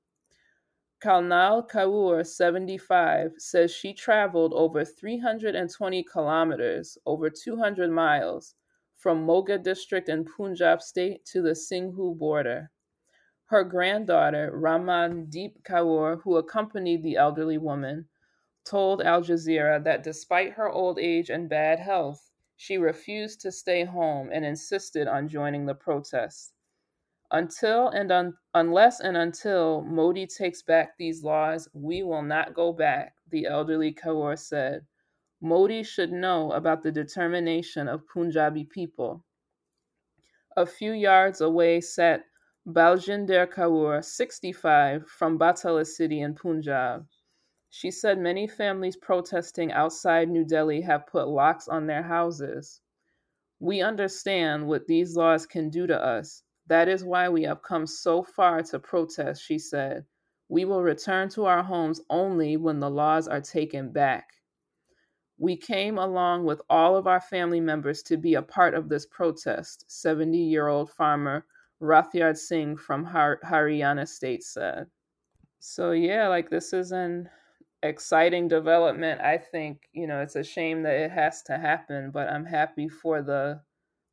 Kalnal 1.01 1.71
Kaur, 1.71 2.27
75, 2.27 3.35
says 3.39 3.71
she 3.71 3.95
traveled 3.95 4.53
over 4.53 4.85
320 4.85 6.03
kilometers, 6.03 6.99
over 7.07 7.31
200 7.31 7.89
miles, 7.89 8.57
from 8.97 9.23
Moga 9.23 9.59
district 9.59 10.09
in 10.09 10.25
Punjab 10.25 10.83
state 10.83 11.25
to 11.27 11.41
the 11.41 11.55
Singhu 11.55 12.19
border. 12.19 12.73
Her 13.45 13.63
granddaughter, 13.63 14.51
Ramandeep 14.53 15.63
Kaur, 15.63 16.21
who 16.23 16.37
accompanied 16.37 17.05
the 17.05 17.15
elderly 17.15 17.59
woman, 17.59 18.09
told 18.65 19.03
Al 19.03 19.23
Jazeera 19.23 19.85
that 19.85 20.03
despite 20.03 20.55
her 20.55 20.69
old 20.69 20.99
age 20.99 21.31
and 21.31 21.49
bad 21.49 21.79
health, 21.79 22.32
she 22.63 22.79
refused 22.79 23.41
to 23.41 23.51
stay 23.51 23.85
home 23.85 24.31
and 24.33 24.45
insisted 24.45 25.09
on 25.09 25.27
joining 25.27 25.67
the 25.67 25.75
protests. 25.75 26.53
Until 27.33 27.89
and 27.89 28.13
un- 28.13 28.37
unless 28.55 29.01
and 29.01 29.17
until 29.17 29.83
Modi 29.83 30.29
takes 30.29 30.63
back 30.63 30.97
these 30.97 31.25
laws, 31.25 31.69
we 31.73 32.05
will 32.05 32.23
not 32.23 32.55
go 32.55 32.73
back, 32.73 33.17
the 33.31 33.47
elderly 33.47 33.93
Kaur 33.93 34.39
said. 34.39 34.87
Modi 35.41 35.83
should 35.83 36.13
know 36.13 36.53
about 36.53 36.85
the 36.85 36.93
determination 36.93 37.89
of 37.89 38.07
Punjabi 38.07 38.63
people. 38.63 39.25
A 40.57 40.65
few 40.65 40.93
yards 40.93 41.41
away 41.41 41.81
sat 41.81 42.23
Baljinder 42.65 43.49
Kaur, 43.49 44.05
65, 44.05 45.09
from 45.09 45.37
Batala 45.37 45.85
city 45.85 46.21
in 46.21 46.37
Punjab. 46.37 47.09
She 47.75 47.91
said 47.91 48.19
many 48.19 48.47
families 48.47 48.97
protesting 48.99 49.73
outside 49.73 50.29
New 50.29 50.45
Delhi 50.45 50.83
have 50.83 51.07
put 51.07 51.27
locks 51.27 51.69
on 51.69 51.87
their 51.87 52.03
houses. 52.03 52.83
We 53.61 53.81
understand 53.81 54.69
what 54.69 54.87
these 54.87 55.17
laws 55.17 55.47
can 55.47 55.71
do 55.71 55.87
to 55.87 55.99
us, 55.99 56.43
that 56.67 56.87
is 56.87 57.03
why 57.03 57.31
we 57.31 57.45
have 57.45 57.63
come 57.63 57.87
so 57.87 58.25
far 58.25 58.63
to 58.65 58.79
protest, 58.79 59.43
she 59.43 59.59
said. 59.59 60.05
We 60.51 60.67
will 60.67 60.83
return 60.83 61.31
to 61.31 61.47
our 61.47 61.63
homes 61.63 62.03
only 62.11 62.59
when 62.59 62.79
the 62.79 62.91
laws 62.91 63.27
are 63.27 63.41
taken 63.41 63.91
back. 63.91 64.29
We 65.39 65.57
came 65.57 65.97
along 65.97 66.45
with 66.45 66.61
all 66.69 66.95
of 66.95 67.07
our 67.07 67.23
family 67.23 67.61
members 67.61 68.03
to 68.03 68.19
be 68.19 68.35
a 68.35 68.43
part 68.43 68.75
of 68.75 68.91
this 68.91 69.07
protest, 69.07 69.91
70 69.91 70.37
year 70.37 70.69
old 70.69 70.91
farmer 70.91 71.47
Rathyard 71.81 72.37
Singh 72.37 72.77
from 72.77 73.03
Har- 73.07 73.41
Haryana 73.43 74.07
state 74.07 74.43
said. 74.43 74.91
So, 75.59 75.93
yeah, 75.93 76.29
like 76.29 76.51
this 76.51 76.75
is 76.75 76.93
an 76.93 77.31
exciting 77.83 78.49
development. 78.49 79.21
I 79.21 79.39
think, 79.39 79.89
you 79.93 80.07
know, 80.07 80.21
it's 80.21 80.37
a 80.37 80.45
shame 80.45 80.83
that 80.83 80.95
it 80.95 81.11
has 81.11 81.43
to 81.45 81.59
happen, 81.59 82.11
but 82.11 82.29
I'm 82.29 82.45
happy 82.45 82.89
for 82.89 83.23
the 83.23 83.61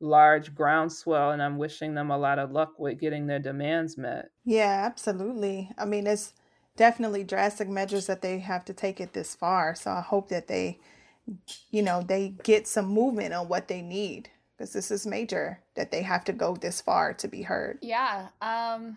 large 0.00 0.54
groundswell 0.54 1.30
and 1.30 1.42
I'm 1.42 1.58
wishing 1.58 1.94
them 1.94 2.10
a 2.10 2.18
lot 2.18 2.38
of 2.38 2.50
luck 2.50 2.78
with 2.78 2.98
getting 2.98 3.26
their 3.26 3.38
demands 3.38 3.98
met. 3.98 4.30
Yeah, 4.44 4.84
absolutely. 4.86 5.70
I 5.78 5.84
mean, 5.84 6.06
it's 6.06 6.32
definitely 6.76 7.24
drastic 7.24 7.68
measures 7.68 8.06
that 8.06 8.22
they 8.22 8.38
have 8.38 8.64
to 8.64 8.72
take 8.72 9.00
it 9.00 9.12
this 9.12 9.34
far. 9.34 9.74
So 9.74 9.90
I 9.90 10.00
hope 10.00 10.30
that 10.30 10.48
they, 10.48 10.78
you 11.70 11.82
know, 11.82 12.02
they 12.02 12.34
get 12.42 12.66
some 12.66 12.86
movement 12.86 13.34
on 13.34 13.48
what 13.48 13.68
they 13.68 13.82
need 13.82 14.30
because 14.56 14.72
this 14.72 14.90
is 14.90 15.06
major 15.06 15.60
that 15.76 15.90
they 15.90 16.02
have 16.02 16.24
to 16.24 16.32
go 16.32 16.56
this 16.56 16.80
far 16.80 17.12
to 17.14 17.28
be 17.28 17.42
heard. 17.42 17.78
Yeah. 17.82 18.28
Um, 18.40 18.96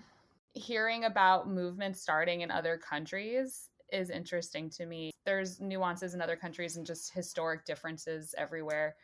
hearing 0.53 1.03
about 1.03 1.49
movement 1.49 1.97
starting 1.97 2.41
in 2.41 2.51
other 2.51 2.77
countries 2.77 3.69
is 3.93 4.09
interesting 4.09 4.69
to 4.71 4.85
me. 4.85 5.11
There's 5.25 5.61
nuances 5.61 6.13
in 6.13 6.21
other 6.21 6.35
countries 6.35 6.77
and 6.77 6.85
just 6.85 7.13
historic 7.13 7.65
differences 7.65 8.35
everywhere 8.37 8.95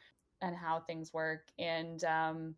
and 0.42 0.56
how 0.56 0.80
things 0.80 1.14
work. 1.14 1.48
And 1.60 2.04
um, 2.04 2.56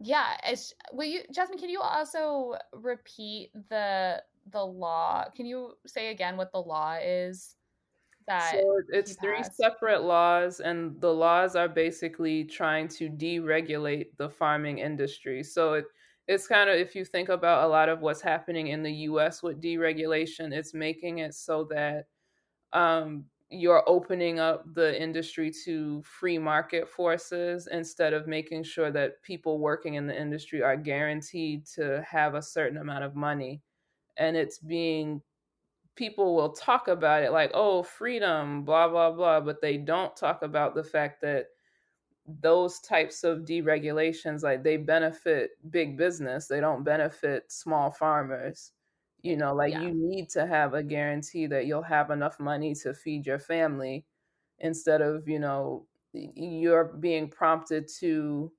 yeah, 0.00 0.36
it's, 0.46 0.72
will 0.92 1.06
you, 1.06 1.20
Jasmine? 1.32 1.58
Can 1.58 1.68
you 1.68 1.80
also 1.80 2.56
repeat 2.72 3.50
the 3.68 4.22
the 4.50 4.64
law? 4.64 5.26
Can 5.36 5.46
you 5.46 5.74
say 5.86 6.10
again 6.10 6.36
what 6.36 6.50
the 6.52 6.62
law 6.62 6.96
is? 7.02 7.56
That 8.26 8.52
so 8.52 8.80
it's 8.90 9.14
three 9.14 9.42
separate 9.42 10.02
laws, 10.02 10.60
and 10.60 11.00
the 11.00 11.12
laws 11.12 11.56
are 11.56 11.68
basically 11.68 12.44
trying 12.44 12.86
to 12.88 13.08
deregulate 13.08 14.06
the 14.18 14.28
farming 14.28 14.78
industry. 14.78 15.42
So 15.42 15.74
it, 15.74 15.84
it's 16.30 16.46
kind 16.46 16.70
of 16.70 16.76
if 16.76 16.94
you 16.94 17.04
think 17.04 17.28
about 17.28 17.64
a 17.64 17.66
lot 17.66 17.88
of 17.88 18.02
what's 18.02 18.20
happening 18.20 18.68
in 18.68 18.84
the 18.84 18.92
U.S. 19.10 19.42
with 19.42 19.60
deregulation, 19.60 20.52
it's 20.52 20.72
making 20.72 21.18
it 21.18 21.34
so 21.34 21.64
that 21.72 22.06
um, 22.72 23.24
you're 23.48 23.82
opening 23.88 24.38
up 24.38 24.64
the 24.74 25.02
industry 25.02 25.50
to 25.64 26.00
free 26.04 26.38
market 26.38 26.88
forces 26.88 27.68
instead 27.72 28.12
of 28.12 28.28
making 28.28 28.62
sure 28.62 28.92
that 28.92 29.20
people 29.24 29.58
working 29.58 29.94
in 29.94 30.06
the 30.06 30.16
industry 30.16 30.62
are 30.62 30.76
guaranteed 30.76 31.66
to 31.74 32.00
have 32.08 32.36
a 32.36 32.42
certain 32.42 32.78
amount 32.78 33.02
of 33.02 33.16
money. 33.16 33.60
And 34.16 34.36
it's 34.36 34.60
being, 34.60 35.22
people 35.96 36.36
will 36.36 36.52
talk 36.52 36.86
about 36.86 37.24
it 37.24 37.32
like, 37.32 37.50
oh, 37.54 37.82
freedom, 37.82 38.64
blah, 38.64 38.88
blah, 38.88 39.10
blah, 39.10 39.40
but 39.40 39.60
they 39.60 39.78
don't 39.78 40.16
talk 40.16 40.42
about 40.42 40.76
the 40.76 40.84
fact 40.84 41.22
that 41.22 41.46
those 42.40 42.80
types 42.80 43.24
of 43.24 43.40
deregulations, 43.40 44.42
like 44.42 44.62
they 44.62 44.76
benefit 44.76 45.50
big 45.70 45.96
business, 45.96 46.46
they 46.46 46.60
don't 46.60 46.84
benefit 46.84 47.50
small 47.50 47.90
farmers 47.90 48.72
you 49.22 49.36
know 49.36 49.54
like 49.54 49.72
yeah. 49.72 49.82
you 49.82 49.92
need 49.94 50.28
to 50.28 50.46
have 50.46 50.74
a 50.74 50.82
guarantee 50.82 51.46
that 51.46 51.66
you'll 51.66 51.82
have 51.82 52.10
enough 52.10 52.38
money 52.40 52.74
to 52.74 52.94
feed 52.94 53.26
your 53.26 53.38
family 53.38 54.04
instead 54.60 55.00
of 55.00 55.28
you 55.28 55.38
know 55.38 55.86
you're 56.12 56.84
being 56.84 57.28
prompted 57.28 57.88
to 57.88 58.50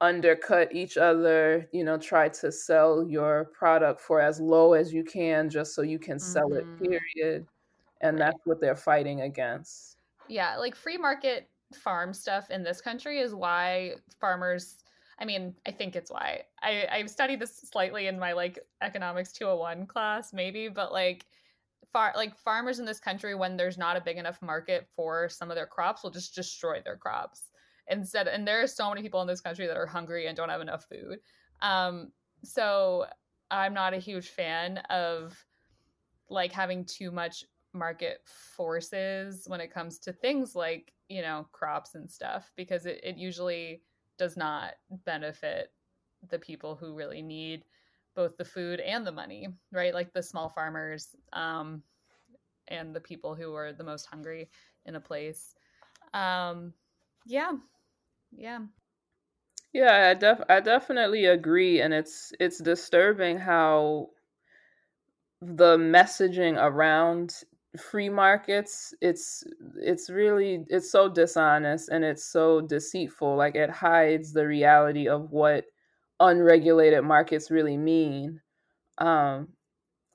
undercut 0.00 0.74
each 0.74 0.96
other 0.96 1.68
you 1.72 1.84
know 1.84 1.98
try 1.98 2.28
to 2.28 2.50
sell 2.50 3.06
your 3.08 3.50
product 3.52 4.00
for 4.00 4.20
as 4.20 4.40
low 4.40 4.72
as 4.72 4.92
you 4.92 5.04
can 5.04 5.50
just 5.50 5.74
so 5.74 5.82
you 5.82 5.98
can 5.98 6.18
sell 6.18 6.50
mm-hmm. 6.50 6.84
it 6.84 6.90
period 6.90 7.46
and 8.00 8.18
right. 8.18 8.26
that's 8.26 8.38
what 8.44 8.60
they're 8.60 8.76
fighting 8.76 9.22
against 9.22 9.98
yeah 10.28 10.56
like 10.56 10.74
free 10.74 10.96
market 10.96 11.49
farm 11.74 12.12
stuff 12.12 12.50
in 12.50 12.62
this 12.62 12.80
country 12.80 13.18
is 13.18 13.34
why 13.34 13.94
farmers 14.20 14.82
I 15.20 15.26
mean, 15.26 15.54
I 15.66 15.70
think 15.70 15.96
it's 15.96 16.10
why. 16.10 16.44
I 16.62 16.86
I've 16.90 17.10
studied 17.10 17.40
this 17.40 17.54
slightly 17.70 18.06
in 18.06 18.18
my 18.18 18.32
like 18.32 18.58
economics 18.80 19.32
201 19.32 19.86
class, 19.86 20.32
maybe, 20.32 20.68
but 20.68 20.92
like 20.92 21.26
far 21.92 22.12
like 22.16 22.36
farmers 22.38 22.78
in 22.78 22.86
this 22.86 23.00
country 23.00 23.34
when 23.34 23.56
there's 23.56 23.76
not 23.76 23.96
a 23.96 24.00
big 24.00 24.16
enough 24.16 24.40
market 24.40 24.86
for 24.96 25.28
some 25.28 25.50
of 25.50 25.56
their 25.56 25.66
crops 25.66 26.02
will 26.02 26.10
just 26.10 26.34
destroy 26.34 26.80
their 26.84 26.96
crops 26.96 27.50
instead 27.88 28.28
and 28.28 28.46
there 28.46 28.62
are 28.62 28.66
so 28.66 28.88
many 28.88 29.02
people 29.02 29.20
in 29.20 29.26
this 29.26 29.40
country 29.40 29.66
that 29.66 29.76
are 29.76 29.86
hungry 29.86 30.26
and 30.26 30.36
don't 30.36 30.48
have 30.48 30.60
enough 30.60 30.86
food. 30.88 31.18
Um 31.60 32.12
so 32.44 33.06
i'm 33.50 33.74
not 33.74 33.92
a 33.92 33.98
huge 33.98 34.28
fan 34.28 34.78
of 34.88 35.36
like 36.28 36.52
having 36.52 36.84
too 36.84 37.10
much 37.10 37.44
market 37.72 38.20
forces 38.56 39.44
when 39.46 39.60
it 39.60 39.72
comes 39.72 39.98
to 40.00 40.12
things 40.12 40.56
like 40.56 40.92
you 41.08 41.22
know 41.22 41.46
crops 41.52 41.94
and 41.94 42.10
stuff 42.10 42.50
because 42.56 42.84
it, 42.86 43.00
it 43.02 43.16
usually 43.16 43.82
does 44.18 44.36
not 44.36 44.74
benefit 45.06 45.72
the 46.28 46.38
people 46.38 46.76
who 46.76 46.94
really 46.94 47.22
need 47.22 47.64
both 48.14 48.36
the 48.36 48.44
food 48.44 48.80
and 48.80 49.06
the 49.06 49.12
money, 49.12 49.48
right? 49.72 49.94
Like 49.94 50.12
the 50.12 50.22
small 50.22 50.48
farmers 50.48 51.08
um, 51.32 51.82
and 52.68 52.94
the 52.94 53.00
people 53.00 53.34
who 53.34 53.54
are 53.54 53.72
the 53.72 53.84
most 53.84 54.06
hungry 54.06 54.50
in 54.84 54.96
a 54.96 55.00
place. 55.00 55.54
Um, 56.12 56.74
yeah, 57.26 57.52
yeah, 58.32 58.58
yeah. 59.72 60.10
I 60.10 60.14
def 60.14 60.40
I 60.48 60.60
definitely 60.60 61.26
agree, 61.26 61.80
and 61.80 61.94
it's 61.94 62.32
it's 62.40 62.58
disturbing 62.58 63.38
how 63.38 64.08
the 65.40 65.78
messaging 65.78 66.56
around 66.62 67.42
free 67.78 68.08
markets 68.08 68.92
it's 69.00 69.44
it's 69.76 70.10
really 70.10 70.64
it's 70.68 70.90
so 70.90 71.08
dishonest 71.08 71.88
and 71.88 72.04
it's 72.04 72.24
so 72.24 72.60
deceitful 72.60 73.36
like 73.36 73.54
it 73.54 73.70
hides 73.70 74.32
the 74.32 74.44
reality 74.44 75.06
of 75.08 75.30
what 75.30 75.64
unregulated 76.18 77.04
markets 77.04 77.48
really 77.48 77.76
mean 77.76 78.40
um 78.98 79.46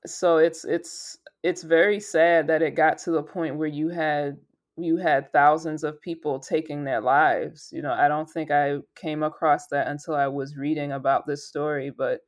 so 0.05 0.37
it's 0.37 0.65
it's 0.65 1.17
it's 1.43 1.63
very 1.63 1.99
sad 1.99 2.47
that 2.47 2.61
it 2.61 2.75
got 2.75 2.97
to 2.97 3.11
the 3.11 3.23
point 3.23 3.55
where 3.55 3.67
you 3.67 3.87
had 3.87 4.37
you 4.77 4.97
had 4.97 5.31
thousands 5.31 5.85
of 5.85 6.01
people 6.01 6.39
taking 6.39 6.83
their 6.83 6.99
lives 6.99 7.69
you 7.71 7.81
know 7.81 7.93
i 7.93 8.09
don't 8.09 8.29
think 8.29 8.51
i 8.51 8.77
came 8.95 9.23
across 9.23 9.67
that 9.67 9.87
until 9.87 10.13
i 10.13 10.27
was 10.27 10.57
reading 10.57 10.91
about 10.91 11.25
this 11.25 11.47
story 11.47 11.89
but 11.89 12.19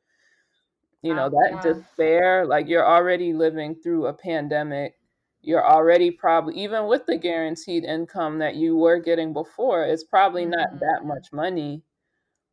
you 1.02 1.14
know 1.14 1.30
that 1.30 1.52
yeah. 1.52 1.62
despair 1.62 2.46
like 2.46 2.70
you're 2.70 2.88
already 2.88 3.34
living 3.34 3.76
through 3.76 4.08
a 4.08 4.14
pandemic 4.14 4.94
you're 5.42 5.66
already 5.66 6.12
probably 6.12 6.56
even 6.56 6.88
with 6.88 7.06
the 7.06 7.18
guaranteed 7.18 7.84
income 7.84 8.40
that 8.40 8.56
you 8.56 8.76
were 8.76 9.00
getting 9.00 9.34
before 9.34 9.84
it's 9.84 10.04
probably 10.04 10.44
mm-hmm. 10.44 10.52
not 10.52 10.80
that 10.80 11.02
much 11.06 11.32
money 11.32 11.82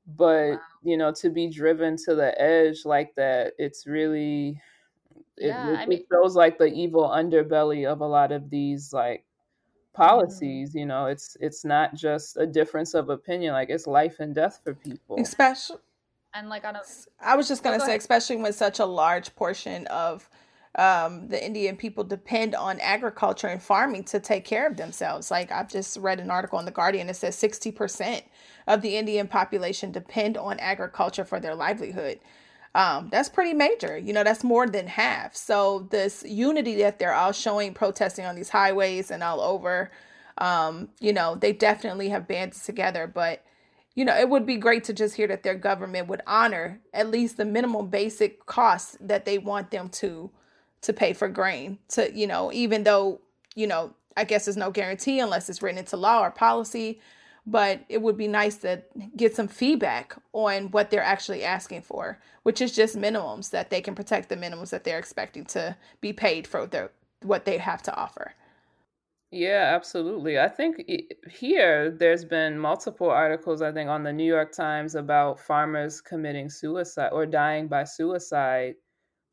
but 0.07 0.53
wow. 0.53 0.61
you 0.83 0.97
know 0.97 1.13
to 1.13 1.31
be 1.31 1.49
driven 1.49 1.97
to 1.97 2.15
the 2.15 2.41
edge 2.41 2.85
like 2.85 3.15
that 3.17 3.53
it's 3.59 3.87
really 3.87 4.61
it, 5.37 5.49
yeah, 5.49 5.71
it, 5.71 5.77
I 5.79 5.87
mean, 5.87 5.99
it 6.01 6.07
shows 6.13 6.37
like 6.37 6.59
the 6.59 6.67
evil 6.67 7.09
underbelly 7.09 7.91
of 7.91 8.01
a 8.01 8.07
lot 8.07 8.33
of 8.33 8.51
these 8.51 8.93
like 8.93 9.21
mm-hmm. 9.21 10.03
policies 10.03 10.71
mm-hmm. 10.71 10.79
you 10.79 10.87
know 10.87 11.07
it's 11.07 11.37
it's 11.41 11.65
not 11.65 11.95
just 11.95 12.37
a 12.37 12.47
difference 12.47 12.95
of 12.95 13.09
opinion 13.09 13.53
like 13.55 13.71
it's 13.71 13.87
life 13.87 14.21
and 14.21 14.35
death 14.35 14.61
for 14.63 14.75
people 14.75 15.17
especially 15.19 15.79
and 16.35 16.49
like 16.49 16.65
on 16.65 16.77
a 16.77 16.83
i 17.21 17.35
was 17.35 17.49
just 17.49 17.63
going 17.63 17.77
to 17.77 17.83
oh, 17.83 17.87
say 17.87 17.93
ahead. 17.93 18.01
especially 18.01 18.37
when 18.37 18.53
such 18.53 18.79
a 18.79 18.87
large 18.87 19.35
portion 19.35 19.87
of 19.87 20.29
um, 20.77 21.29
the 21.29 21.45
Indian 21.45 21.77
people 21.77 22.03
depend 22.03 22.55
on 22.55 22.81
agriculture 22.81 23.47
and 23.47 23.63
farming 23.63 24.05
to 24.05 24.19
take 24.19 24.45
care 24.45 24.67
of 24.67 24.77
themselves. 24.77 25.31
Like 25.31 25.53
I've 25.53 25.69
just 25.69 25.97
read 25.99 26.21
an 26.21 26.31
article 26.31 26.59
in 26.59 26.65
the 26.65 26.71
Guardian 26.71 27.07
that 27.07 27.17
says 27.17 27.37
60% 27.37 28.23
of 28.67 28.83
the 28.83 28.97
Indian 28.97 29.29
population 29.29 29.93
depend 29.93 30.37
on 30.37 30.59
agriculture 30.59 31.25
for 31.25 31.39
their 31.39 31.55
livelihood. 31.55 32.19
Um, 32.75 33.09
that's 33.13 33.29
pretty 33.29 33.55
major. 33.55 33.97
You 33.97 34.13
know, 34.13 34.25
that's 34.25 34.43
more 34.43 34.67
than 34.67 34.89
half. 34.89 35.37
So 35.37 35.87
this 35.91 36.25
unity 36.27 36.77
that 36.79 36.99
they're 36.99 37.15
all 37.15 37.31
showing, 37.31 37.73
protesting 37.73 38.25
on 38.25 38.35
these 38.35 38.49
highways 38.49 39.13
and 39.13 39.23
all 39.23 39.41
over, 39.41 39.93
um, 40.39 40.89
you 40.99 41.13
know, 41.13 41.37
they 41.37 41.53
definitely 41.53 42.09
have 42.09 42.27
banded 42.27 42.61
together. 42.61 43.07
But 43.07 43.45
you 43.95 44.05
know, 44.05 44.17
it 44.17 44.29
would 44.29 44.45
be 44.45 44.57
great 44.57 44.83
to 44.85 44.93
just 44.93 45.15
hear 45.15 45.29
that 45.29 45.45
their 45.45 45.55
government 45.55 46.09
would 46.09 46.23
honor 46.27 46.81
at 46.93 47.11
least 47.11 47.37
the 47.37 47.45
minimum 47.45 47.89
basic 47.91 48.45
costs 48.45 48.97
that 49.01 49.25
they 49.25 49.39
want 49.39 49.71
them 49.71 49.89
to 49.89 50.31
to 50.85 50.93
pay 50.93 51.13
for 51.13 51.29
grain 51.29 51.79
to 51.89 52.11
you 52.15 52.27
know 52.27 52.53
even 52.53 52.85
though 52.85 53.21
you 53.55 53.67
know 53.67 53.93
i 54.17 54.25
guess 54.25 54.45
there's 54.45 54.57
no 54.57 54.71
guarantee 54.71 55.19
unless 55.19 55.49
it's 55.49 55.63
written 55.63 55.79
into 55.79 55.97
law 55.97 56.23
or 56.23 56.31
policy 56.31 57.01
but 57.47 57.85
it 57.91 58.01
would 58.01 58.17
be 58.17 58.27
nice 58.27 58.57
to 58.57 58.83
get 59.17 59.37
some 59.37 59.49
feedback 59.49 60.17
on 60.33 60.71
what 60.71 60.91
they're 60.91 61.03
actually 61.03 61.45
asking 61.45 61.83
for 61.83 62.19
which 62.45 62.61
is 62.61 62.73
just 62.73 62.97
minimums 62.97 63.51
that 63.51 63.71
they 63.71 63.81
can 63.81 63.95
protect 63.95 64.29
the 64.29 64.37
minimums 64.37 64.71
that 64.71 64.85
they're 64.85 64.99
expecting 64.99 65.45
to 65.45 65.77
be 66.01 66.13
paid 66.13 66.47
for 66.47 66.67
their 66.67 66.91
what 67.23 67.47
they 67.47 67.59
have 67.59 67.83
to 67.83 67.95
offer. 67.97 68.35
Yeah 69.31 69.73
absolutely. 69.75 70.39
I 70.39 70.49
think 70.49 70.85
here 71.29 71.91
there's 71.91 72.25
been 72.25 72.59
multiple 72.59 73.11
articles 73.11 73.63
i 73.63 73.73
think 73.73 73.89
on 73.91 74.05
the 74.05 74.13
new 74.13 74.31
york 74.37 74.53
times 74.53 74.95
about 74.95 75.41
farmers 75.41 76.01
committing 76.01 76.49
suicide 76.49 77.11
or 77.13 77.27
dying 77.27 77.67
by 77.67 77.83
suicide 77.85 78.75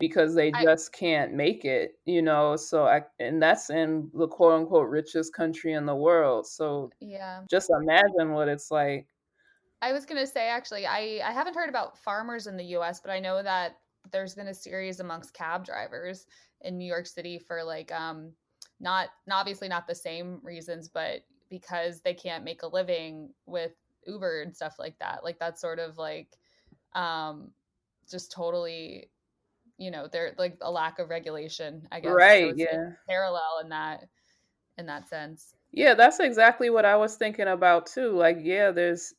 because 0.01 0.35
they 0.35 0.51
I, 0.51 0.63
just 0.63 0.91
can't 0.91 1.33
make 1.33 1.63
it, 1.63 1.93
you 2.05 2.21
know. 2.21 2.57
So 2.57 2.85
I 2.85 3.03
and 3.19 3.41
that's 3.41 3.69
in 3.69 4.09
the 4.13 4.27
quote 4.27 4.53
unquote 4.53 4.89
richest 4.89 5.33
country 5.33 5.73
in 5.73 5.85
the 5.85 5.95
world. 5.95 6.47
So 6.47 6.91
yeah, 6.99 7.43
just 7.49 7.69
imagine 7.69 8.33
what 8.33 8.49
it's 8.49 8.71
like. 8.71 9.07
I 9.81 9.93
was 9.93 10.05
gonna 10.05 10.27
say 10.27 10.49
actually, 10.49 10.85
I 10.85 11.21
I 11.23 11.31
haven't 11.31 11.55
heard 11.55 11.69
about 11.69 11.97
farmers 11.97 12.47
in 12.47 12.57
the 12.57 12.65
U.S., 12.65 12.99
but 12.99 13.11
I 13.11 13.19
know 13.19 13.41
that 13.41 13.77
there's 14.11 14.35
been 14.35 14.47
a 14.47 14.53
series 14.53 14.99
amongst 14.99 15.33
cab 15.33 15.63
drivers 15.63 16.25
in 16.61 16.77
New 16.77 16.85
York 16.85 17.05
City 17.05 17.39
for 17.39 17.63
like 17.63 17.91
um 17.91 18.31
not, 18.79 19.09
not 19.27 19.39
obviously 19.39 19.67
not 19.67 19.87
the 19.87 19.95
same 19.95 20.39
reasons, 20.41 20.89
but 20.89 21.21
because 21.49 22.01
they 22.01 22.15
can't 22.15 22.43
make 22.43 22.63
a 22.63 22.67
living 22.67 23.29
with 23.45 23.73
Uber 24.07 24.41
and 24.41 24.55
stuff 24.55 24.77
like 24.79 24.97
that. 24.99 25.23
Like 25.23 25.37
that's 25.39 25.61
sort 25.61 25.79
of 25.79 25.97
like 25.97 26.37
um 26.95 27.51
just 28.09 28.31
totally 28.31 29.09
you 29.81 29.89
know 29.89 30.07
there 30.11 30.33
like 30.37 30.57
a 30.61 30.71
lack 30.71 30.99
of 30.99 31.09
regulation 31.09 31.87
i 31.91 31.99
guess 31.99 32.11
right 32.13 32.51
so 32.51 32.55
yeah. 32.55 32.91
parallel 33.09 33.59
in 33.63 33.69
that 33.69 34.07
in 34.77 34.85
that 34.85 35.09
sense. 35.09 35.53
Yeah 35.73 35.95
that's 35.95 36.19
exactly 36.19 36.69
what 36.69 36.85
i 36.85 36.95
was 36.95 37.15
thinking 37.15 37.47
about 37.47 37.87
too 37.87 38.11
like 38.11 38.37
yeah 38.41 38.71
there's 38.71 39.13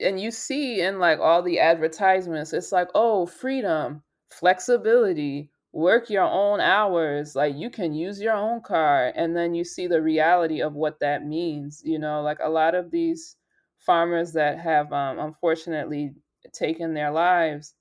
and 0.00 0.18
you 0.18 0.30
see 0.30 0.80
in 0.80 0.98
like 0.98 1.18
all 1.18 1.42
the 1.42 1.60
advertisements 1.60 2.52
it's 2.52 2.72
like 2.72 2.88
oh 2.94 3.26
freedom 3.26 4.02
flexibility 4.30 5.50
work 5.72 6.08
your 6.08 6.24
own 6.24 6.60
hours 6.60 7.36
like 7.36 7.54
you 7.56 7.68
can 7.68 7.94
use 7.94 8.20
your 8.20 8.34
own 8.34 8.60
car 8.60 9.12
and 9.14 9.36
then 9.36 9.54
you 9.54 9.64
see 9.64 9.86
the 9.86 10.00
reality 10.00 10.62
of 10.62 10.74
what 10.74 11.00
that 11.00 11.26
means 11.26 11.82
you 11.84 11.98
know 11.98 12.22
like 12.22 12.38
a 12.42 12.48
lot 12.48 12.74
of 12.74 12.90
these 12.90 13.36
farmers 13.78 14.32
that 14.32 14.58
have 14.58 14.92
um, 14.92 15.18
unfortunately 15.18 16.12
taken 16.52 16.94
their 16.94 17.10
lives 17.10 17.74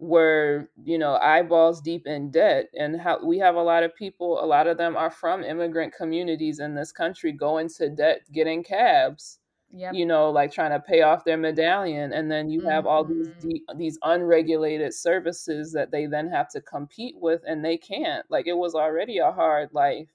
were 0.00 0.66
you 0.82 0.96
know 0.96 1.16
eyeballs 1.16 1.82
deep 1.82 2.06
in 2.06 2.30
debt 2.30 2.70
and 2.74 2.98
how 2.98 3.22
we 3.22 3.38
have 3.38 3.54
a 3.54 3.62
lot 3.62 3.82
of 3.82 3.94
people 3.94 4.42
a 4.42 4.46
lot 4.46 4.66
of 4.66 4.78
them 4.78 4.96
are 4.96 5.10
from 5.10 5.44
immigrant 5.44 5.92
communities 5.94 6.58
in 6.58 6.74
this 6.74 6.90
country 6.90 7.32
going 7.32 7.68
to 7.68 7.90
debt 7.90 8.22
getting 8.32 8.64
cabs 8.64 9.40
yep. 9.70 9.92
you 9.92 10.06
know 10.06 10.30
like 10.30 10.50
trying 10.50 10.70
to 10.70 10.80
pay 10.80 11.02
off 11.02 11.24
their 11.24 11.36
medallion 11.36 12.14
and 12.14 12.30
then 12.30 12.48
you 12.48 12.60
have 12.62 12.84
mm-hmm. 12.84 12.88
all 12.88 13.04
these 13.04 13.28
mm-hmm. 13.28 13.78
these 13.78 13.98
unregulated 14.02 14.94
services 14.94 15.70
that 15.70 15.90
they 15.90 16.06
then 16.06 16.28
have 16.28 16.48
to 16.48 16.62
compete 16.62 17.14
with 17.18 17.42
and 17.46 17.62
they 17.62 17.76
can't 17.76 18.24
like 18.30 18.46
it 18.46 18.56
was 18.56 18.74
already 18.74 19.18
a 19.18 19.30
hard 19.30 19.68
life 19.74 20.08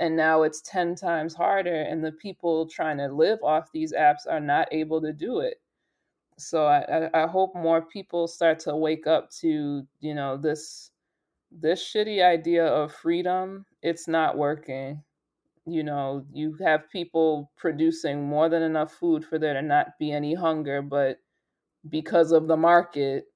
and 0.00 0.16
now 0.16 0.42
it's 0.44 0.62
10 0.62 0.94
times 0.94 1.34
harder 1.34 1.82
and 1.82 2.02
the 2.02 2.12
people 2.12 2.66
trying 2.66 2.96
to 2.96 3.08
live 3.08 3.38
off 3.42 3.70
these 3.72 3.92
apps 3.92 4.26
are 4.28 4.40
not 4.40 4.66
able 4.72 5.02
to 5.02 5.12
do 5.12 5.40
it 5.40 5.60
so 6.38 6.66
I, 6.66 7.08
I 7.14 7.26
hope 7.26 7.54
more 7.54 7.82
people 7.82 8.26
start 8.26 8.58
to 8.60 8.76
wake 8.76 9.06
up 9.06 9.30
to 9.40 9.86
you 10.00 10.14
know 10.14 10.36
this 10.36 10.90
this 11.50 11.82
shitty 11.82 12.22
idea 12.24 12.66
of 12.66 12.92
freedom. 12.92 13.64
It's 13.82 14.08
not 14.08 14.36
working. 14.36 15.02
You 15.66 15.82
know 15.84 16.26
you 16.32 16.56
have 16.64 16.90
people 16.90 17.50
producing 17.56 18.24
more 18.24 18.48
than 18.48 18.62
enough 18.62 18.92
food 18.92 19.24
for 19.24 19.38
there 19.38 19.54
to 19.54 19.62
not 19.62 19.98
be 19.98 20.12
any 20.12 20.34
hunger 20.34 20.82
but 20.82 21.18
because 21.90 22.32
of 22.32 22.48
the 22.48 22.56
market 22.56 23.26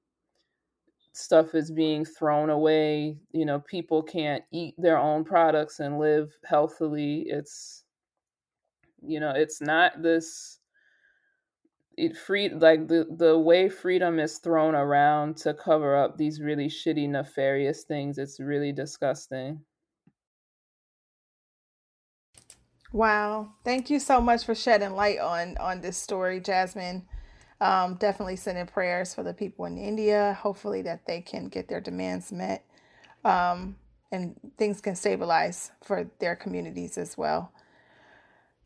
stuff 1.13 1.55
is 1.55 1.71
being 1.71 2.05
thrown 2.05 2.49
away. 2.49 3.17
You 3.31 3.45
know 3.45 3.59
people 3.61 4.03
can't 4.03 4.43
eat 4.51 4.75
their 4.77 4.97
own 4.97 5.23
products 5.23 5.79
and 5.79 5.99
live 5.99 6.31
healthily. 6.45 7.25
It's 7.27 7.83
you 9.01 9.19
know 9.19 9.31
it's 9.31 9.61
not 9.61 10.01
this 10.01 10.58
it 11.99 12.17
free 12.17 12.49
like 12.49 12.87
the 12.87 13.07
the 13.17 13.37
way 13.37 13.69
freedom 13.69 14.19
is 14.19 14.39
thrown 14.39 14.75
around 14.75 15.37
to 15.37 15.53
cover 15.53 15.97
up 15.97 16.17
these 16.17 16.41
really 16.41 16.67
shitty 16.67 17.09
nefarious 17.09 17.83
things 17.83 18.17
it's 18.17 18.39
really 18.39 18.71
disgusting. 18.73 19.61
Wow. 22.93 23.53
Thank 23.65 23.89
you 23.91 23.99
so 23.99 24.21
much 24.21 24.45
for 24.45 24.55
shedding 24.55 24.93
light 24.93 25.19
on 25.19 25.57
on 25.57 25.81
this 25.81 25.97
story 25.97 26.39
jasmine. 26.41 27.05
Um, 27.61 27.95
definitely 27.95 28.37
sending 28.37 28.67
prayers 28.67 29.13
for 29.15 29.23
the 29.23 29.33
people 29.33 29.65
in 29.65 29.77
india. 29.77 30.37
Hopefully 30.41 30.81
that 30.83 31.05
they 31.07 31.21
can 31.21 31.49
get 31.49 31.67
their 31.69 31.81
demands 31.81 32.31
met 32.31 32.65
um, 33.25 33.77
and 34.11 34.39
things 34.57 34.81
can 34.81 34.95
stabilize 34.95 35.71
for 35.83 36.09
their 36.19 36.35
communities 36.35 36.97
as 36.97 37.17
well 37.17 37.51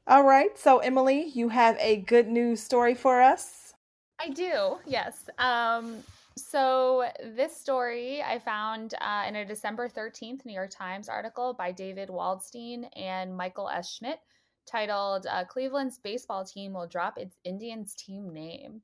all 0.08 0.24
right. 0.24 0.58
So, 0.58 0.80
Emily, 0.80 1.30
you 1.34 1.50
have 1.50 1.78
a 1.80 1.98
good 1.98 2.28
news 2.28 2.62
story 2.62 2.94
for 2.94 3.22
us? 3.22 3.74
I 4.20 4.30
do, 4.30 4.78
yes. 4.86 5.30
Um, 5.38 6.04
so, 6.36 7.10
this 7.36 7.56
story 7.56 8.22
I 8.22 8.40
found 8.40 8.96
uh, 9.00 9.24
in 9.28 9.38
a 9.38 9.46
December 9.46 9.88
13th 9.88 10.46
New 10.46 10.54
York 10.54 10.72
Times 10.72 11.08
article 11.08 11.54
by 11.54 11.72
David 11.72 12.10
Waldstein 12.10 12.90
and 12.96 13.36
Michael 13.36 13.70
S. 13.70 13.94
Schmidt 13.96 14.20
titled 14.66 15.26
uh, 15.28 15.46
Cleveland's 15.46 16.00
Baseball 16.00 16.44
Team 16.44 16.74
Will 16.74 16.88
Drop 16.88 17.18
Its 17.18 17.38
Indians 17.44 17.96
Team 17.96 18.34
Name. 18.34 18.82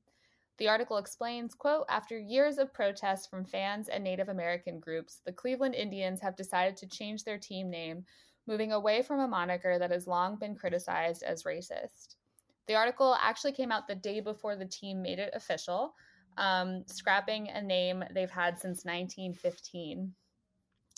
The 0.57 0.67
article 0.67 0.97
explains, 0.97 1.55
quote, 1.55 1.85
after 1.89 2.19
years 2.19 2.57
of 2.57 2.73
protests 2.73 3.27
from 3.27 3.45
fans 3.45 3.87
and 3.87 4.03
Native 4.03 4.27
American 4.27 4.79
groups, 4.79 5.21
the 5.25 5.31
Cleveland 5.31 5.73
Indians 5.73 6.19
have 6.19 6.35
decided 6.35 6.75
to 6.77 6.87
change 6.87 7.23
their 7.23 7.37
team 7.37 7.69
name 7.69 8.03
moving 8.49 8.71
away 8.71 9.03
from 9.03 9.19
a 9.19 9.27
moniker 9.27 9.77
that 9.77 9.91
has 9.91 10.07
long 10.07 10.35
been 10.35 10.55
criticized 10.55 11.21
as 11.21 11.43
racist. 11.43 12.15
The 12.67 12.73
article 12.73 13.15
actually 13.21 13.51
came 13.51 13.71
out 13.71 13.87
the 13.87 13.93
day 13.93 14.19
before 14.19 14.55
the 14.55 14.65
team 14.65 15.03
made 15.03 15.19
it 15.19 15.29
official, 15.35 15.93
um, 16.37 16.83
scrapping 16.87 17.49
a 17.49 17.61
name 17.61 18.03
they've 18.11 18.29
had 18.29 18.57
since 18.57 18.85
1915. 18.85 20.11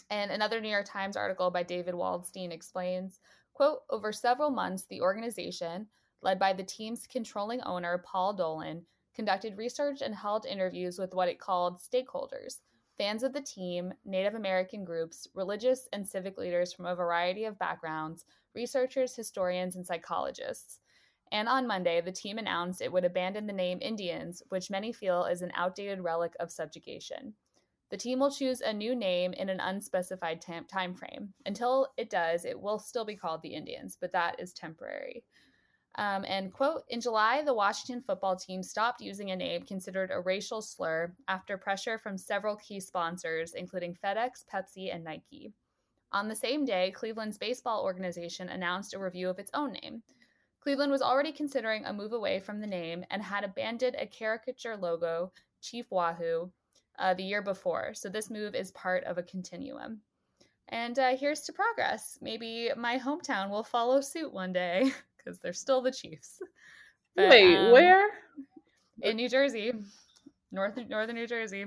And 0.09 0.31
another 0.31 0.61
New 0.61 0.69
York 0.69 0.85
Times 0.87 1.17
article 1.17 1.51
by 1.51 1.63
David 1.63 1.93
Waldstein 1.93 2.51
explains, 2.51 3.19
quote, 3.53 3.79
over 3.89 4.13
several 4.13 4.49
months, 4.49 4.85
the 4.89 5.01
organization, 5.01 5.87
led 6.21 6.39
by 6.39 6.53
the 6.53 6.63
team's 6.63 7.05
controlling 7.05 7.61
owner, 7.63 8.03
Paul 8.05 8.33
Dolan, 8.33 8.85
conducted 9.13 9.57
research 9.57 10.01
and 10.01 10.15
held 10.15 10.45
interviews 10.45 10.97
with 10.97 11.13
what 11.13 11.27
it 11.27 11.39
called 11.39 11.79
stakeholders, 11.79 12.59
fans 13.01 13.23
of 13.23 13.33
the 13.33 13.41
team, 13.41 13.91
Native 14.05 14.35
American 14.35 14.85
groups, 14.85 15.27
religious 15.33 15.89
and 15.91 16.07
civic 16.07 16.37
leaders 16.37 16.71
from 16.71 16.85
a 16.85 16.93
variety 16.93 17.45
of 17.45 17.57
backgrounds, 17.57 18.25
researchers, 18.53 19.15
historians, 19.15 19.75
and 19.75 19.83
psychologists. 19.83 20.77
And 21.31 21.49
on 21.49 21.65
Monday, 21.65 21.99
the 22.01 22.11
team 22.11 22.37
announced 22.37 22.79
it 22.79 22.91
would 22.91 23.03
abandon 23.03 23.47
the 23.47 23.53
name 23.53 23.79
Indians, 23.81 24.43
which 24.49 24.69
many 24.69 24.93
feel 24.93 25.25
is 25.25 25.41
an 25.41 25.51
outdated 25.55 26.01
relic 26.01 26.33
of 26.39 26.51
subjugation. 26.51 27.33
The 27.89 27.97
team 27.97 28.19
will 28.19 28.29
choose 28.29 28.61
a 28.61 28.71
new 28.71 28.95
name 28.95 29.33
in 29.33 29.49
an 29.49 29.59
unspecified 29.59 30.39
tam- 30.39 30.65
time 30.65 30.93
frame. 30.93 31.33
Until 31.47 31.87
it 31.97 32.11
does, 32.11 32.45
it 32.45 32.61
will 32.61 32.77
still 32.77 33.03
be 33.03 33.15
called 33.15 33.41
the 33.41 33.55
Indians, 33.55 33.97
but 33.99 34.11
that 34.11 34.39
is 34.39 34.53
temporary. 34.53 35.23
Um, 35.95 36.23
and 36.25 36.53
quote, 36.53 36.83
in 36.87 37.01
July, 37.01 37.41
the 37.43 37.53
Washington 37.53 38.01
football 38.01 38.35
team 38.35 38.63
stopped 38.63 39.01
using 39.01 39.31
a 39.31 39.35
name 39.35 39.63
considered 39.63 40.09
a 40.11 40.21
racial 40.21 40.61
slur 40.61 41.13
after 41.27 41.57
pressure 41.57 41.97
from 41.97 42.17
several 42.17 42.55
key 42.55 42.79
sponsors, 42.79 43.53
including 43.53 43.97
FedEx, 44.01 44.45
Pepsi, 44.51 44.93
and 44.93 45.03
Nike. 45.03 45.51
On 46.13 46.27
the 46.27 46.35
same 46.35 46.65
day, 46.65 46.91
Cleveland's 46.91 47.37
baseball 47.37 47.83
organization 47.83 48.49
announced 48.49 48.93
a 48.93 48.99
review 48.99 49.29
of 49.29 49.39
its 49.39 49.51
own 49.53 49.73
name. 49.73 50.03
Cleveland 50.61 50.91
was 50.91 51.01
already 51.01 51.31
considering 51.31 51.85
a 51.85 51.93
move 51.93 52.13
away 52.13 52.39
from 52.39 52.61
the 52.61 52.67
name 52.67 53.03
and 53.09 53.21
had 53.21 53.43
abandoned 53.43 53.95
a 53.97 54.05
caricature 54.05 54.77
logo, 54.77 55.31
Chief 55.61 55.87
Wahoo, 55.89 56.51
uh, 56.99 57.13
the 57.13 57.23
year 57.23 57.41
before, 57.41 57.93
so 57.93 58.09
this 58.09 58.29
move 58.29 58.55
is 58.55 58.71
part 58.71 59.03
of 59.05 59.17
a 59.17 59.23
continuum. 59.23 60.01
And 60.69 60.97
uh, 60.99 61.17
here's 61.17 61.41
to 61.41 61.53
progress. 61.53 62.17
Maybe 62.21 62.69
my 62.77 62.97
hometown 62.97 63.49
will 63.49 63.63
follow 63.63 64.01
suit 64.01 64.31
one 64.31 64.53
day 64.53 64.91
because 65.23 65.39
they're 65.39 65.53
still 65.53 65.81
the 65.81 65.91
Chiefs. 65.91 66.39
But, 67.13 67.29
Wait, 67.29 67.57
um, 67.57 67.73
where? 67.73 68.07
In 69.01 69.17
New 69.17 69.27
Jersey, 69.27 69.73
north 70.49 70.79
northern 70.87 71.17
New 71.17 71.27
Jersey. 71.27 71.65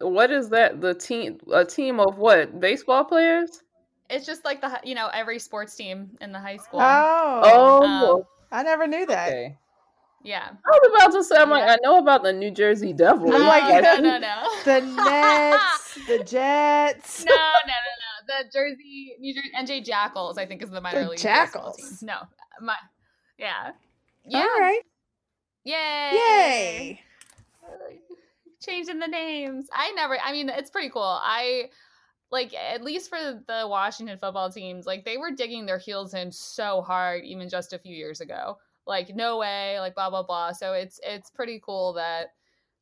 What 0.00 0.30
is 0.30 0.50
that? 0.50 0.82
The 0.82 0.92
team? 0.92 1.38
A 1.50 1.64
team 1.64 1.98
of 1.98 2.18
what? 2.18 2.60
Baseball 2.60 3.02
players? 3.06 3.62
It's 4.10 4.26
just 4.26 4.44
like 4.44 4.60
the 4.60 4.80
you 4.84 4.94
know 4.94 5.08
every 5.08 5.38
sports 5.38 5.74
team 5.74 6.10
in 6.20 6.30
the 6.30 6.38
high 6.38 6.58
school. 6.58 6.80
Oh, 6.82 7.40
oh, 7.42 8.16
um, 8.18 8.22
I 8.50 8.62
never 8.64 8.86
knew 8.86 9.06
that. 9.06 9.28
Okay. 9.28 9.56
Yeah. 10.24 10.48
I 10.50 10.70
was 10.70 10.90
about 10.94 11.18
to 11.18 11.24
say, 11.24 11.36
I'm 11.36 11.48
yeah. 11.48 11.54
like, 11.54 11.70
I 11.70 11.76
know 11.82 11.98
about 11.98 12.22
the 12.22 12.32
New 12.32 12.50
Jersey 12.50 12.92
Devils. 12.92 13.30
No, 13.30 13.38
like, 13.38 13.82
no, 13.82 13.96
no, 13.96 14.18
no. 14.18 14.48
the 14.64 14.80
Nets, 14.80 15.98
the 16.06 16.18
Jets. 16.18 17.24
No, 17.24 17.34
no, 17.34 17.40
no, 17.66 18.38
no. 18.38 18.44
The 18.44 18.50
Jersey, 18.52 19.16
New 19.18 19.34
Jersey, 19.34 19.50
NJ 19.58 19.84
Jackals, 19.84 20.38
I 20.38 20.46
think 20.46 20.62
is 20.62 20.70
the 20.70 20.80
minor 20.80 21.04
the 21.04 21.10
league 21.10 21.18
Jackals. 21.18 21.76
team. 21.76 21.86
No, 22.02 22.18
my, 22.60 22.76
yeah. 23.42 23.72
Yeah. 24.24 24.38
All 24.38 24.60
right. 24.60 24.82
Yay. 25.64 26.12
Yay. 26.14 27.00
Changing 28.60 29.00
the 29.00 29.08
names. 29.08 29.68
I 29.72 29.90
never, 29.92 30.18
I 30.18 30.32
mean, 30.32 30.48
it's 30.48 30.70
pretty 30.70 30.88
cool. 30.88 31.02
I, 31.02 31.70
like 32.30 32.54
at 32.54 32.82
least 32.82 33.10
for 33.10 33.42
the 33.46 33.66
Washington 33.68 34.16
football 34.18 34.50
teams, 34.50 34.86
like 34.86 35.04
they 35.04 35.18
were 35.18 35.32
digging 35.32 35.66
their 35.66 35.78
heels 35.78 36.14
in 36.14 36.32
so 36.32 36.80
hard 36.80 37.24
even 37.24 37.48
just 37.48 37.74
a 37.74 37.78
few 37.78 37.94
years 37.94 38.22
ago 38.22 38.56
like 38.86 39.14
no 39.14 39.38
way 39.38 39.78
like 39.80 39.94
blah 39.94 40.10
blah 40.10 40.22
blah 40.22 40.52
so 40.52 40.72
it's 40.72 40.98
it's 41.04 41.30
pretty 41.30 41.60
cool 41.64 41.92
that 41.92 42.32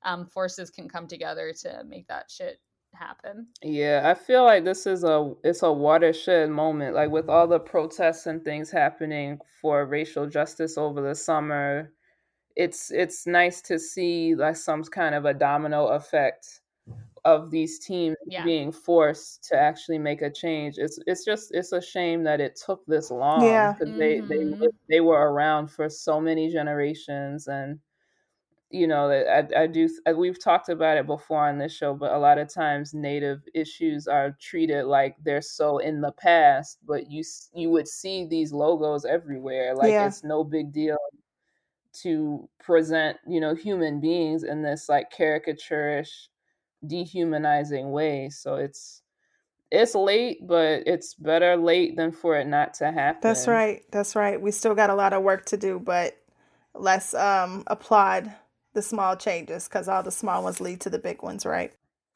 um 0.02 0.26
forces 0.26 0.70
can 0.70 0.88
come 0.88 1.06
together 1.06 1.52
to 1.52 1.82
make 1.86 2.06
that 2.08 2.30
shit 2.30 2.60
happen 2.94 3.46
yeah 3.62 4.02
i 4.04 4.14
feel 4.14 4.44
like 4.44 4.64
this 4.64 4.86
is 4.86 5.04
a 5.04 5.32
it's 5.44 5.62
a 5.62 5.72
watershed 5.72 6.50
moment 6.50 6.94
like 6.94 7.10
with 7.10 7.28
all 7.28 7.46
the 7.46 7.58
protests 7.58 8.26
and 8.26 8.44
things 8.44 8.70
happening 8.70 9.38
for 9.60 9.86
racial 9.86 10.26
justice 10.26 10.76
over 10.76 11.00
the 11.00 11.14
summer 11.14 11.92
it's 12.56 12.90
it's 12.90 13.26
nice 13.26 13.62
to 13.62 13.78
see 13.78 14.34
like 14.34 14.56
some 14.56 14.82
kind 14.84 15.14
of 15.14 15.24
a 15.24 15.32
domino 15.32 15.86
effect 15.88 16.60
of 17.24 17.50
these 17.50 17.78
teams 17.78 18.16
yeah. 18.26 18.44
being 18.44 18.72
forced 18.72 19.44
to 19.44 19.56
actually 19.58 19.98
make 19.98 20.22
a 20.22 20.30
change. 20.30 20.76
It's 20.78 20.98
it's 21.06 21.24
just 21.24 21.54
it's 21.54 21.72
a 21.72 21.80
shame 21.80 22.24
that 22.24 22.40
it 22.40 22.60
took 22.64 22.84
this 22.86 23.10
long. 23.10 23.44
Yeah, 23.44 23.72
because 23.72 23.90
mm-hmm. 23.90 23.98
they 23.98 24.20
they 24.20 24.44
mm-hmm. 24.44 24.64
they 24.88 25.00
were 25.00 25.30
around 25.32 25.68
for 25.68 25.88
so 25.88 26.20
many 26.20 26.50
generations, 26.50 27.46
and 27.46 27.78
you 28.70 28.86
know 28.86 29.10
I 29.10 29.62
I 29.62 29.66
do 29.66 29.88
we've 30.16 30.42
talked 30.42 30.68
about 30.68 30.96
it 30.96 31.06
before 31.06 31.48
on 31.48 31.58
this 31.58 31.74
show, 31.74 31.94
but 31.94 32.12
a 32.12 32.18
lot 32.18 32.38
of 32.38 32.52
times 32.52 32.94
Native 32.94 33.42
issues 33.54 34.06
are 34.06 34.36
treated 34.40 34.86
like 34.86 35.16
they're 35.24 35.42
so 35.42 35.78
in 35.78 36.00
the 36.00 36.12
past, 36.12 36.78
but 36.86 37.10
you 37.10 37.24
you 37.54 37.70
would 37.70 37.88
see 37.88 38.24
these 38.24 38.52
logos 38.52 39.04
everywhere, 39.04 39.74
like 39.74 39.90
yeah. 39.90 40.06
it's 40.06 40.22
no 40.24 40.44
big 40.44 40.72
deal 40.72 40.98
to 41.92 42.48
present 42.60 43.16
you 43.26 43.40
know 43.40 43.54
human 43.54 44.00
beings 44.00 44.44
in 44.44 44.62
this 44.62 44.88
like 44.88 45.12
caricaturish 45.12 46.28
dehumanizing 46.86 47.90
way. 47.90 48.30
So 48.30 48.54
it's 48.54 49.02
it's 49.72 49.94
late, 49.94 50.46
but 50.46 50.82
it's 50.86 51.14
better 51.14 51.56
late 51.56 51.96
than 51.96 52.12
for 52.12 52.36
it 52.36 52.46
not 52.46 52.74
to 52.74 52.90
happen. 52.90 53.20
That's 53.22 53.46
right. 53.46 53.82
That's 53.90 54.16
right. 54.16 54.40
We 54.40 54.50
still 54.50 54.74
got 54.74 54.90
a 54.90 54.94
lot 54.94 55.12
of 55.12 55.22
work 55.22 55.46
to 55.46 55.56
do, 55.56 55.78
but 55.78 56.16
let's 56.74 57.14
um 57.14 57.64
applaud 57.66 58.32
the 58.74 58.82
small 58.82 59.16
changes 59.16 59.68
because 59.68 59.88
all 59.88 60.02
the 60.02 60.10
small 60.10 60.42
ones 60.42 60.60
lead 60.60 60.80
to 60.82 60.90
the 60.90 60.98
big 60.98 61.22
ones, 61.22 61.44
right? 61.44 61.72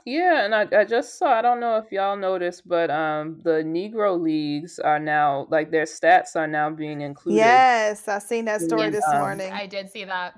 Yeah, 0.07 0.45
and 0.45 0.55
I, 0.55 0.67
I 0.81 0.85
just 0.85 1.19
saw 1.19 1.33
I 1.33 1.43
don't 1.43 1.61
know 1.61 1.79
if 1.79 1.91
y'all 1.91 2.17
noticed, 2.17 2.69
but 2.69 2.91
um 2.91 3.41
the 3.43 3.63
Negro 3.65 4.21
leagues 4.21 4.79
are 4.79 4.99
now 4.99 5.47
like 5.51 5.71
their 5.71 5.85
stats 5.85 6.37
are 6.37 6.47
now 6.47 6.69
being 6.71 7.01
included. 7.01 7.39
Yes, 7.39 8.07
I 8.07 8.19
seen 8.19 8.45
that 8.45 8.61
story 8.61 8.91
this 8.91 9.07
um, 9.09 9.21
morning. 9.21 9.53
I 9.53 9.67
did 9.67 9.91
see 9.91 10.05
that. 10.05 10.35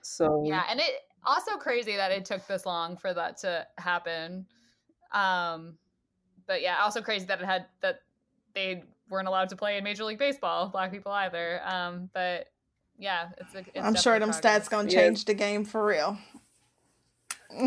So 0.00 0.42
yeah, 0.46 0.62
and 0.70 0.80
it 0.80 0.90
also 1.24 1.56
crazy 1.56 1.96
that 1.96 2.10
it 2.12 2.24
took 2.24 2.46
this 2.46 2.64
long 2.64 2.96
for 2.96 3.12
that 3.12 3.36
to 3.38 3.66
happen. 3.76 4.46
Um, 5.12 5.76
but 6.46 6.62
yeah, 6.62 6.78
also 6.82 7.02
crazy 7.02 7.26
that 7.26 7.40
it 7.40 7.46
had 7.46 7.66
that 7.82 8.00
they 8.54 8.84
weren't 9.10 9.28
allowed 9.28 9.50
to 9.50 9.56
play 9.56 9.76
in 9.76 9.84
Major 9.84 10.04
League 10.04 10.18
Baseball, 10.18 10.68
black 10.68 10.90
people 10.90 11.12
either. 11.12 11.60
Um, 11.64 12.08
but 12.14 12.46
yeah, 13.00 13.30
it's. 13.38 13.54
A, 13.54 13.58
it's 13.58 13.68
I'm 13.76 13.94
sure 13.94 14.18
them 14.18 14.30
progress. 14.30 14.68
stats 14.68 14.70
gonna 14.70 14.90
change 14.90 15.24
the 15.24 15.34
game 15.34 15.64
for 15.64 15.84
real. 15.84 16.18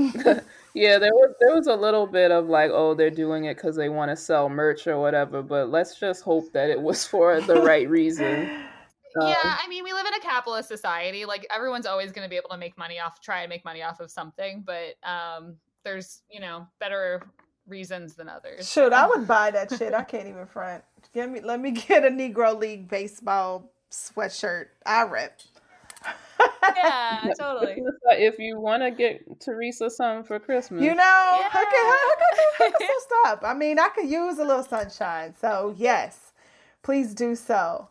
yeah, 0.74 1.00
there 1.00 1.12
was 1.12 1.36
there 1.42 1.56
was 1.56 1.68
a 1.68 1.76
little 1.76 2.08
bit 2.08 2.32
of 2.32 2.48
like, 2.48 2.72
oh, 2.72 2.94
they're 2.94 3.10
doing 3.10 3.46
it 3.46 3.58
because 3.58 3.76
they 3.76 3.90
want 3.90 4.12
to 4.12 4.16
sell 4.16 4.48
merch 4.48 4.88
or 4.88 5.00
whatever. 5.00 5.42
But 5.42 5.70
let's 5.70 6.00
just 6.00 6.24
hope 6.24 6.54
that 6.54 6.70
it 6.70 6.80
was 6.80 7.06
for 7.08 7.42
the 7.42 7.62
right 7.62 7.90
reason. 7.90 8.50
Um, 9.16 9.28
yeah, 9.28 9.58
I 9.64 9.68
mean, 9.68 9.84
we 9.84 9.94
live 9.94 10.08
in 10.08 10.14
a 10.16 10.20
capitalist 10.22 10.68
society. 10.68 11.26
Like 11.26 11.46
everyone's 11.54 11.86
always 11.86 12.12
going 12.12 12.26
to 12.26 12.30
be 12.30 12.36
able 12.36 12.50
to 12.50 12.58
make 12.58 12.76
money 12.80 13.00
off, 13.00 13.22
try 13.22 13.42
and 13.42 13.50
make 13.50 13.64
money 13.64 13.84
off 13.84 14.00
of 14.00 14.10
something, 14.10 14.66
but 14.66 14.96
um, 15.08 15.58
there's 15.84 16.24
you 16.32 16.40
know 16.40 16.66
better 16.80 17.22
reasons 17.68 18.16
than 18.16 18.28
others. 18.28 18.68
Shoot, 18.68 18.92
I 18.92 19.06
would 19.06 19.28
buy 19.28 19.52
that 19.52 19.72
shit. 19.78 19.94
I 19.94 20.04
can't 20.04 20.28
even 20.28 20.48
front. 20.48 20.84
Give 21.14 21.30
me, 21.30 21.42
let 21.42 21.60
me 21.60 21.70
get 21.72 22.04
a 22.04 22.10
Negro 22.10 22.60
League 22.60 22.90
baseball 22.90 23.72
sweatshirt. 23.94 24.66
I 24.86 25.04
rip. 25.04 25.40
yeah, 26.76 27.32
totally. 27.40 27.82
If 28.12 28.40
you 28.40 28.60
want 28.60 28.84
to 28.84 28.92
get 28.92 29.40
Teresa 29.40 29.90
something 29.90 30.26
for 30.26 30.40
Christmas, 30.40 30.84
you 30.84 30.90
know, 30.90 30.96
yeah. 30.96 31.50
I 31.54 31.66
can, 31.72 31.86
I 31.86 32.16
can, 32.20 32.74
I 32.74 32.78
can 32.78 32.98
stop. 33.00 33.44
I 33.44 33.54
mean, 33.54 33.80
I 33.80 33.90
could 33.90 34.10
use 34.10 34.40
a 34.40 34.44
little 34.44 34.64
sunshine. 34.64 35.34
So 35.40 35.76
yes, 35.78 36.34
please 36.82 37.14
do 37.14 37.36
so. 37.36 37.90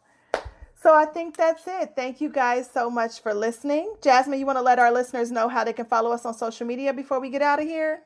So 0.82 0.92
I 0.92 1.04
think 1.04 1.36
that's 1.36 1.62
it. 1.68 1.92
Thank 1.94 2.20
you 2.20 2.28
guys 2.28 2.68
so 2.68 2.90
much 2.90 3.22
for 3.22 3.32
listening. 3.32 3.94
Jasmine, 4.02 4.40
you 4.40 4.46
want 4.46 4.58
to 4.58 4.62
let 4.62 4.80
our 4.80 4.90
listeners 4.90 5.30
know 5.30 5.48
how 5.48 5.62
they 5.62 5.72
can 5.72 5.86
follow 5.86 6.10
us 6.10 6.26
on 6.26 6.34
social 6.34 6.66
media 6.66 6.92
before 6.92 7.20
we 7.20 7.30
get 7.30 7.40
out 7.40 7.60
of 7.60 7.68
here? 7.68 8.00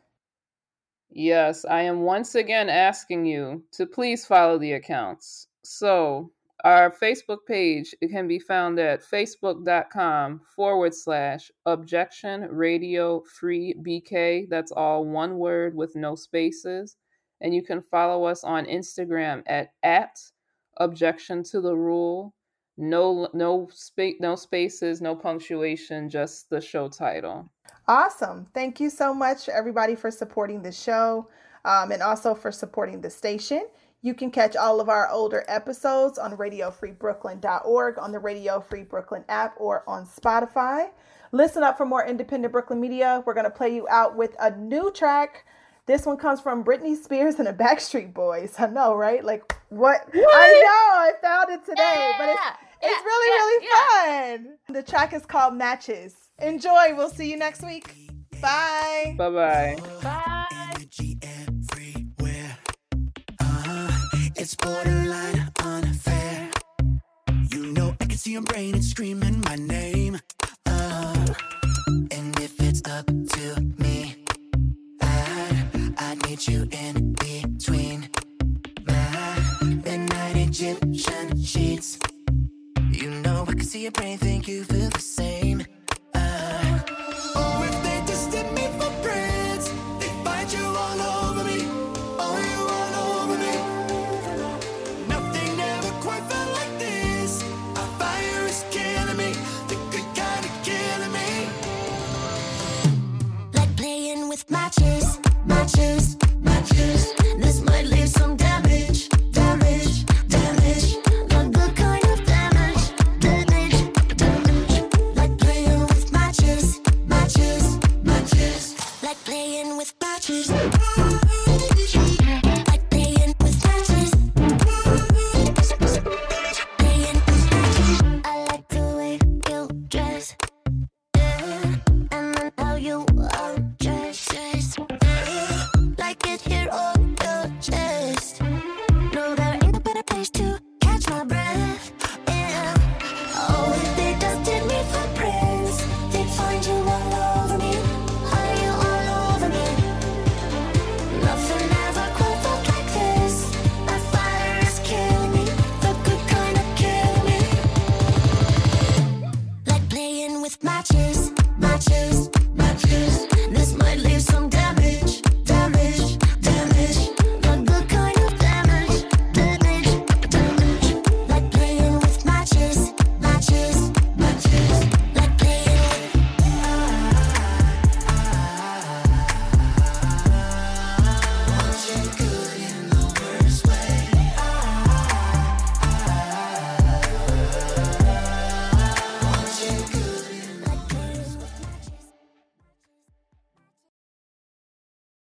Yes, 1.08 1.64
I 1.64 1.82
am 1.82 2.02
once 2.02 2.34
again 2.34 2.68
asking 2.68 3.24
you 3.24 3.64
to 3.72 3.86
please 3.86 4.26
follow 4.26 4.58
the 4.58 4.72
accounts. 4.74 5.46
So, 5.64 6.30
our 6.64 6.90
Facebook 6.90 7.38
page 7.46 7.94
it 8.00 8.08
can 8.08 8.26
be 8.26 8.38
found 8.38 8.78
at 8.78 9.02
facebook.com 9.02 10.40
forward 10.54 10.94
slash 10.94 11.50
objection 11.66 12.42
radio 12.50 13.22
free 13.38 13.74
BK. 13.82 14.48
That's 14.48 14.72
all 14.72 15.04
one 15.04 15.38
word 15.38 15.74
with 15.74 15.94
no 15.96 16.14
spaces. 16.14 16.96
And 17.42 17.54
you 17.54 17.62
can 17.62 17.82
follow 17.82 18.24
us 18.24 18.42
on 18.44 18.64
Instagram 18.64 19.42
at, 19.46 19.68
at 19.82 20.16
objection 20.78 21.42
to 21.42 21.60
the 21.60 21.74
rule 21.74 22.34
no 22.78 23.28
no 23.32 23.68
space 23.72 24.16
no 24.20 24.36
spaces 24.36 25.00
no 25.00 25.14
punctuation 25.14 26.10
just 26.10 26.50
the 26.50 26.60
show 26.60 26.88
title 26.88 27.50
awesome 27.88 28.46
thank 28.52 28.78
you 28.78 28.90
so 28.90 29.14
much 29.14 29.48
everybody 29.48 29.94
for 29.94 30.10
supporting 30.10 30.60
the 30.62 30.72
show 30.72 31.26
um, 31.64 31.90
and 31.90 32.02
also 32.02 32.34
for 32.34 32.52
supporting 32.52 33.00
the 33.00 33.08
station 33.08 33.66
you 34.06 34.14
can 34.14 34.30
catch 34.30 34.54
all 34.54 34.80
of 34.80 34.88
our 34.88 35.08
older 35.10 35.44
episodes 35.48 36.16
on 36.18 36.36
radiofreebrooklyn.org 36.36 37.98
on 37.98 38.12
the 38.12 38.18
radio 38.18 38.60
free 38.60 38.84
brooklyn 38.84 39.24
app 39.28 39.54
or 39.58 39.82
on 39.88 40.06
spotify 40.06 40.88
listen 41.32 41.62
up 41.62 41.76
for 41.76 41.84
more 41.84 42.06
independent 42.06 42.52
brooklyn 42.52 42.80
media 42.80 43.22
we're 43.26 43.34
going 43.34 43.44
to 43.44 43.50
play 43.50 43.74
you 43.74 43.86
out 43.88 44.16
with 44.16 44.36
a 44.40 44.56
new 44.56 44.92
track 44.92 45.44
this 45.86 46.04
one 46.04 46.16
comes 46.16 46.40
from 46.40 46.64
Britney 46.64 46.96
Spears 46.96 47.36
and 47.36 47.46
the 47.46 47.52
Backstreet 47.52 48.12
Boys. 48.12 48.56
I 48.58 48.66
know, 48.66 48.96
right? 48.96 49.24
Like 49.24 49.54
what? 49.68 50.00
what? 50.12 50.34
I 50.34 50.60
know. 50.60 50.98
I 50.98 51.12
found 51.22 51.50
it 51.50 51.64
today, 51.64 52.10
yeah. 52.10 52.14
but 52.18 52.28
it's 52.28 52.40
it's 52.82 53.04
really, 53.04 53.28
yeah, 53.28 53.36
really 53.36 53.66
yeah. 53.66 54.36
fun. 54.36 54.74
The 54.74 54.82
track 54.82 55.12
is 55.12 55.24
called 55.24 55.54
Matches. 55.54 56.16
Enjoy. 56.40 56.94
We'll 56.96 57.08
see 57.08 57.30
you 57.30 57.36
next 57.36 57.64
week. 57.64 57.94
Bye. 58.42 59.14
Bye-bye. 59.16 59.76
Bye. 60.02 60.35
It's 64.46 64.54
borderline 64.54 65.50
unfair. 65.58 66.50
You 67.50 67.66
know 67.72 67.96
I 68.00 68.04
can 68.04 68.16
see 68.16 68.30
your 68.34 68.42
brain, 68.42 68.76
it's 68.76 68.90
screaming 68.90 69.40
my 69.40 69.56
name. 69.56 70.20
Uh, 70.64 71.26
and 72.12 72.38
if 72.38 72.54
it's 72.60 72.80
up 72.88 73.06
to 73.06 73.60
me, 73.78 74.24
I, 75.02 75.68
I 75.98 76.14
need 76.28 76.46
you 76.46 76.68
in 76.70 77.14
between 77.14 78.08
my 78.86 79.36
midnight 79.84 80.36
Egyptian 80.36 81.42
sheets. 81.42 81.98
You 82.92 83.10
know 83.10 83.46
I 83.48 83.52
can 83.52 83.64
see 83.64 83.82
your 83.82 83.90
brain, 83.90 84.16
think 84.16 84.46
you 84.46 84.62
feel 84.62 84.90
the 84.90 85.00
same. 85.00 85.45